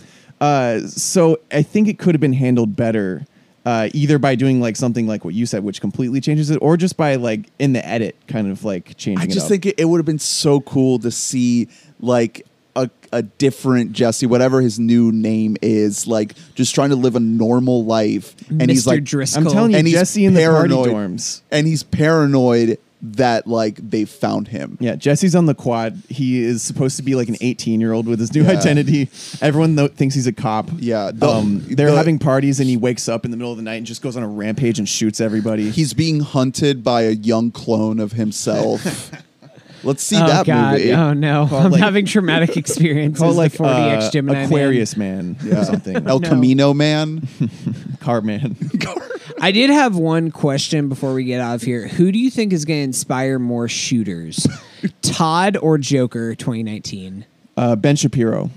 Uh, 0.41 0.81
so 0.87 1.39
I 1.53 1.63
think 1.63 1.89
it 1.89 1.99
could 1.99 2.15
have 2.15 2.21
been 2.21 2.33
handled 2.35 2.77
better, 2.77 3.27
uh, 3.65 3.89
either 3.95 4.19
by 4.19 4.35
doing 4.35 4.61
like 4.61 4.77
something 4.77 5.07
like 5.07 5.25
what 5.25 5.35
you 5.35 5.47
said, 5.47 5.63
which 5.65 5.81
completely 5.81 6.21
changes 6.21 6.51
it, 6.51 6.57
or 6.63 6.77
just 6.77 6.97
by 6.97 7.17
like 7.17 7.47
in 7.59 7.73
the 7.73 7.87
edit, 7.87 8.17
kind 8.29 8.51
of 8.51 8.65
like 8.65 8.97
changing. 8.97 9.21
I 9.21 9.25
it 9.25 9.31
just 9.31 9.47
up. 9.47 9.51
think 9.51 9.67
it, 9.67 9.75
it 9.79 9.85
would 9.87 9.99
have 9.99 10.07
been 10.07 10.19
so 10.19 10.61
cool 10.61 10.99
to 11.01 11.11
see 11.11 11.69
like 12.01 12.47
a, 12.77 12.91
a 13.13 13.23
different 13.23 13.93
Jesse, 13.93 14.27
whatever 14.27 14.61
his 14.61 14.79
new 14.79 15.11
name 15.11 15.57
is, 15.63 16.07
like 16.07 16.35
just 16.55 16.75
trying 16.75 16.91
to 16.91 16.97
live 16.97 17.17
a 17.17 17.21
normal 17.21 17.85
life, 17.85 18.35
and 18.51 18.61
Mr. 18.63 18.71
he's 18.71 18.87
like, 18.87 19.03
Driscoll. 19.05 19.47
I'm 19.47 19.53
telling 19.53 19.71
you, 19.73 19.79
and 19.79 19.87
he's 19.87 19.97
Jesse 19.97 20.25
in 20.25 20.35
the 20.35 20.45
party 20.45 20.75
paranoid. 20.75 20.89
dorms. 21.11 21.41
and 21.51 21.67
he's 21.67 21.83
paranoid 21.83 22.79
that 23.03 23.47
like 23.47 23.77
they 23.91 24.05
found 24.07 24.49
him. 24.49 24.79
Yeah, 24.81 24.97
Jesse's 24.97 25.37
on 25.37 25.45
the 25.47 25.55
quad. 25.55 26.01
He 26.09 26.43
is 26.43 26.63
supposed 26.63 26.97
to 26.97 27.03
be 27.03 27.15
like 27.15 27.29
an 27.29 27.37
18 27.43 27.79
year 27.81 27.93
old 27.93 28.07
with 28.09 28.19
his 28.19 28.35
new 28.35 28.43
Yeah. 28.43 28.53
identity. 28.59 29.11
Everyone 29.43 29.77
tho- 29.77 29.89
thinks 29.89 30.15
he's 30.15 30.27
a 30.27 30.33
cop. 30.33 30.71
Yeah, 30.79 31.11
the- 31.15 31.29
um, 31.29 31.63
they're 31.69 31.91
the- 31.91 31.97
having 31.97 32.19
parties, 32.19 32.59
and 32.59 32.69
he 32.69 32.77
wakes 32.77 33.07
up 33.09 33.25
in 33.27 33.31
the 33.31 33.37
middle 33.37 33.53
of 33.53 33.59
the 33.59 33.63
night 33.63 33.75
and 33.77 33.87
just 33.87 34.01
goes 34.03 34.17
on 34.17 34.23
a 34.23 34.29
rampage 34.29 34.79
and 34.79 34.89
shoots 34.89 35.21
everybody. 35.21 35.71
He's 35.71 35.93
being 35.93 36.21
hunted 36.21 36.83
by 36.83 37.03
a 37.03 37.11
young 37.13 37.51
clone 37.51 38.01
of 38.01 38.13
himself. 38.13 39.11
Let's 39.87 40.03
see 40.03 40.17
oh 40.17 40.27
that 40.27 40.45
god, 40.47 40.73
movie. 40.79 40.93
oh 40.93 41.13
no, 41.15 41.49
I'm 41.51 41.71
like- 41.71 41.81
having 41.81 42.05
traumatic 42.07 42.57
experiences. 42.57 43.21
called 43.23 43.37
like 43.37 43.53
the 43.53 43.59
40x 43.59 44.03
uh, 44.03 44.11
Gemini 44.11 44.35
man. 44.41 44.45
Aquarius 44.47 44.97
Man, 44.97 45.37
Yeah. 45.43 45.61
or 45.61 45.65
something. 45.65 45.97
El 46.09 46.19
No. 46.21 46.29
Camino 46.29 46.75
Man. 46.75 47.29
Car 48.01 48.21
Man. 48.21 48.57
I 49.41 49.53
did 49.53 49.71
have 49.71 49.97
one 49.97 50.31
question 50.31 50.89
before 50.89 51.13
we 51.15 51.25
get 51.25 51.41
out 51.41 51.55
of 51.57 51.63
here. 51.63 51.87
Who 51.89 52.11
do 52.13 52.19
you 52.19 52.31
think 52.31 52.53
is 52.53 52.65
going 52.65 52.81
to 52.81 52.85
inspire 52.85 53.39
more 53.39 53.69
shooters, 53.69 54.47
Todd 55.03 55.57
or 55.57 55.79
Joker 55.79 56.35
2019? 56.35 57.25
Uh, 57.57 57.77
ben 57.77 57.97
Shapiro. 57.97 58.51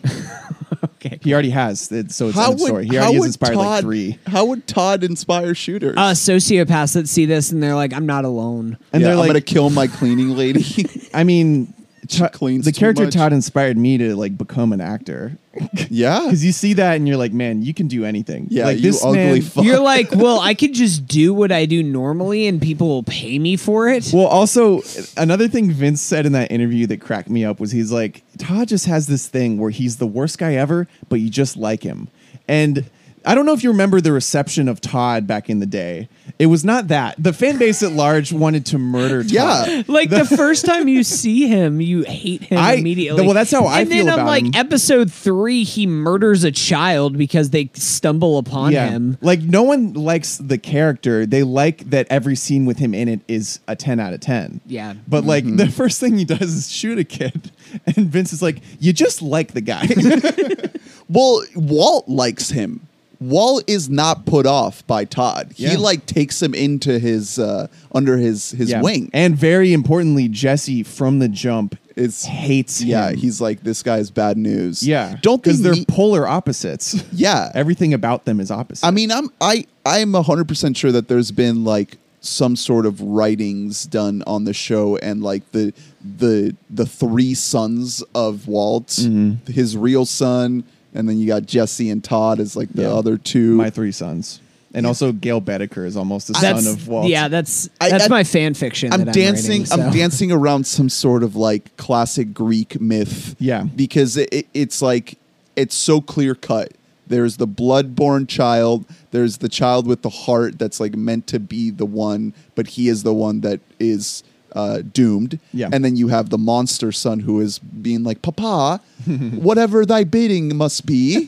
Okay. 1.05 1.17
He 1.21 1.33
already 1.33 1.51
has, 1.51 1.91
it, 1.91 2.11
so 2.11 2.27
it's 2.27 2.37
How 2.37 2.51
end 2.51 2.53
of 2.55 2.59
story. 2.59 2.87
He 2.87 2.97
already 2.97 3.15
has 3.15 3.25
inspired 3.27 3.53
Todd, 3.53 3.65
like 3.65 3.81
three. 3.83 4.19
How 4.27 4.45
would 4.45 4.67
Todd 4.67 5.03
inspire 5.03 5.55
shooters? 5.55 5.95
Uh, 5.95 6.11
sociopaths 6.11 6.93
that 6.93 7.07
see 7.07 7.25
this 7.25 7.51
and 7.51 7.63
they're 7.63 7.75
like, 7.75 7.93
I'm 7.93 8.05
not 8.05 8.25
alone. 8.25 8.77
And 8.91 9.01
yeah, 9.01 9.09
they're 9.09 9.15
like, 9.15 9.29
I'm 9.29 9.29
gonna 9.29 9.41
kill 9.41 9.69
my 9.69 9.87
cleaning 9.87 10.35
lady. 10.35 10.85
I 11.13 11.23
mean, 11.23 11.73
She 12.09 12.19
Todd- 12.19 12.33
cleans 12.33 12.65
the 12.65 12.71
character 12.71 13.05
much. 13.05 13.13
Todd 13.13 13.33
inspired 13.33 13.77
me 13.77 13.97
to 13.99 14.15
like 14.15 14.37
become 14.37 14.73
an 14.73 14.81
actor 14.81 15.37
yeah, 15.89 16.21
because 16.23 16.43
you 16.43 16.51
see 16.51 16.73
that 16.73 16.95
and 16.95 17.07
you're 17.07 17.17
like, 17.17 17.33
man, 17.33 17.61
you 17.61 17.73
can 17.73 17.87
do 17.87 18.05
anything. 18.05 18.47
Yeah, 18.49 18.65
like 18.65 18.77
you 18.77 18.83
this 18.83 19.03
ugly 19.03 19.17
man, 19.17 19.41
fuck. 19.41 19.63
You're 19.63 19.79
like, 19.79 20.11
well, 20.11 20.39
I 20.39 20.53
could 20.53 20.73
just 20.73 21.07
do 21.07 21.33
what 21.33 21.51
I 21.51 21.65
do 21.65 21.83
normally 21.83 22.47
and 22.47 22.61
people 22.61 22.87
will 22.87 23.03
pay 23.03 23.39
me 23.39 23.57
for 23.57 23.87
it. 23.89 24.09
Well, 24.13 24.27
also 24.27 24.81
another 25.17 25.47
thing 25.47 25.71
Vince 25.71 26.01
said 26.01 26.25
in 26.25 26.31
that 26.33 26.51
interview 26.51 26.87
that 26.87 27.01
cracked 27.01 27.29
me 27.29 27.45
up 27.45 27.59
was 27.59 27.71
he's 27.71 27.91
like 27.91 28.23
Todd 28.37 28.67
just 28.67 28.85
has 28.85 29.07
this 29.07 29.27
thing 29.27 29.59
where 29.59 29.71
he's 29.71 29.97
the 29.97 30.07
worst 30.07 30.37
guy 30.37 30.55
ever, 30.55 30.87
but 31.09 31.19
you 31.19 31.29
just 31.29 31.57
like 31.57 31.83
him. 31.83 32.07
And 32.47 32.89
I 33.29 33.35
don't 33.35 33.45
know 33.45 33.53
if 33.53 33.63
you 33.63 33.69
remember 33.69 34.01
the 34.01 34.11
reception 34.11 34.67
of 34.67 34.81
Todd 34.81 35.27
back 35.27 35.49
in 35.49 35.59
the 35.59 35.65
day. 35.67 36.09
It 36.39 36.47
was 36.47 36.65
not 36.65 36.87
that. 36.87 37.15
The 37.21 37.31
fan 37.33 37.57
base 37.59 37.83
at 37.83 37.91
large 37.91 38.33
wanted 38.33 38.65
to 38.67 38.79
murder 38.79 39.21
Todd. 39.23 39.31
Yeah. 39.31 39.83
Like 39.87 40.09
the 40.09 40.25
first 40.25 40.65
time 40.65 40.87
you 40.87 41.03
see 41.03 41.47
him, 41.47 41.79
you 41.81 42.03
hate 42.03 42.43
him 42.43 42.57
I- 42.57 42.73
immediately. 42.73 43.25
well, 43.25 43.33
that's 43.35 43.51
how 43.51 43.65
I 43.65 43.81
and 43.81 43.89
feel 43.89 44.05
then 44.05 44.13
on 44.13 44.19
about 44.19 44.27
like 44.27 44.45
him. 44.45 44.51
episode 44.55 45.11
three, 45.11 45.63
he 45.63 45.85
murders 45.87 46.43
a 46.43 46.51
child 46.51 47.17
because 47.17 47.49
they 47.51 47.69
stumble 47.73 48.37
upon 48.37 48.71
Yeah. 48.71 48.89
him. 48.89 49.17
Like 49.21 49.41
no 49.41 49.63
one 49.63 49.93
likes 49.93 50.37
the 50.37 50.57
character. 50.57 51.25
They 51.25 51.43
like 51.43 51.89
that 51.91 52.07
every 52.09 52.35
scene 52.35 52.65
with 52.65 52.77
him 52.79 52.93
in 52.93 53.07
it 53.07 53.21
is 53.27 53.59
a 53.67 53.75
10 53.75 53.99
out 53.99 54.13
of 54.13 54.19
10. 54.21 54.61
Yeah. 54.65 54.93
But 55.07 55.23
like 55.25 55.43
Mm-hmm. 55.43 55.57
the 55.57 55.69
first 55.69 55.99
thing 55.99 56.17
he 56.17 56.25
does 56.25 56.53
is 56.53 56.71
shoot 56.71 56.97
a 56.97 57.03
kid. 57.03 57.51
And 57.85 58.07
Vince 58.09 58.33
is 58.33 58.41
like, 58.41 58.61
you 58.79 58.91
just 58.93 59.21
like 59.21 59.53
the 59.53 59.61
guy. 59.61 59.85
Well, 61.11 61.43
Walt 61.55 62.07
likes 62.07 62.49
him. 62.49 62.81
Walt 63.21 63.63
is 63.67 63.89
not 63.89 64.25
put 64.25 64.45
off 64.45 64.85
by 64.87 65.03
Todd. 65.05 65.53
Yeah. 65.57 65.71
He 65.71 65.77
like 65.77 66.05
takes 66.05 66.41
him 66.41 66.53
into 66.53 66.99
his 66.99 67.37
uh 67.37 67.67
under 67.93 68.17
his 68.17 68.51
his 68.51 68.69
Yeah. 68.69 68.81
wing. 68.81 69.09
And 69.13 69.35
very 69.37 69.73
importantly, 69.73 70.27
Jesse 70.29 70.83
from 70.83 71.19
the 71.19 71.27
jump 71.27 71.77
Is- 71.97 72.23
hates 72.25 72.79
him. 72.79 72.87
yeah, 72.89 73.09
him. 73.09 73.17
he's 73.17 73.41
like 73.41 73.61
this 73.63 73.83
guy's 73.83 74.09
bad 74.09 74.37
news. 74.37 74.87
yeah. 74.87 75.17
Don't 75.21 75.43
they 75.43 75.51
because 75.51 75.61
they're 75.63 75.85
polar 75.87 76.25
opposites. 76.27 77.03
Yeah. 77.11 77.51
Everything 77.53 77.93
about 77.93 78.23
them 78.25 78.39
is 78.39 78.51
opposite. 78.51 78.85
I 78.85 78.91
mean, 78.91 79.11
I'm 79.11 79.29
I 79.41 79.65
I'm 79.85 80.13
100% 80.13 80.77
sure 80.77 80.91
that 80.93 81.07
there's 81.09 81.31
been 81.31 81.63
like 81.65 81.97
some 82.21 82.55
sort 82.55 82.85
of 82.85 83.01
writings 83.01 83.85
done 83.85 84.23
on 84.27 84.43
the 84.45 84.53
show 84.53 84.95
and 84.97 85.21
like 85.23 85.49
the 85.51 85.73
the 86.17 86.55
the 86.69 86.85
three 86.85 87.33
sons 87.33 88.01
of 88.15 88.47
Walt, 88.47 88.87
Mm-hmm. 88.87 89.51
his 89.51 89.75
real 89.75 90.05
son, 90.05 90.63
and 90.93 91.07
then 91.07 91.17
you 91.19 91.27
got 91.27 91.45
Jesse 91.45 91.89
and 91.89 92.03
Todd 92.03 92.39
as 92.39 92.55
like 92.55 92.69
the 92.73 92.83
Yeah. 92.83 92.89
other 92.93 93.17
two. 93.17 93.55
my 93.55 93.69
three 93.69 93.91
sons. 93.91 94.39
And 94.71 94.85
also 94.85 95.11
Gale 95.11 95.41
Boetticher 95.41 95.83
is 95.85 95.97
almost 95.97 96.27
the 96.27 96.33
That's 96.33 96.63
son 96.63 96.71
of 96.73 96.87
Walt. 96.87 97.07
yeah. 97.07 97.27
That's 97.27 97.69
I- 97.81 97.89
that's 97.89 98.05
I- 98.05 98.07
my 98.09 98.23
fan 98.23 98.53
fiction. 98.53 98.93
I'm 98.93 99.05
that 99.05 99.15
dancing. 99.15 99.63
I'm, 99.63 99.69
writing, 99.69 99.83
I'm 99.87 99.91
so. 99.93 99.97
dancing 99.97 100.31
around 100.31 100.67
some 100.67 100.89
sort 100.89 101.23
of 101.23 101.35
like 101.35 101.75
classic 101.77 102.33
Greek 102.35 102.79
myth. 102.79 103.35
Yeah. 103.39 103.63
because 103.63 104.15
it, 104.17 104.29
it- 104.31 104.47
it's 104.53 104.81
like 104.81 105.17
it's 105.55 105.73
so 105.75 106.01
clear 106.01 106.35
cut. 106.35 106.73
There's 107.07 107.37
the 107.37 107.47
blood-born 107.47 108.27
child. 108.27 108.85
There's 109.09 109.37
the 109.37 109.49
child 109.49 109.87
with 109.87 110.03
the 110.03 110.09
heart 110.11 110.59
that's 110.59 110.79
like 110.79 110.95
meant 110.95 111.25
to 111.27 111.39
be 111.39 111.71
the 111.71 111.85
one, 111.87 112.35
but 112.53 112.67
he 112.67 112.87
is 112.87 113.01
the 113.01 113.13
one 113.15 113.41
that 113.41 113.59
is 113.79 114.23
uh, 114.53 114.81
doomed. 114.93 115.39
Yeah. 115.53 115.69
and 115.71 115.83
then 115.83 115.95
you 115.95 116.07
have 116.09 116.29
the 116.29 116.37
monster 116.37 116.91
son 116.91 117.19
who 117.21 117.39
is 117.39 117.59
being 117.59 118.03
like, 118.03 118.21
"Papa, 118.21 118.81
whatever 119.05 119.85
thy 119.85 120.03
bidding 120.03 120.55
must 120.55 120.85
be." 120.85 121.27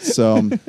so, 0.00 0.36
um, 0.36 0.60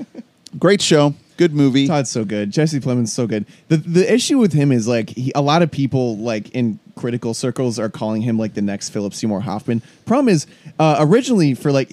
great 0.57 0.81
show, 0.81 1.13
good 1.37 1.53
movie. 1.53 1.87
Todd's 1.87 2.09
so 2.09 2.25
good. 2.25 2.51
Jesse 2.51 2.79
Plemons 2.79 3.09
so 3.09 3.27
good. 3.27 3.45
The 3.67 3.77
the 3.77 4.13
issue 4.13 4.37
with 4.37 4.53
him 4.53 4.71
is 4.71 4.87
like 4.87 5.09
he, 5.09 5.31
a 5.35 5.41
lot 5.41 5.61
of 5.61 5.71
people 5.71 6.17
like 6.17 6.49
in 6.51 6.79
critical 6.95 7.33
circles 7.33 7.79
are 7.79 7.89
calling 7.89 8.21
him 8.21 8.37
like 8.37 8.53
the 8.55 8.61
next 8.61 8.89
Philip 8.89 9.13
Seymour 9.13 9.39
Hoffman. 9.41 9.81
Problem 10.05 10.27
is, 10.29 10.47
uh, 10.79 10.97
originally 10.99 11.53
for 11.53 11.71
like 11.71 11.89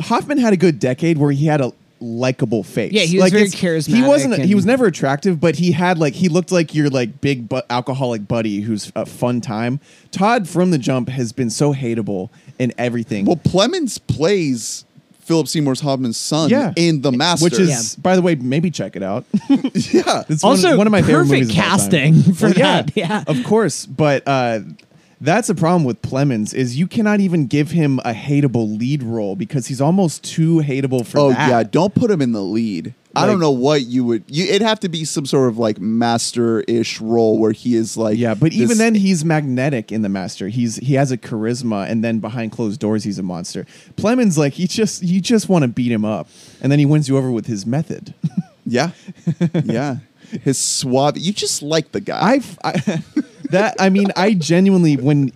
Hoffman 0.00 0.38
had 0.38 0.52
a 0.52 0.56
good 0.56 0.78
decade 0.78 1.18
where 1.18 1.32
he 1.32 1.46
had 1.46 1.60
a 1.60 1.72
likable 2.00 2.62
face. 2.62 2.92
Yeah, 2.92 3.02
he 3.02 3.16
was 3.16 3.22
like, 3.22 3.32
very 3.32 3.44
it's- 3.46 3.86
He 3.86 4.02
wasn't. 4.02 4.38
He 4.44 4.54
was 4.54 4.66
never 4.66 4.86
attractive, 4.86 5.40
but 5.40 5.56
he 5.56 5.72
had 5.72 5.98
like 5.98 6.14
he 6.14 6.28
looked 6.28 6.52
like 6.52 6.74
your 6.74 6.88
like 6.90 7.20
big 7.20 7.48
bu- 7.48 7.62
alcoholic 7.70 8.28
buddy 8.28 8.60
who's 8.60 8.92
a 8.94 9.06
fun 9.06 9.40
time. 9.40 9.80
Todd 10.10 10.48
from 10.48 10.70
the 10.70 10.78
jump 10.78 11.08
has 11.08 11.32
been 11.32 11.50
so 11.50 11.72
hateable 11.74 12.30
in 12.58 12.72
everything. 12.78 13.24
Well, 13.24 13.36
Plemons 13.36 13.98
plays 14.06 14.84
Philip 15.20 15.48
Seymour 15.48 15.74
Hoffman's 15.82 16.16
son 16.16 16.50
Yeah. 16.50 16.72
in 16.76 17.00
The 17.02 17.10
Master. 17.10 17.44
Which 17.44 17.58
is, 17.58 17.68
Yeah. 17.96 18.00
by 18.02 18.14
the 18.14 18.22
way, 18.22 18.34
maybe 18.36 18.70
check 18.70 18.94
it 18.94 19.02
out. 19.02 19.24
yeah. 19.50 20.22
It's 20.28 20.44
Also, 20.44 20.68
one, 20.68 20.78
one 20.78 20.86
of 20.86 20.90
my 20.92 21.02
favorite 21.02 21.24
perfect 21.28 21.30
movies 21.32 21.48
of 21.50 21.58
all 21.58 21.64
time. 21.64 21.78
casting 21.78 22.22
for 22.34 22.44
Well, 22.46 22.54
that, 22.54 22.92
yeah. 22.96 23.24
of 23.26 23.42
course. 23.44 23.86
But 23.86 24.22
uh, 24.28 24.60
that's 25.20 25.48
the 25.48 25.54
problem 25.54 25.84
with 25.84 26.02
Plemons 26.02 26.52
is 26.54 26.78
you 26.78 26.86
cannot 26.86 27.20
even 27.20 27.46
give 27.46 27.70
him 27.70 27.98
a 28.04 28.12
hateable 28.12 28.78
lead 28.78 29.02
role 29.02 29.34
because 29.36 29.66
he's 29.66 29.80
almost 29.80 30.22
too 30.24 30.58
hateable 30.60 31.06
for 31.06 31.18
Oh 31.18 31.28
that. 31.30 31.48
yeah, 31.48 31.62
don't 31.62 31.94
put 31.94 32.10
him 32.10 32.20
in 32.20 32.32
the 32.32 32.42
lead. 32.42 32.94
I 33.14 33.24
don't 33.26 33.40
know 33.40 33.50
what 33.50 33.86
you 33.86 34.04
would. 34.04 34.24
You, 34.26 34.44
it'd 34.44 34.60
have 34.60 34.78
to 34.80 34.90
be 34.90 35.06
some 35.06 35.24
sort 35.24 35.48
of 35.48 35.56
like 35.56 35.78
master-ish 35.80 37.00
role 37.00 37.38
where 37.38 37.52
he 37.52 37.74
is 37.74 37.96
like. 37.96 38.18
Yeah, 38.18 38.34
but 38.34 38.52
even 38.52 38.76
then, 38.76 38.94
he's 38.94 39.24
magnetic 39.24 39.90
in 39.90 40.02
the 40.02 40.10
Master. 40.10 40.48
He's 40.48 40.76
he 40.76 40.94
has 40.94 41.10
a 41.12 41.16
charisma, 41.16 41.88
and 41.90 42.04
then 42.04 42.18
behind 42.18 42.52
closed 42.52 42.78
doors, 42.78 43.04
he's 43.04 43.18
a 43.18 43.22
monster. 43.22 43.66
Plemons, 43.96 44.36
like 44.36 44.52
he 44.52 44.66
just 44.66 45.02
you 45.02 45.22
just 45.22 45.48
want 45.48 45.62
to 45.62 45.68
beat 45.68 45.90
him 45.90 46.04
up, 46.04 46.28
and 46.60 46.70
then 46.70 46.78
he 46.78 46.84
wins 46.84 47.08
you 47.08 47.16
over 47.16 47.30
with 47.30 47.46
his 47.46 47.64
method. 47.64 48.12
yeah, 48.66 48.90
yeah, 49.64 49.96
his 50.42 50.58
suave. 50.58 51.16
You 51.16 51.32
just 51.32 51.62
like 51.62 51.92
the 51.92 52.02
guy. 52.02 52.20
I've 52.20 52.58
I, 52.62 53.02
that 53.50 53.76
I 53.78 53.88
mean, 53.88 54.08
I 54.16 54.34
genuinely 54.34 54.96
when 54.96 55.32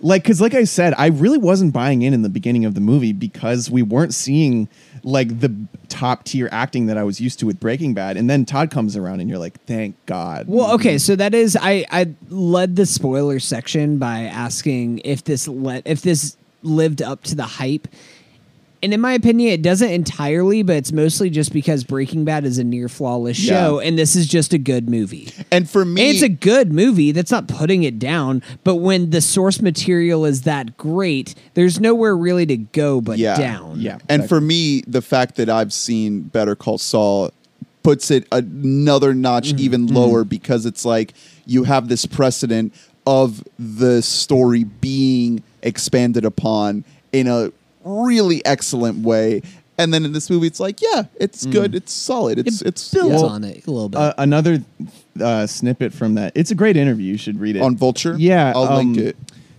like 0.00 0.22
because 0.22 0.40
like 0.40 0.54
I 0.54 0.64
said, 0.64 0.94
I 0.96 1.06
really 1.06 1.38
wasn't 1.38 1.72
buying 1.72 2.02
in 2.02 2.14
in 2.14 2.22
the 2.22 2.28
beginning 2.28 2.64
of 2.64 2.74
the 2.74 2.80
movie 2.80 3.12
because 3.12 3.70
we 3.70 3.82
weren't 3.82 4.14
seeing 4.14 4.68
like 5.02 5.40
the 5.40 5.54
top 5.88 6.24
tier 6.24 6.48
acting 6.52 6.86
that 6.86 6.98
I 6.98 7.04
was 7.04 7.20
used 7.20 7.38
to 7.40 7.46
with 7.46 7.60
Breaking 7.60 7.94
Bad, 7.94 8.16
and 8.16 8.28
then 8.28 8.44
Todd 8.44 8.70
comes 8.70 8.96
around, 8.96 9.20
and 9.20 9.28
you're 9.28 9.38
like, 9.38 9.62
thank 9.64 9.94
God. 10.06 10.46
Well, 10.48 10.72
okay, 10.74 10.98
so 10.98 11.16
that 11.16 11.34
is 11.34 11.56
I 11.60 11.84
I 11.90 12.14
led 12.28 12.76
the 12.76 12.86
spoiler 12.86 13.38
section 13.38 13.98
by 13.98 14.22
asking 14.22 15.00
if 15.04 15.24
this 15.24 15.48
let 15.48 15.86
if 15.86 16.02
this 16.02 16.36
lived 16.62 17.02
up 17.02 17.22
to 17.24 17.34
the 17.34 17.44
hype. 17.44 17.88
And 18.82 18.94
in 18.94 19.00
my 19.00 19.12
opinion, 19.12 19.52
it 19.52 19.62
doesn't 19.62 19.90
entirely, 19.90 20.62
but 20.62 20.76
it's 20.76 20.92
mostly 20.92 21.28
just 21.28 21.52
because 21.52 21.84
Breaking 21.84 22.24
Bad 22.24 22.44
is 22.44 22.58
a 22.58 22.64
near 22.64 22.88
flawless 22.88 23.38
Yeah. 23.38 23.52
show, 23.52 23.78
and 23.80 23.98
this 23.98 24.16
is 24.16 24.26
just 24.26 24.54
a 24.54 24.58
good 24.58 24.88
movie. 24.88 25.28
and 25.50 25.68
for 25.68 25.84
me, 25.84 26.00
And 26.00 26.10
it's 26.10 26.22
a 26.22 26.28
good 26.28 26.72
movie. 26.72 27.12
That's 27.12 27.30
not 27.30 27.46
putting 27.46 27.82
it 27.82 27.98
down. 27.98 28.42
But 28.64 28.76
when 28.76 29.10
the 29.10 29.20
source 29.20 29.60
material 29.60 30.24
is 30.24 30.42
that 30.42 30.78
great, 30.78 31.34
there's 31.54 31.78
nowhere 31.78 32.16
really 32.16 32.46
to 32.46 32.56
go 32.56 33.00
but 33.00 33.18
Yeah. 33.18 33.36
down. 33.36 33.80
Yeah. 33.80 33.98
And 34.08 34.28
for 34.28 34.40
me, 34.40 34.82
the 34.86 35.02
fact 35.02 35.36
that 35.36 35.50
I've 35.50 35.72
seen 35.72 36.22
Better 36.22 36.56
Call 36.56 36.78
Saul 36.78 37.32
puts 37.82 38.10
it 38.10 38.26
another 38.32 39.14
notch 39.14 39.48
mm-hmm. 39.48 39.60
even 39.60 39.86
mm-hmm. 39.86 39.96
lower 39.96 40.24
because 40.24 40.66
it's 40.66 40.84
like 40.84 41.12
you 41.46 41.64
have 41.64 41.88
this 41.88 42.06
precedent 42.06 42.72
of 43.06 43.42
the 43.58 44.02
story 44.02 44.64
being 44.64 45.42
expanded 45.62 46.24
upon 46.24 46.84
in 47.12 47.26
a 47.26 47.50
really 47.84 48.44
excellent 48.44 49.04
way. 49.04 49.42
And 49.78 49.94
then 49.94 50.04
in 50.04 50.12
this 50.12 50.28
movie, 50.28 50.46
it's 50.46 50.60
like, 50.60 50.82
yeah, 50.82 51.04
it's 51.18 51.46
good, 51.46 51.74
it's 51.74 51.90
solid, 51.90 52.38
it's 52.38 52.60
It 52.60 52.68
it's 52.68 52.92
builds 52.92 53.22
yeah. 53.22 53.28
on 53.28 53.44
it 53.44 53.66
a 53.66 53.70
little 53.70 53.88
bit. 53.88 53.98
uh, 53.98 54.12
another 54.18 54.62
uh, 55.18 55.46
snippet 55.46 55.94
from 55.94 56.16
that. 56.16 56.32
It's 56.34 56.50
a 56.50 56.54
great 56.54 56.76
interview. 56.76 57.12
You 57.12 57.16
should 57.16 57.40
read 57.40 57.56
it 57.56 57.62
on 57.62 57.76
Vulture. 57.76 58.14
Yeah, 58.18 58.52
I'll 58.54 58.76
link 58.76 58.98
um, 58.98 59.06
it. 59.06 59.16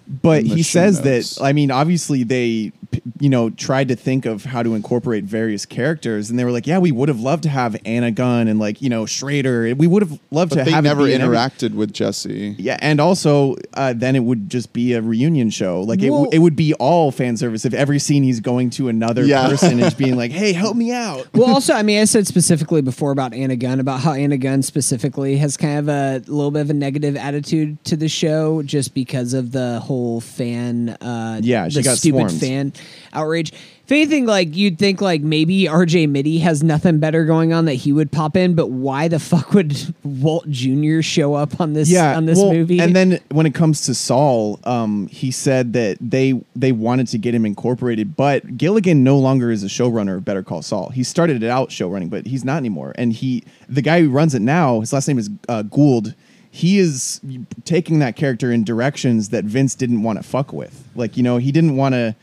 But 0.07 0.43
he 0.43 0.63
says 0.63 1.03
notes. 1.03 1.35
that 1.35 1.43
I 1.43 1.53
mean, 1.53 1.71
obviously 1.71 2.23
they, 2.23 2.71
you 3.19 3.29
know, 3.29 3.49
tried 3.49 3.87
to 3.87 3.95
think 3.95 4.25
of 4.25 4.43
how 4.43 4.61
to 4.61 4.75
incorporate 4.75 5.23
various 5.23 5.65
characters, 5.65 6.29
and 6.29 6.37
they 6.37 6.43
were 6.43 6.51
like, 6.51 6.67
"Yeah, 6.67 6.79
we 6.79 6.91
would 6.91 7.07
have 7.07 7.21
loved 7.21 7.43
to 7.43 7.49
have 7.49 7.77
Anna 7.85 8.11
Gunn 8.11 8.49
and 8.49 8.59
like 8.59 8.81
you 8.81 8.89
know 8.89 9.05
Schrader. 9.05 9.73
We 9.75 9.87
would 9.87 10.01
have 10.01 10.19
loved 10.29 10.49
But 10.49 10.57
to 10.59 10.63
they 10.65 10.71
have 10.71 10.83
it 10.85 10.89
never 10.89 11.05
be 11.05 11.13
in 11.13 11.21
every- 11.21 11.37
interacted 11.37 11.75
with 11.75 11.93
Jesse. 11.93 12.55
Yeah, 12.59 12.77
and 12.81 12.99
also 12.99 13.55
uh, 13.75 13.93
then 13.95 14.17
it 14.17 14.23
would 14.25 14.49
just 14.49 14.73
be 14.73 14.93
a 14.93 15.01
reunion 15.01 15.49
show. 15.49 15.81
Like 15.83 16.01
it, 16.01 16.09
Well- 16.09 16.23
w- 16.23 16.35
it 16.37 16.39
would 16.39 16.57
be 16.57 16.73
all 16.73 17.11
fan 17.11 17.37
service 17.37 17.63
if 17.63 17.73
every 17.73 17.99
scene 17.99 18.23
he's 18.23 18.41
going 18.41 18.69
to 18.71 18.89
another 18.89 19.23
Yeah. 19.23 19.47
person 19.47 19.81
and 19.81 19.95
being 19.97 20.15
like, 20.23 20.31
"Hey, 20.31 20.51
help 20.51 20.75
me 20.75 20.91
out." 20.91 21.27
well, 21.33 21.53
also, 21.53 21.73
I 21.73 21.83
mean, 21.83 22.01
I 22.01 22.05
said 22.05 22.27
specifically 22.27 22.81
before 22.81 23.11
about 23.11 23.33
Anna 23.33 23.55
Gunn, 23.55 23.79
about 23.79 24.01
how 24.01 24.11
Anna 24.13 24.37
Gunn 24.37 24.61
specifically 24.61 25.37
has 25.37 25.55
kind 25.55 25.79
of 25.79 25.87
a 25.87 26.21
little 26.29 26.51
bit 26.51 26.61
of 26.61 26.69
a 26.69 26.73
negative 26.73 27.15
attitude 27.15 27.81
to 27.85 27.95
the 27.95 28.09
show 28.09 28.61
just 28.63 28.93
because 28.93 29.33
of 29.33 29.53
the 29.53 29.79
whole 29.79 30.00
fan, 30.19 30.89
uh, 30.89 31.39
Yeah, 31.43 31.69
she 31.69 31.75
the 31.75 31.83
got 31.83 31.97
stupid 31.97 32.29
swarmed. 32.29 32.39
fan 32.39 32.73
outrage. 33.13 33.53
If 33.83 33.91
anything, 33.95 34.25
like 34.25 34.55
you'd 34.55 34.79
think, 34.79 35.01
like 35.01 35.21
maybe 35.21 35.65
RJ 35.65 36.07
Mitte 36.07 36.39
has 36.41 36.63
nothing 36.63 36.99
better 36.99 37.25
going 37.25 37.51
on 37.51 37.65
that 37.65 37.73
he 37.73 37.91
would 37.91 38.09
pop 38.09 38.37
in, 38.37 38.55
but 38.55 38.67
why 38.67 39.09
the 39.09 39.19
fuck 39.19 39.53
would 39.53 39.75
Walt 40.05 40.49
Jr. 40.49 41.01
show 41.01 41.33
up 41.33 41.59
on 41.59 41.73
this 41.73 41.89
yeah, 41.89 42.15
on 42.15 42.25
this 42.25 42.37
well, 42.37 42.53
movie? 42.53 42.79
And 42.79 42.95
then 42.95 43.19
when 43.31 43.45
it 43.45 43.53
comes 43.53 43.81
to 43.87 43.93
Saul, 43.93 44.59
um, 44.63 45.07
he 45.07 45.29
said 45.29 45.73
that 45.73 45.97
they 45.99 46.41
they 46.55 46.71
wanted 46.71 47.07
to 47.07 47.17
get 47.17 47.35
him 47.35 47.45
incorporated, 47.45 48.15
but 48.15 48.55
Gilligan 48.55 49.03
no 49.03 49.17
longer 49.17 49.51
is 49.51 49.61
a 49.61 49.67
showrunner 49.67 50.15
of 50.15 50.23
Better 50.23 50.43
Call 50.43 50.61
Saul. 50.61 50.89
He 50.89 51.03
started 51.03 51.43
it 51.43 51.49
out 51.49 51.69
showrunning, 51.69 52.09
but 52.09 52.25
he's 52.27 52.45
not 52.45 52.57
anymore. 52.57 52.93
And 52.95 53.11
he, 53.11 53.43
the 53.67 53.81
guy 53.81 54.01
who 54.01 54.09
runs 54.09 54.33
it 54.33 54.41
now, 54.41 54.79
his 54.79 54.93
last 54.93 55.07
name 55.09 55.19
is 55.19 55.29
uh, 55.49 55.63
Gould. 55.63 56.15
He 56.53 56.79
is 56.79 57.21
taking 57.63 57.99
that 57.99 58.15
character 58.17 58.51
in 58.51 58.63
directions 58.65 59.29
that 59.29 59.45
Vince 59.45 59.73
didn't 59.73 60.03
want 60.03 60.19
to 60.19 60.23
fuck 60.23 60.51
with. 60.51 60.83
Like 60.95 61.15
you 61.17 61.23
know, 61.23 61.37
he 61.37 61.51
didn't 61.51 61.77
want 61.77 61.93
to 61.95 62.15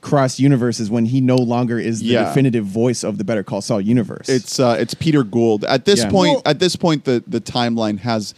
cross 0.00 0.38
universes 0.40 0.90
when 0.90 1.04
he 1.06 1.20
no 1.20 1.36
longer 1.36 1.78
is 1.78 2.00
the 2.00 2.06
Yeah. 2.06 2.24
definitive 2.24 2.64
voice 2.64 3.02
of 3.04 3.18
the 3.18 3.24
Better 3.24 3.42
Call 3.42 3.60
Saul 3.60 3.80
universe. 3.80 4.28
It's 4.28 4.58
uh, 4.60 4.76
it's 4.78 4.94
Peter 4.94 5.24
Gould. 5.24 5.64
At 5.64 5.84
this 5.84 6.00
Yeah. 6.00 6.10
point, 6.10 6.32
Well- 6.34 6.42
at 6.46 6.60
this 6.60 6.76
point, 6.76 7.04
the 7.04 7.22
the 7.26 7.40
timeline 7.40 7.98
has 8.00 8.34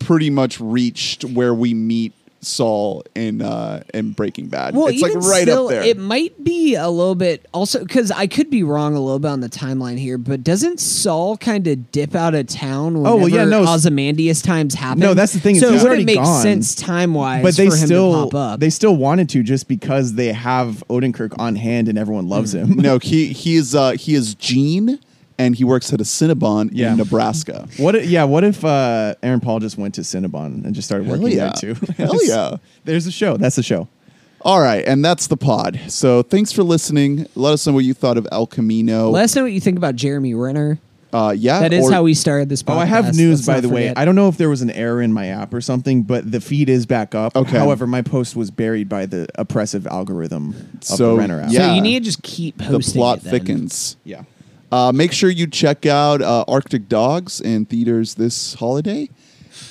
pretty 0.00 0.28
much 0.28 0.60
reached 0.60 1.24
where 1.24 1.54
we 1.54 1.72
meet 1.72 2.12
Saul 2.40 3.02
in 3.14 3.42
uh, 3.42 3.82
in 3.92 4.12
Breaking 4.12 4.46
Bad. 4.48 4.74
Well, 4.74 4.86
it's 4.86 5.02
like 5.02 5.14
right 5.14 5.42
still, 5.42 5.64
up 5.64 5.70
there. 5.70 5.82
It 5.82 5.98
might 5.98 6.44
be 6.44 6.74
a 6.76 6.88
little 6.88 7.14
bit 7.14 7.46
also 7.52 7.80
because 7.80 8.10
I 8.10 8.26
could 8.26 8.48
be 8.50 8.62
wrong 8.62 8.94
a 8.94 9.00
little 9.00 9.18
bit 9.18 9.28
on 9.28 9.40
the 9.40 9.48
timeline 9.48 9.98
here, 9.98 10.18
but 10.18 10.44
doesn't 10.44 10.78
Saul 10.80 11.36
kind 11.36 11.66
of 11.66 11.90
dip 11.90 12.14
out 12.14 12.34
of 12.34 12.46
town 12.46 12.94
whenever 12.98 13.14
Oh, 13.14 13.16
well, 13.18 13.28
yeah, 13.28 13.44
no, 13.44 13.62
s- 13.64 13.68
Ozymandias 13.68 14.40
times 14.42 14.74
happen? 14.74 15.00
No, 15.00 15.14
that's 15.14 15.32
the 15.32 15.40
thing, 15.40 15.56
So 15.56 15.66
it 15.68 15.70
already 15.80 15.88
wouldn't 15.88 16.06
make 16.06 16.16
gone. 16.16 16.42
sense 16.42 16.74
time 16.74 17.14
wise 17.14 17.42
but 17.42 17.56
they 17.56 17.68
for 17.68 17.76
him 17.76 17.86
still 17.86 18.12
to 18.26 18.30
pop 18.30 18.34
up. 18.54 18.60
they 18.60 18.70
still 18.70 18.96
wanted 18.96 19.28
to 19.30 19.42
just 19.42 19.66
because 19.68 20.14
they 20.14 20.32
have 20.32 20.82
Odenkirk 20.88 21.34
on 21.38 21.56
hand 21.56 21.88
and 21.88 21.98
everyone 21.98 22.28
loves 22.28 22.54
him. 22.54 22.76
no, 22.76 22.98
he 22.98 23.32
he 23.32 23.56
is 23.56 23.74
uh, 23.74 23.92
he 23.92 24.14
is 24.14 24.34
Gene, 24.36 25.00
and 25.38 25.54
he 25.54 25.64
works 25.64 25.92
at 25.92 26.00
a 26.00 26.04
Cinnabon 26.04 26.70
Yeah. 26.72 26.92
in 26.92 26.98
Nebraska. 26.98 27.68
What? 27.78 27.94
If, 27.94 28.06
yeah. 28.06 28.24
What 28.24 28.44
if 28.44 28.64
uh, 28.64 29.14
Aaron 29.22 29.40
Paul 29.40 29.60
just 29.60 29.78
went 29.78 29.94
to 29.94 30.00
Cinnabon 30.02 30.64
and 30.64 30.74
just 30.74 30.86
started 30.88 31.06
Hell 31.06 31.18
working 31.20 31.36
yeah. 31.38 31.52
there 31.60 31.74
too? 31.74 31.86
Hell 31.96 32.24
yeah. 32.24 32.56
There's 32.84 33.04
the 33.04 33.10
show. 33.12 33.36
That's 33.36 33.56
the 33.56 33.62
show. 33.62 33.88
All 34.42 34.60
right, 34.60 34.84
and 34.86 35.04
that's 35.04 35.26
the 35.26 35.36
pod. 35.36 35.80
So 35.88 36.22
thanks 36.22 36.52
for 36.52 36.62
listening. 36.62 37.26
Let 37.34 37.54
us 37.54 37.66
know 37.66 37.72
what 37.72 37.84
you 37.84 37.92
thought 37.92 38.16
of 38.16 38.26
El 38.30 38.46
Camino. 38.46 39.10
Let 39.10 39.24
us 39.24 39.34
know 39.34 39.42
what 39.42 39.50
you 39.52 39.60
think 39.60 39.76
about 39.78 39.96
Jeremy 39.96 40.32
Renner. 40.34 40.78
uh, 41.12 41.34
yeah, 41.36 41.58
That 41.58 41.72
is 41.72 41.86
or- 41.86 41.92
how 41.92 42.02
we 42.04 42.14
started 42.14 42.48
this 42.48 42.62
podcast. 42.62 42.76
Oh, 42.76 42.78
I 42.78 42.84
have 42.84 43.16
news 43.16 43.40
Let's 43.40 43.46
by 43.48 43.54
not 43.54 43.62
the 43.62 43.68
way. 43.70 43.92
I 43.96 44.04
don't 44.04 44.14
know 44.14 44.28
if 44.28 44.36
there 44.36 44.48
was 44.48 44.62
an 44.62 44.70
error 44.70 45.02
in 45.02 45.12
my 45.12 45.26
app 45.26 45.52
or 45.52 45.60
something, 45.60 46.04
but 46.04 46.30
the 46.30 46.40
feed 46.40 46.68
is 46.68 46.86
back 46.86 47.16
up. 47.16 47.34
Okay. 47.34 47.58
However, 47.58 47.86
my 47.88 48.00
post 48.02 48.36
was 48.36 48.52
buried 48.52 48.88
by 48.88 49.06
the 49.06 49.26
oppressive 49.34 49.88
algorithm 49.88 50.50
of 50.74 50.84
So, 50.84 51.14
the 51.14 51.18
Renner 51.18 51.40
app. 51.40 51.50
So 51.50 51.58
yeah. 51.58 51.74
you 51.74 51.80
need 51.80 51.98
to 52.00 52.04
just 52.04 52.22
keep 52.22 52.58
posting. 52.58 52.92
the 52.92 52.98
plot 53.00 53.18
it 53.18 53.24
then. 53.24 53.30
thickens. 53.32 53.96
Yeah. 54.04 54.22
Uh, 54.70 54.92
make 54.94 55.12
sure 55.12 55.30
you 55.30 55.46
check 55.46 55.86
out 55.86 56.20
uh, 56.22 56.44
Arctic 56.46 56.88
Dogs 56.88 57.40
in 57.40 57.64
theaters 57.64 58.14
this 58.14 58.54
holiday, 58.54 59.08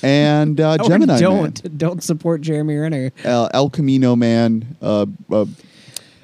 and 0.02 0.60
uh, 0.60 0.76
Gemini 0.84 1.14
Man. 1.14 1.20
don't 1.20 1.78
don't 1.78 2.02
support 2.02 2.40
Jeremy 2.40 2.76
Renner. 2.76 3.12
El, 3.24 3.48
El 3.54 3.70
Camino 3.70 4.16
Man. 4.16 4.76
Uh, 4.82 5.06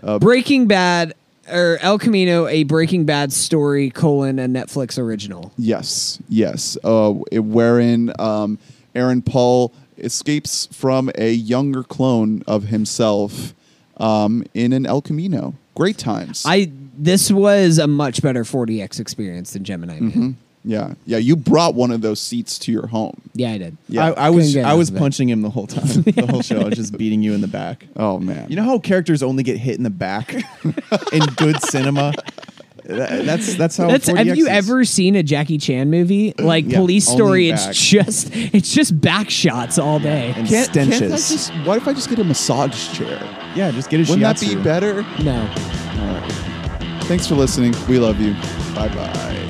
uh, 0.02 0.18
Breaking 0.18 0.66
Bad 0.66 1.14
or 1.50 1.78
El 1.80 1.98
Camino, 1.98 2.46
a 2.46 2.64
Breaking 2.64 3.04
Bad 3.04 3.32
story 3.32 3.90
colon 3.90 4.38
a 4.38 4.46
Netflix 4.46 4.98
original. 4.98 5.52
yes, 5.58 6.18
yes. 6.28 6.76
Uh, 6.84 7.14
it- 7.30 7.40
wherein 7.40 8.12
um, 8.18 8.58
Aaron 8.94 9.22
Paul 9.22 9.72
escapes 9.98 10.66
from 10.72 11.10
a 11.16 11.32
younger 11.32 11.82
clone 11.84 12.42
of 12.46 12.64
himself 12.64 13.54
um, 13.98 14.44
in 14.54 14.72
an 14.72 14.84
El 14.86 15.00
Camino. 15.02 15.54
Great 15.74 15.98
times. 15.98 16.44
I 16.46 16.70
this 16.96 17.30
was 17.30 17.78
a 17.78 17.86
much 17.86 18.22
better 18.22 18.44
4DX 18.44 19.00
experience 19.00 19.52
than 19.52 19.64
Gemini 19.64 20.00
Man. 20.00 20.12
Mhm. 20.12 20.34
Yeah, 20.66 20.94
yeah. 21.04 21.18
You 21.18 21.36
brought 21.36 21.74
one 21.74 21.90
of 21.90 22.00
those 22.00 22.18
seats 22.20 22.58
to 22.60 22.72
your 22.72 22.86
home. 22.86 23.20
Yeah, 23.34 23.50
I 23.52 23.58
did. 23.58 23.76
Yeah. 23.88 24.06
I, 24.06 24.26
I 24.26 24.30
was 24.30 24.56
I 24.56 24.72
was 24.72 24.88
enough 24.88 24.96
of 24.96 24.96
it. 24.96 24.98
punching 25.00 25.28
him 25.28 25.42
the 25.42 25.50
whole 25.50 25.66
time. 25.66 25.84
The 26.04 26.26
whole 26.30 26.40
show. 26.40 26.60
I 26.60 26.64
was 26.64 26.74
just 26.76 26.96
beating 26.96 27.22
you 27.22 27.34
in 27.34 27.42
the 27.42 27.46
back. 27.48 27.86
Oh 27.96 28.18
man. 28.18 28.48
You 28.48 28.56
know 28.56 28.62
how 28.64 28.78
characters 28.78 29.22
only 29.22 29.42
get 29.42 29.58
hit 29.58 29.76
in 29.76 29.82
the 29.82 29.90
back 29.90 30.32
in 31.12 31.20
good 31.36 31.60
cinema? 31.62 32.14
That's 32.86 33.56
that's 33.56 33.76
how. 33.76 33.88
That's, 33.88 34.06
have 34.06 34.16
4DX 34.16 34.36
you 34.36 34.44
is. 34.44 34.50
ever 34.50 34.84
seen 34.86 35.16
a 35.16 35.22
Jackie 35.22 35.58
Chan 35.58 35.90
movie? 35.90 36.32
Like 36.38 36.64
Yeah, 36.66 36.78
Police 36.78 37.08
only 37.10 37.18
Story, 37.18 37.50
back. 37.50 37.68
it's 37.70 37.80
just 37.90 38.28
it's 38.34 38.72
just 38.72 38.98
back 39.00 39.28
shots 39.28 39.78
all 39.78 39.98
day. 39.98 40.32
And 40.36 40.48
can't, 40.48 40.72
can't 40.72 40.92
I 40.94 40.98
just? 41.08 41.50
What 41.66 41.76
if 41.76 41.86
I 41.88 41.92
just 41.92 42.08
get 42.08 42.18
a 42.18 42.24
massage 42.24 42.96
chair? 42.96 43.20
Yeah, 43.54 43.70
just 43.70 43.90
get 43.90 44.00
a 44.00 44.10
Wouldn't 44.10 44.20
that 44.20 44.40
be 44.40 44.54
better? 44.62 45.02
No. 45.22 46.43
Thanks 47.06 47.26
for 47.26 47.34
listening. 47.34 47.74
We 47.88 47.98
love 47.98 48.20
you. 48.20 48.32
Bye 48.74 48.88
bye. 48.88 49.43